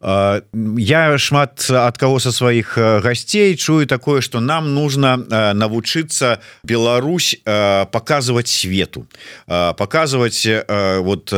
я 0.00 1.18
шмат 1.18 1.70
ад 1.70 1.98
кого 1.98 2.18
со 2.18 2.32
сваіх 2.32 2.76
гасцей 2.76 3.56
чую 3.56 3.86
такое 3.86 4.20
что 4.20 4.40
нам 4.40 4.74
нужно 4.74 5.16
навучыцца 5.54 6.40
Беларусь 6.62 7.40
показывать 7.44 8.48
свету. 8.48 9.06
Показывать 9.46 10.46
вот 11.00 11.32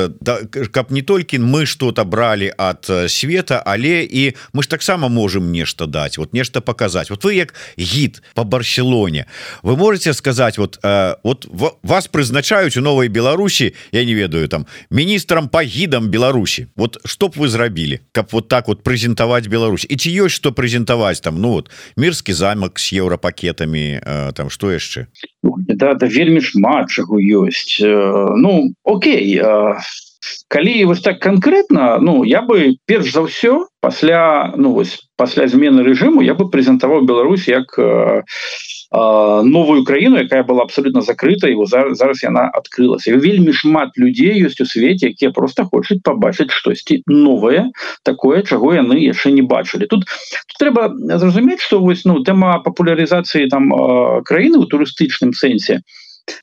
каб 0.72 0.90
не 0.90 1.02
толькі 1.02 1.38
мы 1.38 1.66
что-то 1.66 2.04
брали 2.04 2.52
от 2.56 2.90
света 3.08 3.62
але 3.66 4.04
і 4.04 4.34
мы 4.52 4.62
ж 4.62 4.68
таксама 4.68 5.08
можем 5.08 5.52
нешта 5.52 5.86
дать 5.86 6.18
вот 6.18 6.32
нешта 6.32 6.60
показать 6.60 7.10
вот 7.10 7.24
вы 7.24 7.34
як 7.34 7.54
гид 7.76 8.22
по 8.34 8.44
барселоне 8.44 9.26
вы 9.62 9.76
можете 9.76 10.12
сказать 10.12 10.58
вот 10.58 10.78
вот 11.22 11.46
вас 11.82 12.08
прызначаюць 12.08 12.76
у 12.76 12.80
новой 12.80 13.08
Беларусі 13.08 13.74
я 13.92 14.04
не 14.04 14.14
ведаю 14.14 14.48
там 14.48 14.66
міністрам 14.90 15.48
по 15.48 15.62
гідам 15.62 16.08
Беларусі. 16.08 16.66
Вот 16.76 16.98
чтоб 17.04 17.34
вы 17.36 17.48
зрабілі 17.48 18.00
каб 18.12 18.28
вот 18.32 18.48
так 18.48 18.55
вот 18.64 18.80
прэзентаваць 18.82 19.48
Беларусь? 19.52 19.84
І 19.84 20.00
ці 20.00 20.08
ёсць 20.24 20.40
что 20.40 20.52
прэзентаваць 20.56 21.20
там 21.20 21.36
ну 21.36 21.60
вот 21.60 21.68
мірскі 21.96 22.32
замак 22.32 22.80
с 22.80 22.88
еўрапакетамі 22.96 24.00
там 24.32 24.48
что 24.48 24.72
яшчэ? 24.72 25.12
Да, 25.44 25.92
да 25.92 26.06
вельмі 26.08 26.40
шмат 26.40 26.88
чаго 26.88 27.20
ёсць. 27.20 27.76
Ну 27.84 28.72
Окей 28.84 29.36
калі 30.48 30.84
вось 30.84 31.00
так 31.00 31.20
конкретно 31.20 31.98
ну 32.00 32.24
я 32.24 32.42
бы 32.42 32.76
перш 32.86 33.12
за 33.12 33.26
ўсё 33.26 33.66
пасля 33.80 34.52
ну 34.56 34.72
вось 34.72 35.06
пасля 35.16 35.48
змены 35.48 35.82
режиму 35.82 36.22
я 36.22 36.34
бы 36.34 36.50
прэзентаваў 36.50 37.06
Беларусь 37.06 37.48
як 37.48 37.78
э, 37.78 38.22
новую 38.92 39.84
краіну 39.84 40.16
якая 40.18 40.42
была 40.44 40.62
абсолютно 40.62 41.00
закрыта 41.00 41.48
его 41.48 41.66
зараз, 41.66 41.98
зараз 41.98 42.22
яна 42.22 42.50
открылася 42.54 43.16
вельмі 43.16 43.52
шмат 43.52 43.90
людзей 43.98 44.42
ёсць 44.46 44.60
у 44.60 44.66
свеце 44.66 45.10
якія 45.10 45.30
просто 45.30 45.64
хочуць 45.64 46.02
побачыць 46.02 46.50
штосьці 46.50 47.02
новое 47.06 47.70
такое 48.02 48.42
чаго 48.42 48.74
яны 48.74 49.02
яшчэ 49.02 49.30
не 49.30 49.42
бачылі. 49.42 49.86
Тут, 49.86 50.06
тут 50.06 50.56
трэба 50.58 50.94
зразумець 51.18 51.60
что 51.60 51.80
вось 51.80 52.04
ну 52.04 52.22
тэма 52.22 52.62
папулярызацыі 52.62 53.48
там 53.50 53.70
краіны 54.22 54.58
у 54.58 54.66
турыстычным 54.70 55.32
сэнсе 55.32 55.82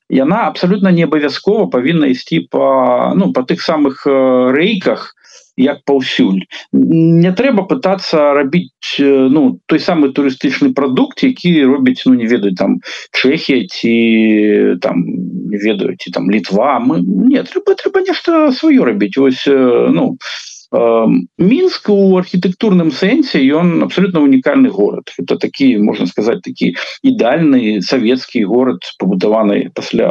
яна 0.10 0.48
абсолютно 0.48 0.92
не 0.92 1.04
абавязкова 1.04 1.68
павінна 1.68 2.08
ісці 2.08 2.48
по 2.52 3.14
ну 3.16 3.34
по 3.34 3.42
тых 3.42 3.62
самых 3.62 4.06
рэйках 4.06 5.16
як 5.58 5.84
паўсюль 5.86 6.46
не 6.72 7.32
трэба 7.32 7.66
пытаться 7.70 8.34
рабіць 8.34 8.98
ну 9.00 9.60
той 9.66 9.80
самы 9.80 10.10
турыстычны 10.10 10.74
прадукт 10.74 11.24
які 11.24 11.66
робіць 11.66 12.04
ну 12.06 12.14
не 12.14 12.26
ведаю 12.26 12.56
там 12.56 12.80
чэхія 13.12 13.68
ці 13.70 14.80
там 14.82 15.06
ведаю 15.50 15.96
там 16.14 16.32
літва 16.32 16.80
мы 16.80 17.02
не 17.06 17.44
трэба 17.44 17.78
трэба 17.78 18.02
нешта 18.02 18.50
сваё 18.52 18.86
рабіць 18.86 19.18
ось 19.18 19.46
ну 19.48 20.18
мінск 20.74 21.90
у 21.90 22.18
архітэктурным 22.18 22.90
сэнсе 22.92 23.44
ён 23.54 23.84
абсолютно 23.84 24.22
унікальны 24.26 24.70
город. 24.70 25.14
Это 25.20 25.38
такі 25.38 25.78
можна 25.78 26.08
сказать 26.08 26.42
такі 26.42 26.76
ідальны 27.04 27.82
савецкі 27.82 28.44
город 28.44 28.82
пабудаваны 28.98 29.70
пасля 29.74 30.10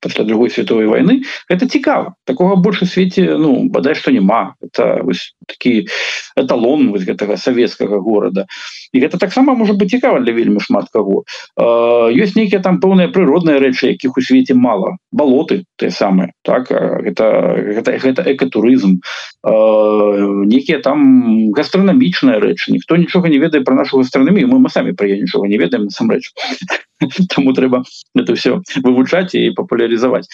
пасля 0.00 0.24
другой 0.24 0.50
световой 0.50 0.86
войны 0.86 1.22
это 1.48 1.66
цікава 1.66 2.14
такого 2.24 2.56
больше 2.56 2.86
свеце 2.86 3.38
ну 3.38 3.68
бадай 3.68 3.94
что 3.94 4.10
няма 4.10 4.54
это 4.68 5.02
вось, 5.02 5.34
такі 5.48 5.88
эталон 6.36 6.92
вось 6.92 7.08
гэтага 7.08 7.36
савецкага 7.36 7.98
города 7.98 8.46
і 8.92 9.00
гэта 9.00 9.18
таксама 9.18 9.54
можа 9.54 9.72
быть 9.72 9.90
цікава 9.90 10.20
для 10.20 10.32
вельмі 10.32 10.60
шмат 10.60 10.88
кого 10.92 11.24
ёсць 11.56 12.36
нейкія 12.36 12.60
там 12.60 12.80
пэўныя 12.80 13.08
прыродныя 13.08 13.58
рэчы 13.58 13.96
якіх 13.96 14.16
у 14.16 14.20
свеце 14.20 14.54
мало 14.54 14.96
балоты 15.12 15.64
те 15.76 15.90
самые 15.90 16.32
так? 16.48 16.70
Это 16.70 17.54
гэта 17.76 17.98
гэта 18.00 18.22
экатурызм. 18.32 19.00
Некія 19.44 20.80
там 20.80 21.52
гастранамічныя 21.52 22.40
рэчы. 22.40 22.72
Ніхто 22.72 22.96
нічога 22.96 23.28
не 23.28 23.38
ведае 23.38 23.60
про 23.60 23.74
нашу 23.74 23.98
гастранамію. 23.98 24.48
Мы 24.48 24.58
мы 24.58 24.70
самі 24.70 24.92
пра 24.92 25.06
нічога 25.06 25.48
не 25.48 25.58
ведаем 25.58 25.84
насамрэч. 25.84 26.32
Таму 27.34 27.52
трэба 27.52 27.84
это 28.14 28.34
все 28.34 28.60
вывучаць 28.82 29.34
і 29.34 29.52
папулярызаваць 29.52 30.28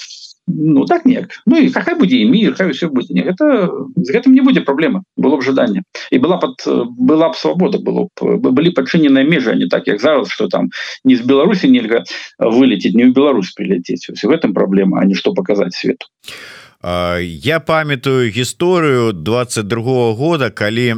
ну 0.47 0.85
так 0.85 1.07
неяк 1.07 1.41
ну 1.47 1.57
і 1.57 1.71
хай 1.73 1.95
будзе 1.95 2.21
і 2.21 2.29
мир 2.29 2.55
хай 2.55 2.71
все 2.71 2.89
будзе 2.89 3.15
не 3.15 3.23
гэта 3.25 3.71
з 3.97 4.09
гэтым 4.13 4.37
не 4.37 4.45
будзе 4.45 4.61
праблема 4.61 5.05
было 5.17 5.37
б 5.37 5.43
жаданне 5.43 5.85
і 6.11 6.19
была 6.19 6.39
под 6.39 6.61
была 6.99 7.31
б 7.31 7.35
свабода 7.37 7.79
было 7.79 8.09
б 8.13 8.39
былі 8.53 8.71
пачыненыя 8.77 9.25
межы 9.25 9.57
не 9.57 9.69
так 9.69 9.89
як 9.89 10.01
зараз 10.01 10.29
что 10.29 10.49
там 10.49 10.71
не 11.05 11.17
з 11.17 11.23
беларусі 11.23 11.69
нельга 11.69 12.05
вылететь 12.39 12.95
не 12.95 13.05
ў 13.09 13.13
Беларусь 13.15 13.53
прилететь. 13.53 14.07
В 14.09 14.25
гэтым 14.25 14.55
праблема 14.55 15.01
а 15.01 15.05
не 15.05 15.15
што 15.15 15.33
показать 15.35 15.75
свету. 15.75 16.07
а 16.27 16.64
Я 16.85 17.61
памятаю 17.61 18.31
гісторыю 18.31 19.13
22 19.13 19.83
-го 19.83 20.15
года 20.15 20.51
калі 20.51 20.95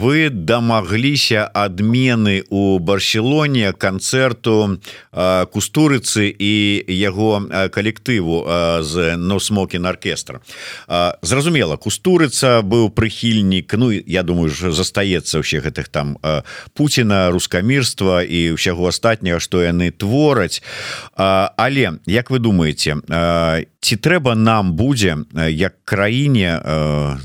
вы 0.00 0.30
дамагліся 0.30 1.50
адмены 1.54 2.42
у 2.48 2.78
барселоне 2.78 3.72
канцэрту 3.72 4.80
кустурыцы 5.52 6.34
і 6.38 6.84
яго 6.88 7.44
калектыву 7.68 8.48
з 8.80 9.16
носмокін 9.16 9.86
оркестр 9.86 10.40
зразумела 11.22 11.76
кустурыца 11.76 12.62
быў 12.62 12.88
прыхільнік 12.88 13.76
Ну 13.76 13.92
я 13.92 14.22
думаю 14.22 14.48
ж 14.48 14.72
застаецца 14.72 15.38
ўсе 15.44 15.60
гэтых 15.60 15.88
там 15.88 16.16
Пуціна 16.72 17.30
рускамірства 17.30 18.22
і 18.24 18.56
ўсяго 18.56 18.88
астатняга 18.88 19.40
што 19.40 19.60
яны 19.60 19.90
твораць. 19.90 20.62
Але 21.16 22.00
як 22.06 22.30
вы 22.30 22.38
думаете 22.38 22.96
ці 23.84 23.96
трэба 24.00 24.32
нам 24.34 24.72
будзе 24.72 24.93
як 25.50 25.74
краіне 25.84 26.60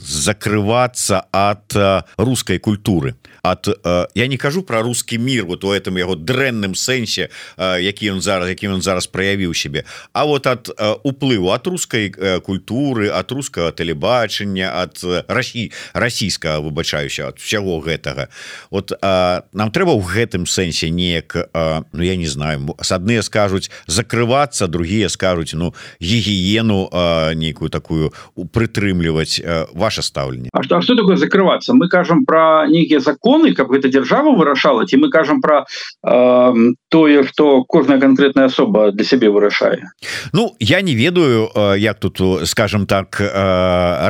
закрывацца 0.03 1.23
ад 1.31 1.75
рускай 2.17 2.59
культуры 2.59 3.15
от 3.51 3.67
я 4.15 4.27
не 4.27 4.37
кажу 4.37 4.63
про 4.63 4.81
русский 4.81 5.17
мир 5.17 5.45
вот 5.45 5.63
у 5.63 5.71
этом 5.71 5.97
яго 5.97 6.15
дрэнным 6.15 6.75
сэнсе 6.75 7.29
які 7.57 8.11
он 8.11 8.21
зараз 8.21 8.49
які 8.49 8.67
он 8.67 8.81
зараз 8.81 9.07
праявіў 9.07 9.53
себе 9.53 9.83
А 10.13 10.25
вот 10.25 10.47
от 10.47 10.69
уплыву 11.03 11.49
от 11.49 11.67
русской 11.67 12.09
культуры 12.41 13.09
от 13.09 13.31
русского 13.31 13.71
тэлебачання 13.71 14.83
от 14.83 15.03
Росси 15.27 15.71
расійскага 15.93 16.59
выбачаюся 16.59 17.27
от 17.27 17.39
всяго 17.39 17.79
гэтага. 17.79 18.27
Вот 18.71 18.91
нам 19.01 19.71
трэба 19.71 19.93
ў 19.95 20.03
гэтым 20.03 20.45
сэнсе 20.45 20.89
неяк 20.89 21.49
Ну 21.93 22.03
я 22.03 22.15
не 22.15 22.27
знаю 22.27 22.75
адныя 22.77 23.21
скажуць 23.23 23.71
закрывацца 23.87 24.67
другие 24.67 25.09
скажуць 25.09 25.53
ну 25.53 25.73
гігіену 26.01 26.89
нейкую 27.35 27.69
такую 27.69 28.13
прытрымліваць 28.35 29.41
ваше 29.73 30.01
стаўленне. 30.01 30.49
А 30.53 30.63
что, 30.63 30.81
что 30.81 30.95
такое 30.95 31.15
закрываться? 31.15 31.73
Мы 31.73 31.87
кажам 31.87 32.25
про 32.25 32.67
нейкія 32.67 32.99
законы 32.99 33.38
каб 33.55 33.71
гэта 33.71 33.89
держава 33.89 34.35
вырашала 34.35 34.85
ці 34.85 34.97
мы 34.97 35.09
кажам 35.09 35.41
про 35.41 35.65
э, 36.03 36.53
тое 36.89 37.23
что 37.23 37.63
кожная 37.63 37.99
конкретная 37.99 38.45
особа 38.45 38.91
для 38.91 39.05
сябе 39.05 39.29
вырашае 39.29 39.91
Ну 40.33 40.55
я 40.59 40.81
не 40.81 40.95
ведаю 40.95 41.49
як 41.77 41.99
тут 41.99 42.21
скажем 42.45 42.85
так 42.85 43.21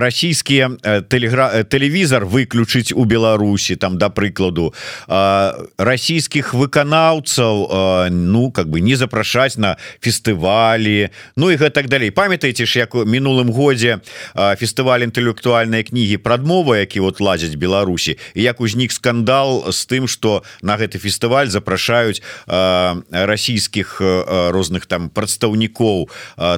расійскія 0.01 0.69
телегра 1.09 1.63
телевізор 1.63 2.25
выключыць 2.25 2.93
у 2.93 3.05
Беларусі 3.05 3.75
там 3.75 3.97
да 3.97 4.09
прыкладу 4.09 4.73
расійскіх 5.77 6.53
выканаўцаў 6.53 8.09
ну 8.09 8.51
как 8.51 8.69
бы 8.69 8.81
не 8.81 8.95
запрашаць 8.95 9.57
на 9.57 9.77
фестывалі 10.01 11.09
Ну 11.35 11.51
і 11.51 11.55
гэтак 11.55 11.87
далей 11.87 12.11
памят 12.11 12.39
памятаеце 12.39 12.65
ж 12.65 12.79
як 12.79 12.95
мінулым 12.95 13.51
годзе 13.51 13.99
фестываль 14.33 15.03
інтэлектуальнай 15.03 15.83
кнігі 15.83 16.17
прадмова 16.23 16.77
які 16.79 17.03
вот 17.03 17.19
лазяць 17.19 17.59
Беларусі 17.59 18.15
як 18.35 18.61
узнік 18.61 18.91
скандал 18.91 19.08
з 19.71 19.85
тым 19.89 20.07
что 20.07 20.43
на 20.61 20.77
гэты 20.77 20.99
фестываль 20.99 21.49
запрашаюць 21.49 22.21
расійскіх 22.47 24.01
розных 24.51 24.85
там 24.85 25.09
прадстаўнікоў 25.09 26.09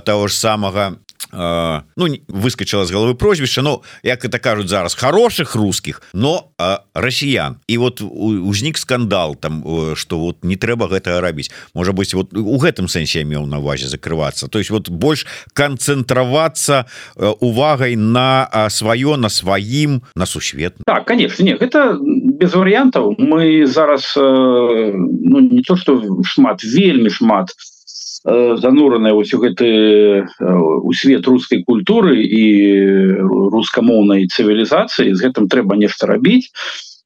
того 0.04 0.28
ж 0.28 0.34
самага 0.36 0.97
ну 1.34 2.07
выскочила 2.27 2.86
з 2.86 2.91
головы 2.91 3.15
прозвішча 3.15 3.61
но 3.61 3.82
як 4.03 4.25
это 4.25 4.39
кажуць 4.39 4.69
зараз 4.69 4.95
хороших 4.95 5.55
русских 5.55 6.01
но 6.13 6.51
расіян 6.93 7.55
і 7.67 7.77
вот 7.77 8.01
узнік 8.01 8.77
скандал 8.77 9.36
там 9.36 9.63
что 9.95 10.19
вот 10.19 10.43
не 10.43 10.55
трэба 10.55 10.88
гэта 10.88 11.21
рабіць. 11.21 11.51
Можа 11.73 11.93
быть 11.93 12.13
вот 12.13 12.34
у 12.34 12.57
гэтым 12.57 12.88
сэнсе 12.88 13.23
меў 13.23 13.45
на 13.45 13.59
увазе 13.59 13.88
закрывацца. 13.88 14.47
То 14.47 14.59
есть 14.59 14.69
вот 14.69 14.89
больш 14.89 15.25
канцэнтравацца 15.53 16.86
увагай 17.39 17.95
на 17.95 18.49
сваё 18.69 19.15
на 19.15 19.29
сваім 19.29 20.01
на 20.15 20.25
сусвет 20.25 20.75
так 20.86 21.05
конечно 21.05 21.43
не 21.43 21.55
гэта 21.55 21.97
без 22.01 22.53
варыянтаў 22.53 23.15
мы 23.17 23.65
зараз 23.65 24.13
ну, 24.15 25.39
не 25.39 25.61
то 25.61 25.75
что 25.75 26.01
шмат 26.23 26.63
вельмі 26.63 27.09
шмат 27.09 27.49
Э, 28.24 28.55
занураныя 28.57 29.13
вось 29.13 29.34
у 29.34 29.39
гэты 29.41 29.65
э, 29.65 30.26
у 30.38 30.93
свет 30.93 31.26
рускай 31.26 31.63
культуры 31.65 32.22
і 32.22 32.43
рускамоўнай 33.49 34.30
цывілізацыі 34.30 35.17
з 35.17 35.19
гэтым 35.26 35.49
трэба 35.49 35.74
нешта 35.76 36.05
рабіць. 36.05 36.53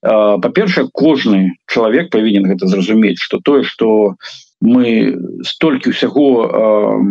Па-першае 0.06 0.86
кожны 0.94 1.58
чалавек 1.66 2.12
павінен 2.12 2.46
гэта 2.46 2.68
зразумець 2.68 3.18
что 3.18 3.40
тое 3.40 3.64
что 3.64 4.20
мы 4.62 5.18
столькі 5.42 5.96
ўсяго 5.96 7.02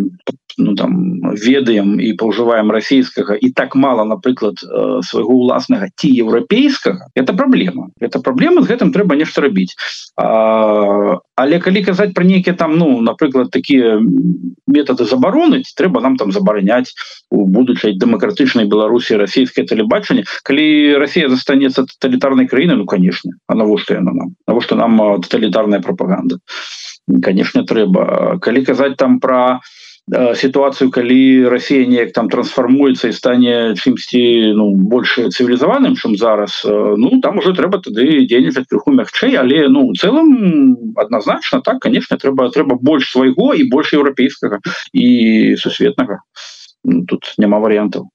ну 0.58 0.74
там 0.78 1.18
ведаем 1.34 1.98
і 1.98 2.12
паўжываем 2.14 2.70
расійскага 2.70 3.34
і 3.34 3.50
так 3.50 3.74
мало 3.74 4.04
напрыклад 4.04 4.62
свайго 5.02 5.42
ўласнага 5.42 5.90
ці 5.96 6.06
еўрапейскага 6.06 7.10
это 7.18 7.34
праблема. 7.34 7.90
Это 7.98 8.20
праблема 8.20 8.62
з 8.62 8.70
гэтым 8.70 8.94
трэба 8.94 9.18
нешта 9.18 9.42
рабіць. 9.42 9.74
А, 10.14 11.18
але 11.54 11.62
калі 11.62 11.84
казаць 11.86 12.12
про 12.14 12.24
нейкіе 12.26 12.54
там 12.58 12.74
ну 12.74 13.00
напрыклад 13.00 13.50
такія 13.54 14.02
методы 14.66 15.06
забароныць 15.06 15.70
трэба 15.78 16.02
нам 16.02 16.16
там 16.16 16.32
забараняць 16.34 16.90
у 17.30 17.46
будучай 17.46 17.94
дэмакратычнай 17.94 18.66
беларусі 18.66 19.14
расійскае 19.14 19.62
тэлебачанне 19.62 20.26
калі 20.42 20.98
Росія 20.98 21.30
застанецца 21.30 21.86
тоталітарнай 21.86 22.50
краіны 22.50 22.74
ну 22.74 22.86
конечно 22.86 23.38
а 23.46 23.54
навошта 23.54 23.94
яна 23.94 24.10
нам 24.10 24.34
навошта 24.48 24.74
нам 24.74 25.22
тоталітарная 25.22 25.80
пропаганда. 25.80 26.42
Конечно 27.22 27.62
трэба 27.62 28.38
калі 28.42 28.64
казаць 28.64 28.96
там 28.98 29.20
про 29.20 29.60
сітуацыю 30.12 30.90
калі 30.92 31.48
Росія 31.48 31.88
неяк 31.88 32.12
там 32.12 32.28
трансфармуецца 32.28 33.08
і 33.08 33.16
стане 33.16 33.54
чымсьці 33.72 34.52
ну 34.52 34.76
больше 34.76 35.32
цывілізаваным 35.32 35.96
чым 35.96 36.16
зараз 36.20 36.60
ну 36.64 37.20
там 37.24 37.40
уже 37.40 37.56
трэба 37.56 37.80
тады 37.80 38.28
дзейнічаць 38.28 38.68
крыху 38.68 38.92
мягчэй. 38.92 39.36
Але 39.40 39.68
ну 39.68 39.88
у 39.88 39.94
цэлым 39.96 40.76
адназначна 40.96 41.64
так 41.64 41.80
конечно 41.80 42.20
трэба 42.20 42.52
трэба 42.52 42.76
больш 42.76 43.16
свайго 43.16 43.54
і 43.56 43.64
больш 43.72 43.96
еўрапейскага 43.96 44.60
і 44.92 45.56
сусветнага. 45.56 46.20
Тут 47.08 47.32
няма 47.40 47.64
варыянтаў 47.64 48.12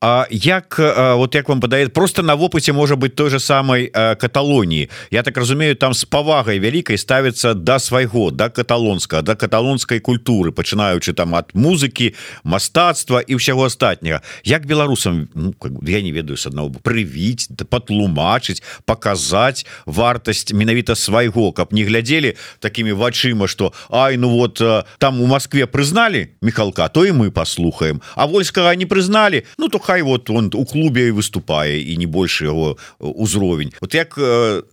А 0.00 0.26
як 0.30 0.78
вот 0.78 1.34
як 1.34 1.48
вам 1.48 1.60
падает 1.60 1.92
просто 1.92 2.22
на 2.22 2.34
вопыце 2.34 2.72
можа 2.72 2.96
быть 2.96 3.16
той 3.16 3.30
же 3.30 3.40
самой 3.40 3.86
каталоніі. 3.88 4.90
Я 5.10 5.22
так 5.22 5.36
разумею 5.36 5.76
там 5.76 5.92
с 5.92 6.04
павагай 6.04 6.58
вялікай 6.58 6.96
ставится 6.96 7.54
до 7.54 7.60
да 7.60 7.78
свайго 7.78 8.30
да 8.30 8.48
каталонска 8.48 9.20
да 9.22 9.36
каталонской 9.36 10.00
культуры 10.00 10.52
пачынаючы 10.52 11.12
там 11.12 11.34
от 11.34 11.54
музыкі 11.54 12.14
мастацтва 12.44 13.20
і 13.20 13.36
ўсяго 13.36 13.68
астатняга. 13.68 14.22
Як 14.42 14.64
беларусам 14.64 15.28
ну, 15.34 15.54
я 15.82 16.00
не 16.00 16.12
ведаю 16.12 16.38
с 16.38 16.46
одного 16.46 16.70
прывіць 16.70 17.46
да 17.50 17.66
патлумачыць 17.68 18.62
показать 18.86 19.66
вартасць 19.84 20.52
менавіта 20.52 20.96
свайго 20.96 21.52
каб 21.52 21.74
не 21.74 21.84
глядзелі 21.84 22.36
такими 22.58 22.92
вачыма 22.92 23.48
что 23.48 23.74
Ай 23.90 24.16
ну 24.16 24.30
вот 24.30 24.62
там 24.98 25.20
у 25.20 25.26
Москве 25.26 25.66
прызнали 25.66 26.32
Михалка 26.40 26.88
то 26.88 27.04
и 27.04 27.12
мы 27.12 27.30
послухаем 27.30 28.00
а 28.16 28.26
вольскага 28.26 28.74
не 28.74 28.86
прызнали 28.86 29.44
Ну 29.58 29.68
то 29.68 29.78
хай 29.90 30.02
вот 30.02 30.30
он 30.30 30.50
у 30.54 30.64
клубе 30.64 31.10
выступае 31.10 31.82
і 31.82 31.96
не 31.96 32.06
больше 32.06 32.44
его 32.44 32.76
узровень. 33.00 33.72
Вот 33.80 33.94
як 33.94 34.14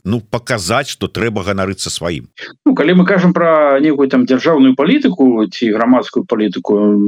ну 0.04 0.22
показать 0.22 0.88
что 0.88 1.08
трэба 1.08 1.42
ганарыцца 1.42 1.90
сваім? 1.90 2.30
Ну, 2.66 2.76
калі 2.76 3.02
мы 3.02 3.06
кажем 3.06 3.34
про 3.34 3.80
некую 3.80 4.10
там 4.10 4.30
дзяржаўную 4.30 4.76
палітыку 4.78 5.50
ці 5.50 5.74
грамадскую 5.74 6.26
палітыку 6.30 7.02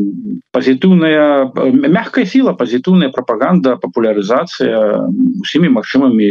пазітыўная 0.50 1.54
мягкая 1.70 2.26
сила 2.26 2.58
пазітыўная 2.58 3.14
пропаганда 3.14 3.78
популярызацыя 3.78 5.06
усімі 5.46 5.70
магчымымі 5.70 6.30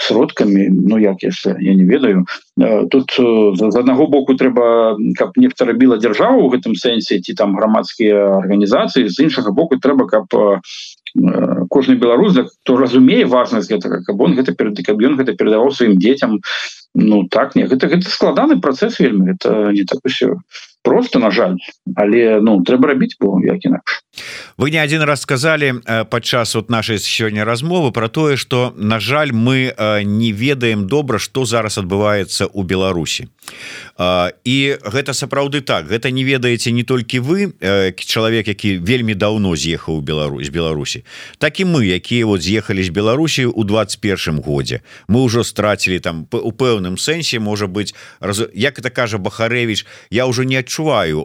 сродкамі 0.00 0.68
Ну 0.72 0.98
як 0.98 1.22
яшчэ 1.22 1.56
я 1.60 1.74
не 1.74 1.84
ведаю. 1.84 2.24
Тут 2.90 3.14
з 3.16 3.76
аднаго 3.76 4.06
боку 4.06 4.34
трэба 4.34 4.96
каб 5.16 5.36
нехта 5.36 5.68
рабіла 5.68 6.00
дзяржаву 6.00 6.46
у 6.46 6.50
гэтым 6.50 6.74
сэнсе 6.74 7.20
ці 7.20 7.34
там 7.34 7.56
грамадскія 7.56 8.40
арганізацыі 8.40 9.08
з 9.08 9.28
іншага 9.28 9.52
боку 9.52 9.76
трэба 9.76 10.08
каб 10.08 10.26
кожны 11.68 11.94
беларус 11.98 12.38
хто 12.38 12.76
разумее 12.76 13.26
важнасць 13.26 13.70
гэтага 13.70 14.02
каб 14.06 14.20
он 14.20 14.38
гэта 14.38 14.54
перад 14.54 14.78
каб 14.86 15.02
ён 15.02 15.18
гэта 15.20 15.34
перадаваў 15.34 15.74
сваім 15.74 15.98
дзецям 15.98 16.40
Ну 16.94 17.28
так 17.30 17.54
не 17.54 17.66
гэта 17.70 17.86
гэта 17.86 18.10
складаны 18.10 18.58
працэс 18.60 18.98
вельмі 18.98 19.38
это 19.38 19.70
не 19.70 19.84
так 19.84 20.00
усё 20.04 20.42
просто 20.82 21.18
на 21.18 21.30
жаль. 21.30 21.56
Але 21.94 22.40
ну 22.40 22.62
трэба 22.62 22.88
рабіць 22.94 23.16
бо 23.20 23.38
як 23.44 23.64
інакш 23.64 24.02
вы 24.56 24.70
не 24.70 24.78
один 24.78 25.02
раз 25.02 25.22
сказали 25.22 25.80
э, 25.84 26.04
падчас 26.04 26.54
вот 26.54 26.70
нашай 26.70 26.98
сёння 26.98 27.44
размовы 27.44 27.92
про 27.92 28.08
тое 28.08 28.36
что 28.36 28.74
на 28.76 29.00
жаль 29.00 29.32
мы 29.32 29.74
э, 29.76 30.02
не 30.02 30.32
ведаем 30.32 30.86
добра 30.86 31.18
что 31.18 31.44
зараз 31.44 31.78
адбываецца 31.78 32.46
у 32.52 32.62
Беларусі. 32.62 33.28
І 34.44 34.78
гэта 34.82 35.12
сапраўды 35.12 35.60
так. 35.60 35.88
Гэта 35.88 36.10
не 36.10 36.24
ведаеце 36.24 36.70
не 36.70 36.82
толькі 36.82 37.20
вы 37.20 37.52
э, 37.60 37.92
чалавек 37.96 38.48
які 38.48 38.78
вельмі 38.78 39.14
даўно 39.14 39.56
з'ехаў 39.56 40.00
Беларусь 40.00 40.48
Беларусі 40.48 41.04
так 41.38 41.60
і 41.60 41.64
мы 41.64 41.84
якія 41.84 42.26
вот 42.26 42.42
з'ехалі 42.42 42.82
з 42.82 42.88
Беларусі 42.88 43.46
у 43.46 43.64
21 43.64 44.42
годзе. 44.42 44.80
Мы 45.08 45.24
ўжо 45.24 45.44
страцілі 45.44 45.98
там 46.00 46.26
у 46.30 46.52
пэўным 46.52 46.98
сэнсе 46.98 47.38
можа 47.38 47.66
быть 47.66 47.94
раз... 48.20 48.42
як 48.54 48.78
это 48.78 48.90
кажа 48.90 49.18
Бахарэвич 49.18 49.86
я 50.10 50.26
ўжо 50.26 50.44
не 50.44 50.58
адчуваю 50.58 51.24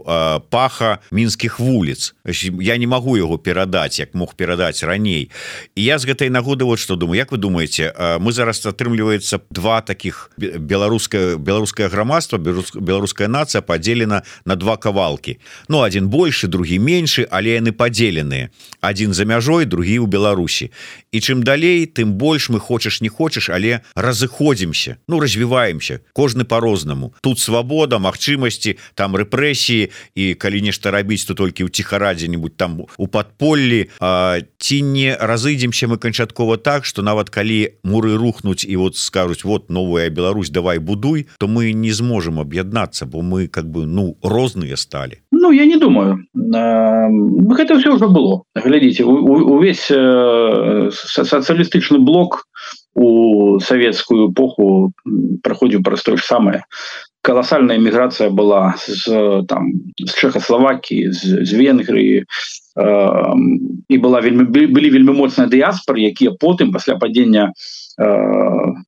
паха 0.49 0.99
мінскіх 1.11 1.59
вуліц 1.59 2.15
я 2.25 2.74
не 2.77 2.87
магу 2.87 3.17
яго 3.17 3.37
перадаць 3.37 3.99
як 3.99 4.13
мог 4.13 4.35
перадаць 4.35 4.83
раней 4.83 5.29
і 5.75 5.81
я 5.83 5.99
з 5.99 6.05
гэтай 6.05 6.29
нагоды 6.29 6.65
вот 6.65 6.79
что 6.79 6.95
думаю. 6.95 7.17
Як 7.17 7.31
вы 7.31 7.37
думаете 7.37 7.93
мы 8.19 8.31
зараз 8.31 8.65
атрымліваецца 8.65 9.39
два 9.49 9.81
таких 9.81 10.31
беларускае 10.37 11.37
беларускае 11.37 11.89
грамадства 11.89 12.37
беларуская 12.37 13.27
нацыя 13.27 13.61
поделена 13.61 14.23
на 14.45 14.55
два 14.55 14.77
кавалки 14.77 15.39
Ну 15.67 15.81
один 15.81 16.09
больше 16.09 16.47
другі 16.47 16.79
меншы 16.79 17.27
але 17.29 17.59
яны 17.59 17.71
поделеныя 17.71 18.49
один 18.81 19.13
за 19.13 19.25
мяжой 19.25 19.65
другі 19.65 19.99
у 19.99 20.07
Беларусі 20.07 20.71
і 21.11 21.19
чым 21.19 21.43
далей 21.43 21.85
тым 21.85 22.17
больш 22.17 22.49
мы 22.49 22.59
хочаш 22.59 23.01
не 23.01 23.09
хочаш 23.09 23.49
але 23.49 23.81
разыходзімся 23.95 24.97
Ну 25.07 25.19
развіваемся 25.19 26.01
кожны 26.13 26.45
по-рознаму 26.45 27.13
тут 27.21 27.39
свабода 27.39 27.99
магчымасці 27.99 28.77
там 28.95 29.15
рэпрэсіі 29.15 29.91
і 30.15 30.33
калі 30.33 30.61
нешта 30.61 30.91
рабіць 30.91 31.25
то 31.25 31.37
толькі 31.37 31.65
ў 31.65 31.69
ціхарадзе-нибудь 31.69 32.57
там 32.57 32.64
у 32.97 33.07
подполлі 33.07 33.89
ці 34.57 34.81
не 34.81 35.17
разыдземся 35.19 35.87
мы 35.87 35.97
канчаткова 35.97 36.57
так 36.57 36.85
что 36.85 37.01
нават 37.01 37.29
калі 37.29 37.77
муры 37.83 38.17
рухнуць 38.17 38.65
і 38.65 38.75
вот 38.75 38.97
скажуць 38.97 39.43
вот 39.43 39.69
новая 39.69 40.09
Беларусь 40.09 40.49
давай 40.49 40.79
будуй 40.79 41.27
то 41.39 41.47
мы 41.47 41.73
не 41.73 41.91
зможем 41.91 42.39
аб'яднацца 42.39 43.05
бо 43.05 43.21
мы 43.21 43.47
как 43.47 43.69
бы 43.69 43.85
ну 43.85 44.17
розныя 44.23 44.77
сталі. 44.77 45.21
Ну 45.31 45.51
я 45.51 45.65
не 45.65 45.77
думаю. 45.77 46.25
Гэта 46.33 47.79
все 47.79 47.93
уже 47.93 48.07
было. 48.07 48.43
Глядзіце 48.55 49.03
увесь 49.05 49.89
сацыялістычны 49.89 51.99
блок 51.99 52.47
у 52.95 53.59
савецкую 53.59 54.31
эпоху 54.31 54.91
праходзіў 55.43 55.83
праз 55.83 56.03
тое 56.03 56.17
ж 56.17 56.23
самае 56.23 56.63
колоссальная 57.25 57.77
міграцыя 57.81 58.29
была 58.29 58.77
з 58.77 59.43
там 59.49 59.73
з 59.97 60.13
чехословакії 60.13 61.11
з, 61.11 61.41
з 61.41 61.51
венгрыі 61.57 62.21
э, 62.21 63.33
і 63.89 63.95
была 63.97 64.21
вельмі 64.21 64.45
былі 64.45 64.89
вельмі 64.93 65.17
моцныя 65.17 65.49
дыяспоры 65.49 66.05
якія 66.05 66.37
потым 66.37 66.69
пасля 66.69 66.95
падзення 67.01 67.49
э, 67.49 68.09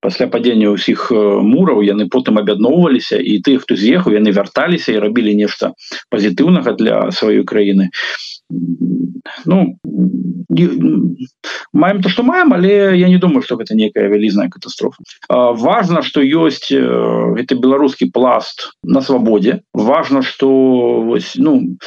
пасля 0.06 0.30
падзення 0.30 0.70
ўсіх 0.78 1.10
мураў 1.50 1.82
яны 1.82 2.06
потым 2.14 2.38
аб'ядноўваліся 2.38 3.18
і 3.18 3.42
тых 3.42 3.66
хто 3.66 3.74
з'ехаў 3.74 4.14
яны 4.14 4.30
вярталіся 4.30 4.94
і 4.94 5.02
рабілі 5.02 5.34
нешта 5.34 5.74
пазітыўнага 6.14 6.78
для 6.78 7.10
сваёй 7.10 7.42
краіны 7.42 7.90
ну 9.46 9.78
маем 11.74 12.02
то 12.02 12.10
что 12.10 12.24
маем 12.24 12.54
але 12.54 12.98
я 12.98 13.10
не 13.10 13.18
думаю 13.18 13.42
что 13.42 13.58
гэта 13.58 13.76
некая 13.76 14.08
вялізная 14.08 14.50
катастрофа. 14.50 15.04
Важно 15.30 16.02
что 16.02 16.22
ёсць 16.22 16.72
это 16.72 17.56
беларускі 17.56 18.10
пласт 18.12 18.72
на 18.84 19.02
свабодзе 19.02 19.62
важно 19.74 20.22
что 20.22 21.02
вось 21.02 21.34
ну 21.36 21.78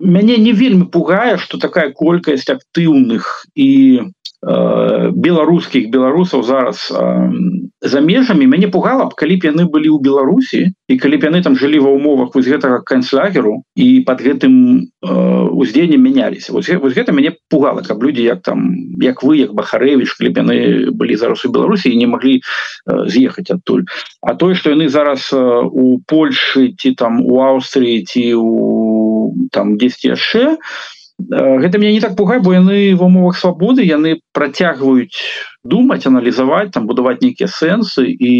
мяне 0.00 0.36
не 0.36 0.52
вельмі 0.52 0.84
пугае 0.84 1.38
что 1.38 1.58
такая 1.58 1.90
колькасць 1.90 2.50
актыўных 2.50 3.46
і 3.54 4.12
беларускіх 4.42 5.86
беларусаў 5.90 6.42
зараз 6.42 6.90
за 6.90 8.00
межамі 8.02 8.46
мяне 8.46 8.66
пугала 8.66 9.06
б 9.06 9.14
калі 9.14 9.38
б 9.38 9.46
яны 9.46 9.70
былі 9.70 9.94
ў 9.94 10.02
беларусі 10.02 10.74
і 10.90 10.94
калі 10.98 11.16
б 11.22 11.30
яны 11.30 11.42
там 11.46 11.54
жылі 11.54 11.78
ва 11.86 11.94
умовах 11.94 12.34
вось 12.34 12.50
гэтага 12.50 12.82
канцлагеру 12.82 13.62
і 13.78 14.02
под 14.02 14.18
гэтым 14.18 14.54
уздзеяннем 14.98 16.02
мяняліся 16.02 16.50
вось, 16.50 16.74
вось 16.74 16.98
гэта 16.98 17.14
мяне 17.14 17.38
пугала 17.46 17.86
каб 17.86 18.02
людзі 18.02 18.26
як 18.26 18.42
там 18.42 18.74
як 18.98 19.22
вы 19.22 19.38
як 19.46 19.54
бахарэвич 19.54 20.18
калі 20.18 20.34
б 20.34 20.42
яны 20.42 20.58
былі 20.90 21.14
зараз 21.14 21.46
у 21.46 21.54
беларусі 21.54 21.94
і 21.94 22.02
не 22.02 22.10
маглі 22.10 22.42
з'ехаць 22.86 23.54
адтуль 23.54 23.86
а 24.26 24.34
тое 24.34 24.58
что 24.58 24.74
яны 24.74 24.90
зараз 24.90 25.30
у 25.30 26.02
Польшы 26.02 26.74
ці 26.74 26.98
там 26.98 27.22
у 27.22 27.38
Аўстрыі 27.46 28.02
ці 28.02 28.34
у 28.42 29.48
там 29.54 29.78
10 29.78 30.18
яшчэ 30.18 30.58
то 30.58 31.01
гэта 31.30 31.78
мне 31.78 31.92
не 31.92 32.00
так 32.00 32.16
пугай 32.16 32.40
бо 32.40 32.54
яны 32.54 32.94
в 32.94 33.02
умовах 33.04 33.38
свабоды 33.38 33.84
яны 33.84 34.20
працягваюць 34.32 35.20
думаць 35.64 36.06
аналізаваць 36.06 36.70
там 36.74 36.86
будаваць 36.86 37.22
нейкія 37.22 37.46
сэнсы 37.46 38.06
і 38.10 38.32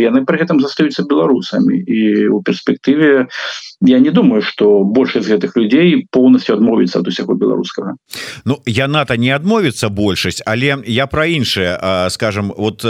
яны 0.00 0.24
пры 0.24 0.40
гэтым 0.40 0.60
застаюцца 0.60 1.04
беларусамі. 1.04 1.76
І 1.84 2.28
у 2.32 2.40
перспектыве 2.42 3.28
я 3.80 3.98
не 3.98 4.10
думаю 4.10 4.42
что 4.42 4.84
большасць 4.84 5.28
гэтых 5.28 5.56
людзей 5.56 6.06
полностью 6.10 6.56
адмовіцца 6.56 7.00
ад 7.00 7.08
усяго 7.08 7.34
беларускага. 7.34 7.96
Ну 8.44 8.60
яна-то 8.66 9.16
не 9.16 9.30
адмовіцца 9.30 9.88
большасць 9.88 10.42
але 10.46 10.80
я 10.86 11.06
про 11.06 11.26
іншае 11.26 12.08
скажем 12.10 12.52
вот 12.56 12.84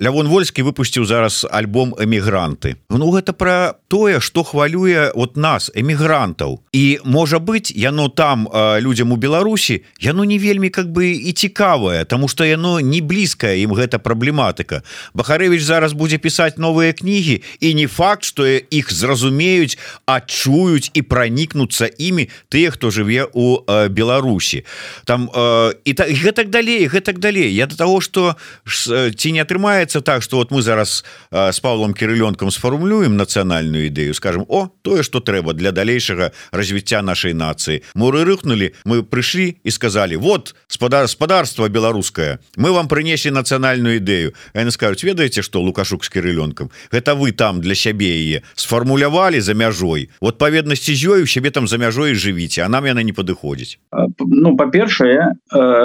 Лявон 0.00 0.28
вольскі 0.28 0.62
выпусціў 0.62 1.04
зараз 1.04 1.46
альбом 1.50 1.94
эмігранты 1.98 2.76
Ну 2.90 3.10
гэта 3.10 3.32
про 3.32 3.74
тое 3.88 4.20
что 4.20 4.42
хвалюе 4.42 5.12
вот 5.14 5.36
нас 5.36 5.70
эмігрантаў. 5.74 6.60
І 6.72 7.00
можа 7.04 7.38
быть 7.38 7.72
яно 7.76 8.08
там 8.08 8.48
людям 8.80 9.12
у 9.12 9.16
Беларусі 9.16 9.84
яно 10.00 10.24
не 10.24 10.38
вельмі 10.38 10.68
как 10.68 10.86
бы 10.92 11.12
і 11.12 11.32
цікавае 11.32 12.04
тому 12.04 12.28
что 12.28 12.41
яно 12.44 12.80
не 12.80 13.00
блізкая 13.00 13.54
ім 13.60 13.74
гэта 13.76 13.98
праблематыка. 13.98 14.82
Бахарэвич 15.14 15.62
зараз 15.62 15.92
будзе 15.92 16.16
пісаць 16.16 16.56
новыя 16.56 16.92
кнігі 16.96 17.42
і 17.60 17.68
не 17.74 17.86
факт 17.86 18.24
что 18.24 18.46
іх 18.48 18.92
зразумеюць 18.92 19.78
адчуюць 20.06 20.90
і 20.94 21.02
пранікнуцца 21.02 21.86
імі 21.86 22.28
тыя 22.48 22.72
хто 22.72 22.90
жыве 22.90 23.28
у 23.32 23.60
э, 23.66 23.88
Беларусі. 23.88 24.64
Там 25.04 25.28
э, 25.28 25.74
і 25.84 25.92
так 25.92 26.08
гэтак 26.08 26.48
далей 26.50 26.88
гэтак 26.88 27.18
далей. 27.18 27.52
Я 27.52 27.66
до 27.66 27.76
того 27.76 28.00
что 28.00 28.36
ці 28.64 29.32
не 29.32 29.40
атрымаецца 29.40 30.00
так 30.00 30.22
что 30.22 30.36
вот 30.36 30.50
мы 30.50 30.62
зараз 30.62 31.04
э, 31.30 31.52
с 31.52 31.60
Павлом 31.60 31.94
кирылёнкам 31.94 32.50
сфармулюем 32.50 33.16
нацыянальную 33.16 33.92
ідэю 33.92 34.14
скажем 34.14 34.46
о 34.48 34.72
тое 34.82 35.02
что 35.02 35.20
трэба 35.20 35.52
для 35.52 35.72
далейшага 35.72 36.32
развіцця 36.52 37.02
нашай 37.02 37.34
нацыі 37.34 37.82
муры 37.94 38.24
рыхнули 38.24 38.74
мы 38.84 39.02
прыйшлі 39.02 39.56
і 39.62 39.70
сказали 39.70 40.16
вот 40.16 40.54
спадар 40.68 41.02
гаспадарства 41.02 41.68
беларускае 41.68 42.31
другое 42.32 42.38
мы 42.56 42.72
вам 42.72 42.88
прынеслі 42.88 43.30
нацыянальную 43.32 44.00
ідэю 44.00 44.32
яны 44.54 44.70
скажуць 44.70 45.04
ведаеце 45.04 45.42
что 45.42 45.60
лукашук 45.60 46.04
с 46.04 46.08
кирыленком 46.08 46.70
это 46.90 47.14
вы 47.14 47.32
там 47.32 47.60
для 47.60 47.74
сябе 47.74 48.12
яе 48.12 48.42
сфармулявалі 48.54 49.40
за 49.40 49.54
мяжой. 49.54 50.10
Вот 50.20 50.38
паведнасці 50.38 50.94
з 50.94 51.04
ёю 51.08 51.26
сябе 51.26 51.50
там 51.50 51.68
за 51.68 51.78
мяжой 51.78 52.14
жывіце 52.14 52.62
а 52.64 52.68
нам 52.68 52.86
яна 52.86 53.02
не 53.02 53.12
падыходзіць 53.12 53.78
ну 54.18 54.56
па-першае 54.56 55.36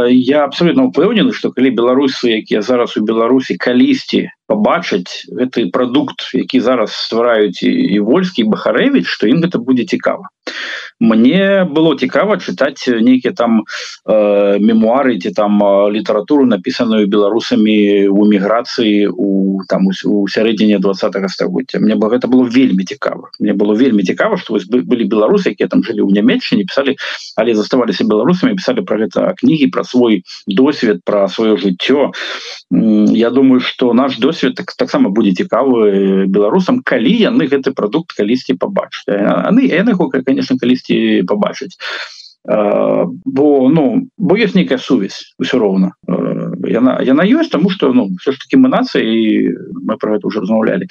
я 0.09 0.43
абсолютно 0.43 0.87
упэўнены 0.87 1.33
что 1.33 1.51
калі 1.51 1.71
беларусы 1.71 2.43
якія 2.43 2.61
зараз 2.61 2.97
у 2.97 3.01
беларусі 3.01 3.55
калісьці 3.55 4.29
побачыць 4.47 5.27
гэты 5.27 5.67
продукт 5.75 6.31
які 6.33 6.59
зараз 6.63 6.95
ствараюць 6.95 7.61
і 7.63 7.99
вольскі 7.99 8.47
бахарэвич 8.47 9.05
что 9.05 9.27
ім 9.27 9.43
гэта 9.43 9.59
будзе 9.59 9.83
цікава. 9.83 10.31
Мне 10.99 11.67
было 11.67 11.93
цікава 11.99 12.39
чытаць 12.39 12.87
нейкіе 12.87 13.35
там 13.35 13.67
э, 14.07 14.57
мемуары 14.63 15.19
ці 15.19 15.31
там 15.35 15.59
літаратуру 15.91 16.47
напісаную 16.47 17.11
беларусамі 17.11 18.07
у 18.07 18.25
міграцыі 18.25 19.11
у 19.11 19.59
там 19.67 19.91
у 19.91 20.27
сярэдзіне 20.27 20.79
два 20.79 20.95
стагоддзя. 20.95 21.83
Мне 21.83 21.99
бы 21.99 22.07
гэта 22.07 22.31
было 22.31 22.47
вельмі 22.47 22.87
цікава. 22.87 23.29
Мне 23.39 23.53
было 23.53 23.75
вельмі 23.75 24.03
цікава 24.03 24.37
что 24.37 24.53
вось 24.53 24.65
былі 24.65 25.03
беларусы 25.11 25.51
якія 25.51 25.67
там 25.67 25.83
жылі 25.83 26.07
ў 26.07 26.15
нямецчыне 26.15 26.63
писали 26.63 26.95
але 27.35 27.53
заставаліся 27.53 28.07
беларусамі 28.07 28.55
писали 28.55 28.81
про 28.81 29.03
гэта 29.03 29.35
кнігі 29.35 29.67
про 29.67 29.83
свой 29.83 30.23
досвед 30.47 31.03
про 31.03 31.27
сваё 31.27 31.59
жыццё. 31.59 32.15
Я 32.71 33.29
думаю 33.29 33.59
что 33.59 33.93
наш 33.93 34.17
досвед 34.17 34.36
так 34.55 34.73
таксама 34.77 35.09
будзе 35.09 35.37
цікавы 35.43 36.25
беларусам 36.25 36.81
калі 36.83 37.13
яны 37.13 37.47
гэты 37.47 37.71
продукт 37.71 38.17
калісьці 38.17 38.57
побачаць 38.57 39.05
яны 39.07 39.67
яны 39.67 39.93
конечно 39.97 40.57
калісьці 40.57 40.87
магчымасці 40.87 41.23
побачыць 41.27 41.77
бо 42.45 43.69
ну 43.69 44.07
бо 44.17 44.37
есть 44.37 44.55
нейкая 44.55 44.77
сувязь 44.77 45.33
усё 45.39 45.59
роўна 45.59 45.91
яна 46.63 47.01
яна 47.03 47.23
ёсць 47.23 47.51
тому 47.51 47.69
что 47.69 47.93
ну 47.93 48.09
все 48.21 48.31
ж 48.31 48.39
таки 48.39 48.55
мы 48.55 48.69
нацыі 48.69 49.51
мы 49.83 49.97
про 49.97 50.15
это 50.15 50.27
уже 50.27 50.39
размаўлялі 50.39 50.87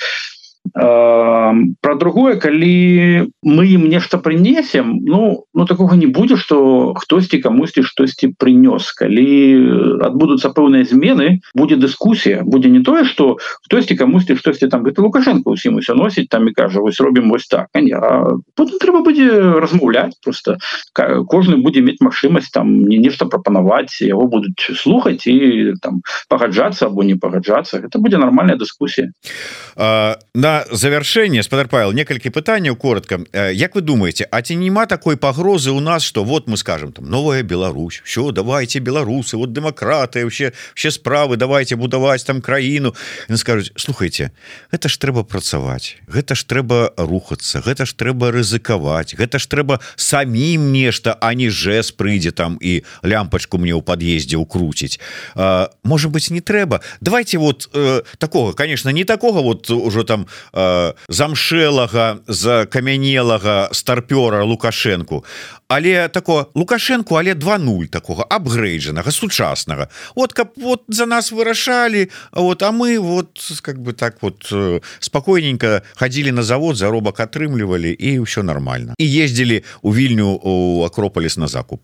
про 0.75 1.95
другое 1.97 2.37
калі 2.37 3.31
мы 3.43 3.63
ім 3.67 3.89
нешта 3.89 4.19
прынесем 4.19 5.01
ну 5.05 5.45
ну 5.55 5.67
такого 5.67 5.95
не 5.95 6.07
будзе 6.07 6.37
что 6.37 6.95
хтосьці 6.95 7.39
камусьці 7.39 7.83
штосьці 7.83 8.35
прынёс 8.39 8.93
калі 8.97 10.01
адбудуцца 10.03 10.51
пэўныя 10.51 10.85
змены 10.85 11.41
будзе 11.55 11.77
дыскусія 11.77 12.43
будзе 12.43 12.71
не 12.71 12.81
тое 12.81 13.05
что 13.05 13.39
хтосьці 13.65 13.97
камусьці 13.97 14.37
штосьці 14.37 14.69
там 14.69 14.83
гэта 14.85 15.03
лукашенко 15.03 15.51
усім 15.51 15.77
усё 15.83 15.95
носіць 15.95 16.29
там 16.29 16.49
і 16.49 16.53
кажа 16.53 16.81
вось 16.81 17.01
робім 17.01 17.31
вось 17.31 17.47
так 17.47 17.69
потым 17.73 18.79
трэба 18.81 19.03
будзе 19.03 19.61
размаўляць 19.61 20.17
просто. 20.23 20.59
Кожны 21.29 21.57
будзе 21.63 21.81
мець 21.81 22.01
магчымасць 22.01 22.51
там 22.53 22.89
не 22.89 22.99
нешта 22.99 23.27
прапанаваць 23.27 24.01
яго 24.01 24.27
будуць 24.27 24.73
слухаць 24.75 25.27
і 25.27 25.77
там 25.83 26.03
пагаджацца 26.29 26.87
або 26.87 27.03
не 27.03 27.15
пагаджацца 27.15 27.79
это 27.79 27.99
будзе 27.99 28.19
нормальная 28.19 28.57
дыскусія 28.57 29.13
на 29.77 30.56
завершэнне 30.71 31.43
спадар 31.43 31.69
павел 31.69 31.93
некалькі 31.93 32.31
пытанняў 32.31 32.77
коротко 32.77 33.21
э, 33.33 33.53
Як 33.53 33.75
вы 33.75 33.81
думаете 33.81 34.29
А 34.31 34.43
ці 34.43 34.57
няма 34.57 34.87
такой 34.87 35.17
пагрозы 35.17 35.71
у 35.71 35.81
нас 35.81 36.03
что 36.03 36.25
вот 36.25 36.49
мы 36.49 36.57
скажем 36.57 36.93
там 36.93 37.11
новая 37.11 37.43
Беларусь 37.43 38.03
все 38.05 38.31
давайте 38.31 38.79
беларусы 38.79 39.37
вот 39.37 39.53
демократы 39.53 40.25
вообще 40.25 40.53
все 40.75 40.91
справы 40.91 41.37
давайте 41.37 41.77
будаваць 41.77 42.25
там 42.25 42.41
краіну 42.41 42.95
скажуць 43.35 43.73
слухайте 43.77 44.31
это 44.71 44.89
ж 44.89 44.99
трэба 44.99 45.25
працаваць 45.25 45.97
гэта 46.07 46.35
ж 46.35 46.45
трэба 46.45 46.95
рухацца 46.97 47.61
гэта 47.61 47.87
ж 47.87 47.95
трэба 47.95 48.31
рызыкаваць 48.31 49.15
гэта 49.17 49.39
ж 49.39 49.47
трэба 49.47 49.81
самім 49.97 50.73
нешта 50.73 51.17
а 51.21 51.35
не 51.35 51.51
жэс 51.51 51.93
прыйдзе 51.93 52.33
там 52.33 52.59
і 52.61 52.83
лямпачку 53.03 53.59
мне 53.59 53.75
ў 53.75 53.83
пад'ездзе 53.83 54.37
укруціць 54.37 55.01
может 55.83 56.11
быть 56.11 56.31
не 56.31 56.41
трэба. 56.41 56.81
Давайте 57.01 57.39
вот 57.39 57.69
э, 57.73 58.03
такого 58.19 58.53
конечно 58.53 58.91
не 58.91 59.05
такого 59.05 59.43
вот 59.43 59.71
уже 59.71 60.05
там 60.05 60.27
э, 60.53 60.93
замшэлага 61.09 62.21
закамянелага 62.27 63.69
старпёра 63.73 64.45
лукашенко 64.45 65.23
але 65.69 66.09
такого 66.09 66.47
лукашенко 66.55 67.17
але 67.17 67.35
20 67.35 67.91
такого 67.91 68.27
апгрейджанага 68.31 69.11
сучаснага. 69.11 69.89
Вот 70.17 70.33
каб 70.33 70.49
вот 70.57 70.83
за 70.89 71.07
нас 71.07 71.33
вырашалі 71.33 72.11
вот 72.33 72.63
а 72.63 72.71
мы 72.71 72.99
вот 72.99 73.29
как 73.63 73.79
бы 73.79 73.93
так 73.93 74.23
вот 74.23 74.49
э, 74.53 74.81
спокойненько 74.99 75.83
ходили 75.95 76.31
на 76.31 76.43
завод 76.43 76.77
заробак 76.77 77.21
атрымлівалі 77.21 77.91
і 77.91 78.21
все 78.21 78.43
нормально. 78.43 78.95
І 78.99 79.23
ездили 79.25 79.63
у 79.83 79.95
вільню 79.95 80.41
у 80.43 80.85
акрополіс 80.85 81.39
на 81.39 81.47
закуп. 81.47 81.81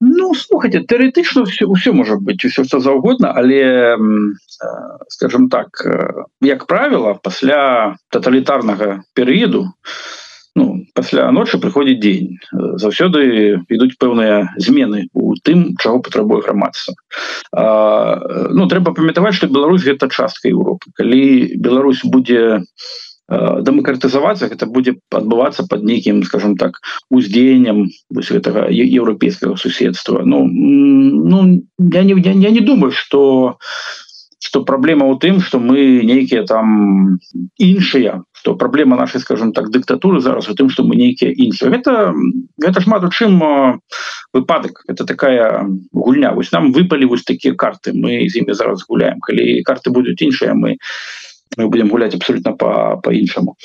Ну 0.00 0.34
слухайте 0.34 0.80
тэоретычна 0.80 1.44
все 1.44 1.64
ўсё 1.64 1.92
можа 1.92 2.16
быть 2.18 2.44
усё 2.44 2.64
что 2.64 2.80
заўгодна 2.80 3.32
але 3.36 3.96
скажем 5.08 5.48
так 5.48 5.68
як 6.40 6.66
правило 6.66 7.14
пасля 7.14 7.96
тоталітарнага 8.10 9.04
перыяду 9.14 9.70
ну, 10.54 10.84
пасля 10.94 11.30
ночы 11.32 11.58
прыходзіць 11.58 12.00
дзень. 12.00 12.36
Заўсёды 12.52 13.62
ідуць 13.72 13.96
пэўныя 13.98 14.52
змены 14.56 15.08
у 15.12 15.34
тым 15.40 15.76
чаго 15.80 16.02
патрабуе 16.04 16.42
грамадства. 16.42 16.94
Ну 17.52 18.68
трэба 18.68 18.92
памятаваць 18.92 19.34
что 19.34 19.48
Беларусь 19.48 19.84
гэта 19.84 20.10
частка 20.12 20.48
Европы 20.48 20.92
калі 20.96 21.56
Беларусь 21.56 22.04
будзе 22.04 22.60
дэмакратызавацца 23.32 24.48
гэта 24.52 24.66
будзе 24.66 24.98
адбывацца 25.08 25.64
под 25.64 25.84
нейкім 25.88 26.22
скажем 26.28 26.56
так 26.60 26.82
уздзеяннем 27.08 27.88
гэтага 28.12 28.68
еўрапейскага 28.68 29.56
суседства. 29.56 30.20
Ну 30.24 30.44
ну 30.46 31.64
я 31.78 32.02
не 32.02 32.14
я, 32.20 32.32
я 32.32 32.50
не 32.50 32.60
думаю 32.60 32.92
что 32.92 33.56
что 34.38 34.64
праблема 34.64 35.08
ў 35.08 35.16
тым 35.16 35.40
что 35.40 35.58
мы 35.58 36.04
нейкія 36.04 36.44
там 36.44 37.18
іншыя 37.56 38.20
то 38.42 38.54
праблема 38.54 38.96
нашай 38.96 39.20
скажем 39.20 39.52
так 39.52 39.70
дыктатуры 39.70 40.20
зараз 40.20 40.48
у 40.48 40.54
тым 40.54 40.70
что 40.70 40.82
мы 40.82 40.96
нейкія 40.96 41.32
іншыя. 41.32 41.70
Гэта 41.70 42.12
гэта 42.58 42.80
шмат 42.80 43.04
у 43.04 43.10
чым 43.10 43.38
выпадак. 44.32 44.82
Это 44.88 45.04
такая 45.04 45.66
гульня. 45.92 46.32
Вось 46.32 46.52
нам 46.52 46.72
выпалі 46.72 47.06
вось 47.06 47.24
такія 47.24 47.54
карты. 47.54 47.92
Мы 47.94 48.28
з 48.28 48.36
імі 48.42 48.54
зараз 48.54 48.84
гуляем. 48.88 49.20
Калі 49.20 49.62
карты 49.62 49.90
будуць 49.90 50.20
іншыя 50.22 50.54
мы 50.54 50.76
мы 51.56 51.68
будем 51.68 51.88
гуляць 51.88 52.14
абсолютно 52.14 52.56
по 52.56 53.00
по-іншаму 53.02 53.56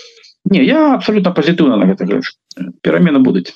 не 0.46 0.64
я 0.64 0.94
абсолютно 0.96 1.34
пазітыўна 1.34 1.78
на 1.78 1.86
гэта 1.86 2.06
гляжу 2.06 2.34
перамены 2.82 3.20
будуць. 3.20 3.54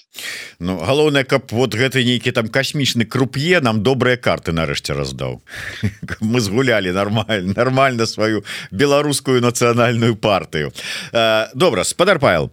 Ну 0.59 0.77
галоўнае 0.77 1.23
каб 1.23 1.51
вот 1.51 1.75
гэты 1.75 2.03
нейкі 2.05 2.31
там 2.31 2.47
касмічны 2.47 3.05
круп'е 3.05 3.61
нам 3.61 3.83
добрыя 3.83 4.17
карты 4.17 4.51
нарэшце 4.51 4.93
раздаў. 4.93 5.41
Мы 6.21 6.41
згулялі 6.41 6.91
нормально 6.91 7.53
нормально 7.55 8.05
сваю 8.05 8.43
беларускую 8.71 9.41
нацыянальную 9.41 10.15
партыю. 10.15 10.71
Добра 11.53 11.83
спадар 11.83 12.19
павел. 12.19 12.51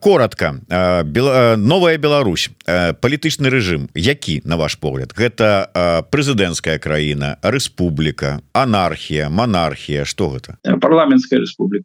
Коротко 0.00 0.60
новая 0.68 1.98
Беларусь 1.98 2.50
палітычны 2.66 3.50
рэжым. 3.50 3.88
Які 3.94 4.42
на 4.44 4.56
ваш 4.56 4.78
погляд? 4.78 5.12
Гэта 5.16 6.06
прэзідэнцкая 6.10 6.78
краіна 6.78 7.36
Рэспубліка 7.42 8.40
анархія 8.52 9.28
монархія 9.28 10.04
что 10.04 10.30
гэта? 10.30 10.56
Парламенская 10.80 11.40
Рэспубліка. 11.40 11.84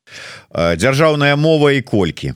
Дзяржаўная 0.54 1.36
мова 1.36 1.72
і 1.72 1.82
колькі 1.82 2.34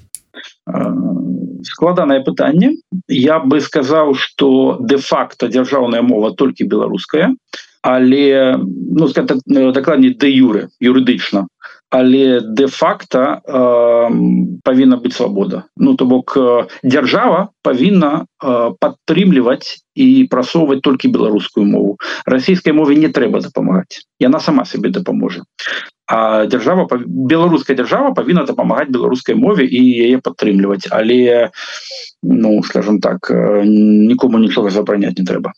складанае 1.68 2.24
пытанне. 2.24 2.76
Я 3.08 3.40
бы 3.40 3.62
сказаў 3.62 4.16
что 4.16 4.78
де-факто 4.80 5.48
дзяржаўная 5.48 6.02
мова 6.02 6.34
толькі 6.36 6.68
беларуская 6.68 7.36
але 7.88 8.58
ну 8.58 9.72
дакладней 9.72 10.14
де 10.14 10.30
юры 10.30 10.70
юрыдычна. 10.80 11.48
Але 11.90 12.42
де-факто 12.42 13.40
э, 13.48 14.10
павінна 14.64 14.98
быць 15.00 15.16
свабода. 15.16 15.64
Ну 15.78 15.96
то 15.96 16.06
бок 16.06 16.36
дзяржава 16.84 17.48
павінна 17.64 18.26
э, 18.44 18.72
падтрымліваць 18.80 19.80
і 19.96 20.28
прасоўваць 20.28 20.84
толькі 20.84 21.08
беларускую 21.16 21.64
мову. 21.66 21.96
Расійскай 22.26 22.74
мове 22.74 23.00
не 23.00 23.08
трэба 23.08 23.40
дапамагаць. 23.40 24.04
Яна 24.20 24.40
сама 24.44 24.66
сабе 24.66 24.90
дапаможа 24.90 25.48
а 26.08 26.46
держава 26.46 26.88
беларуская 27.06 27.76
держава 27.76 28.14
павінна 28.14 28.44
дапамагаць 28.48 28.90
беларускай 28.90 29.36
мове 29.36 29.68
і 29.68 29.82
яе 30.08 30.18
падтрымліваць. 30.24 30.88
Але 30.90 31.52
ну 32.24 32.64
скажем 32.64 33.00
так 33.00 33.32
нікому 33.66 34.40
нічога 34.40 34.70
забраняць 34.70 35.18
не 35.20 35.26
трэба. 35.26 35.52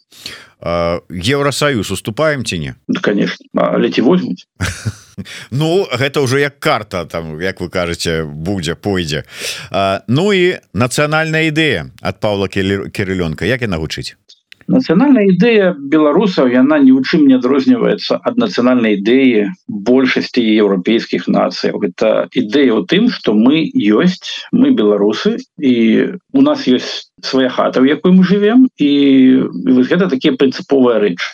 Еўросаюз 1.09 1.91
уступаем 1.91 2.45
ці 2.45 2.59
не? 2.59 2.75
Да, 2.87 2.99
конечно. 2.99 3.45
Леці 3.53 4.01
возьмуць? 4.01 4.47
Ну 5.51 5.83
гэта 5.91 6.23
ўжо 6.23 6.39
як 6.39 6.59
карта 6.63 7.03
там 7.05 7.41
як 7.41 7.59
вы 7.59 7.67
кажаце 7.67 8.23
будзе 8.23 8.75
пойдзе. 8.79 9.27
Ну 10.07 10.31
і 10.31 10.63
нацыянальная 10.71 11.51
ідэя 11.51 11.91
ад 11.99 12.23
Павла 12.23 12.47
кирилёнка 12.47 13.43
як 13.43 13.61
яна 13.61 13.83
гучыць 13.83 14.15
нацыянальная 14.69 15.25
ідэя 15.33 15.73
беларусаў 15.77 16.49
яна 16.53 16.77
ні 16.83 16.93
ў 16.93 17.01
чым 17.03 17.25
не 17.25 17.35
адрозніваецца 17.41 18.21
ад 18.21 18.37
нацыянальнай 18.37 18.97
ідэі 18.99 19.49
большасці 19.67 20.43
еўрапейскіх 20.45 21.27
нацыяў 21.27 21.81
это 21.89 22.29
ідэя 22.31 22.77
ў 22.77 22.85
тым 22.85 23.09
что 23.09 23.33
мы 23.33 23.65
ёсць 23.73 24.45
мы 24.53 24.71
беларусы 24.71 25.41
і 25.57 25.75
у 26.33 26.41
нас 26.45 26.67
есть 26.69 27.11
свая 27.25 27.49
хата 27.49 27.81
в 27.81 27.89
якой 27.89 28.13
мы 28.13 28.23
живвем 28.23 28.69
і, 28.77 28.91
і 29.65 29.71
вось 29.73 29.89
гэта 29.89 30.07
такія 30.07 30.37
прынцыповыя 30.37 31.01
рэчы 31.01 31.29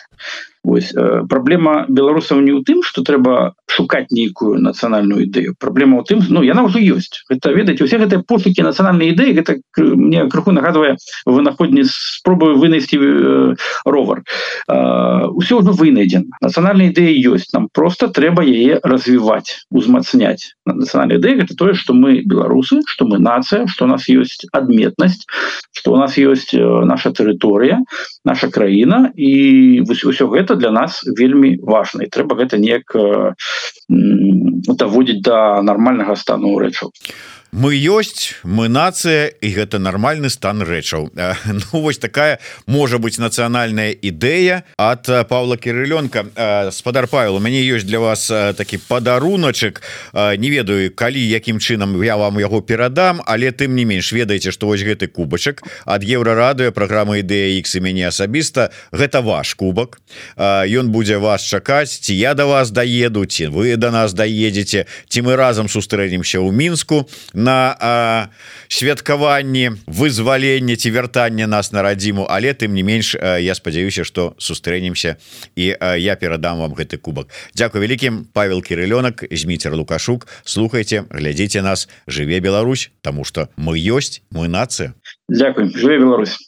Вось 0.66 0.90
праблема 1.30 1.86
беларусаў 1.86 2.42
не 2.42 2.50
ў 2.50 2.66
тым 2.66 2.82
что 2.82 3.06
трэба 3.06 3.54
шукаць 3.70 4.10
нейкую 4.10 4.58
нацыянальную 4.58 5.30
ідэю. 5.30 5.54
Праблема 5.62 6.02
ў 6.02 6.04
тым 6.10 6.18
Ну 6.26 6.42
яна 6.42 6.66
ўжо 6.66 6.82
ёсць. 6.82 7.22
Это 7.30 7.54
ведаць 7.54 7.78
усе 7.78 8.02
гэтыя 8.02 8.26
пошукі 8.26 8.66
нацыянальнай 8.66 9.14
ідэі 9.14 9.36
гэта 9.38 9.62
мне 9.78 10.26
крыху 10.26 10.50
нагадвае 10.50 10.98
вынаходні 11.22 11.86
спробую 11.86 12.58
вынайсці 12.58 12.98
ровар. 13.86 14.26
Ўсё 14.66 15.62
ўжо 15.62 15.70
вынайдзен 15.70 16.34
нацыянальная 16.42 16.90
ідэя 16.90 17.14
ёсць. 17.30 17.54
Нам 17.54 17.70
просто 17.70 18.10
трэба 18.10 18.42
яе 18.42 18.82
развіваць 18.82 19.62
узмацняць. 19.70 20.58
Нацыянальная 20.66 21.22
ідэя 21.22 21.46
это 21.46 21.54
тое 21.54 21.78
что 21.78 21.94
мы 21.94 22.26
беларусы 22.26 22.82
что 22.90 23.06
мы 23.06 23.22
нацыя 23.22 23.70
что 23.70 23.86
у 23.86 23.88
нас 23.88 24.08
есть 24.10 24.50
адметнасць 24.50 25.30
что 25.70 25.92
у 25.92 25.96
нас 25.96 26.18
есть 26.18 26.58
наша 26.58 27.14
тэрыторыя 27.14 27.86
наша 28.24 28.50
краіна. 28.50 29.14
І 29.14 29.86
ўсё 29.86 30.26
гэта 30.26 30.55
для 30.56 30.70
нас 30.70 31.02
вельмі 31.18 31.56
важно 31.62 32.04
і 32.06 32.10
трэба 32.12 32.36
гэта 32.42 32.60
неяк 32.62 32.96
даводзіць 34.82 35.22
до 35.28 35.62
нармальнага 35.62 36.16
стану 36.16 36.56
рэчаў 36.58 36.90
мы 37.52 37.74
ёсць 37.74 38.34
мы 38.42 38.68
нацыя 38.68 39.30
і 39.40 39.48
гэта 39.54 39.78
нармальны 39.78 40.30
стан 40.30 40.62
рэчаў. 40.62 41.10
Ну 41.46 41.80
вось 41.80 41.98
такая 41.98 42.38
можа 42.66 42.98
быть 42.98 43.18
нацыянальная 43.18 43.92
ідэя 43.92 44.64
от 44.76 45.06
Павла 45.28 45.56
кирыленко 45.56 46.70
спадар 46.72 47.06
Павел 47.06 47.36
у 47.36 47.40
мяне 47.40 47.62
ёсць 47.62 47.86
для 47.86 48.00
вас 48.00 48.26
такі 48.28 48.78
падаруначак. 48.88 49.82
Не 50.12 50.50
ведаю 50.50 50.90
калі 50.90 51.22
якім 51.22 51.58
чынам 51.58 52.02
я 52.02 52.16
вам 52.16 52.38
яго 52.38 52.60
перадам 52.60 53.22
але 53.26 53.52
тым 53.52 53.74
не 53.74 53.84
менш 53.84 54.12
ведаеце 54.12 54.52
што 54.52 54.66
вось 54.66 54.82
гэты 54.82 55.06
кубачак 55.06 55.62
ад 55.86 56.02
еўрарадыо 56.02 56.72
праграмы 56.72 57.22
ідэя 57.22 57.56
X 57.62 57.78
і 57.78 57.80
мяне 57.80 58.08
асабіста. 58.08 58.70
Гэта 58.92 59.22
ваш 59.22 59.54
кубак. 59.54 60.00
Ён 60.36 60.90
будзе 60.90 61.18
вас 61.18 61.42
чакаць. 61.42 61.94
Ці 62.00 62.14
я 62.14 62.34
до 62.34 62.46
вас 62.46 62.70
даеду 62.70 63.24
ці 63.24 63.48
вы 63.48 63.76
до 63.76 63.90
нас 63.90 64.12
даедзеце 64.12 64.86
ці 65.08 65.22
мы 65.22 65.36
разам 65.36 65.68
сустрэнемся 65.68 66.42
ў 66.42 66.52
мінску. 66.52 67.06
на 67.36 67.45
на 67.46 68.28
святкаванні 68.68 69.70
вызвалення 69.86 70.76
ці 70.76 70.90
вяртання 70.90 71.46
нас 71.46 71.72
на 71.72 71.82
радзіму. 71.82 72.26
Але 72.26 72.52
тым 72.58 72.74
не 72.74 72.82
менш 72.82 73.14
я 73.14 73.54
спадзяюся 73.54 74.02
что 74.04 74.34
сустрэнемся 74.38 75.16
і 75.54 75.76
я 75.80 76.16
перадам 76.16 76.58
вам 76.58 76.74
гэты 76.74 76.98
кубак. 76.98 77.30
Дякую 77.54 77.86
вялікім. 77.86 78.26
Павел 78.32 78.58
кирылёнак 78.58 79.24
зміцер 79.30 79.74
лукашук. 79.74 80.26
Слухайте 80.44 81.04
глядзіце 81.10 81.62
нас. 81.62 81.88
Жыве 82.06 82.40
Беларусь 82.40 82.90
тому 83.02 83.24
что 83.24 83.48
мы 83.56 83.78
ёсць 83.78 84.22
мы 84.30 84.48
нацыя. 84.48 84.94
Дякую 85.28 85.70
жыве 85.70 85.98
Беларусь 85.98 86.45